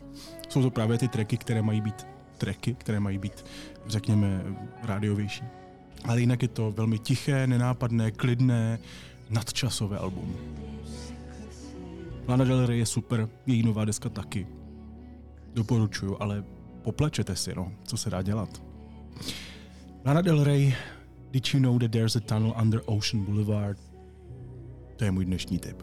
jsou 0.48 0.62
to 0.62 0.70
právě 0.70 0.98
ty 0.98 1.08
tracky, 1.08 1.36
které 1.36 1.62
mají 1.62 1.80
být 1.80 2.06
tracky, 2.38 2.74
které 2.74 3.00
mají 3.00 3.18
být, 3.18 3.44
řekněme, 3.86 4.42
rádiovější. 4.82 5.44
Ale 6.04 6.20
jinak 6.20 6.42
je 6.42 6.48
to 6.48 6.72
velmi 6.72 6.98
tiché, 6.98 7.46
nenápadné, 7.46 8.10
klidné, 8.10 8.78
nadčasové 9.30 9.98
album. 9.98 10.36
Lana 12.28 12.44
Del 12.44 12.66
Rey 12.66 12.78
je 12.78 12.86
super, 12.86 13.28
její 13.46 13.62
nová 13.62 13.84
deska 13.84 14.08
taky. 14.08 14.46
Doporučuju, 15.54 16.16
ale 16.20 16.44
poplečete 16.82 17.36
si, 17.36 17.54
no, 17.54 17.72
co 17.84 17.96
se 17.96 18.10
dá 18.10 18.22
dělat. 18.22 18.62
Lana 20.04 20.20
Del 20.20 20.44
Rey, 20.44 20.74
Did 21.30 21.54
you 21.54 21.60
know 21.60 21.78
that 21.78 21.90
there's 21.92 22.16
a 22.16 22.20
tunnel 22.20 22.54
under 22.62 22.80
Ocean 22.86 23.24
Boulevard? 23.24 23.78
To 24.96 25.04
je 25.04 25.10
můj 25.10 25.24
dnešní 25.24 25.58
tip. 25.58 25.82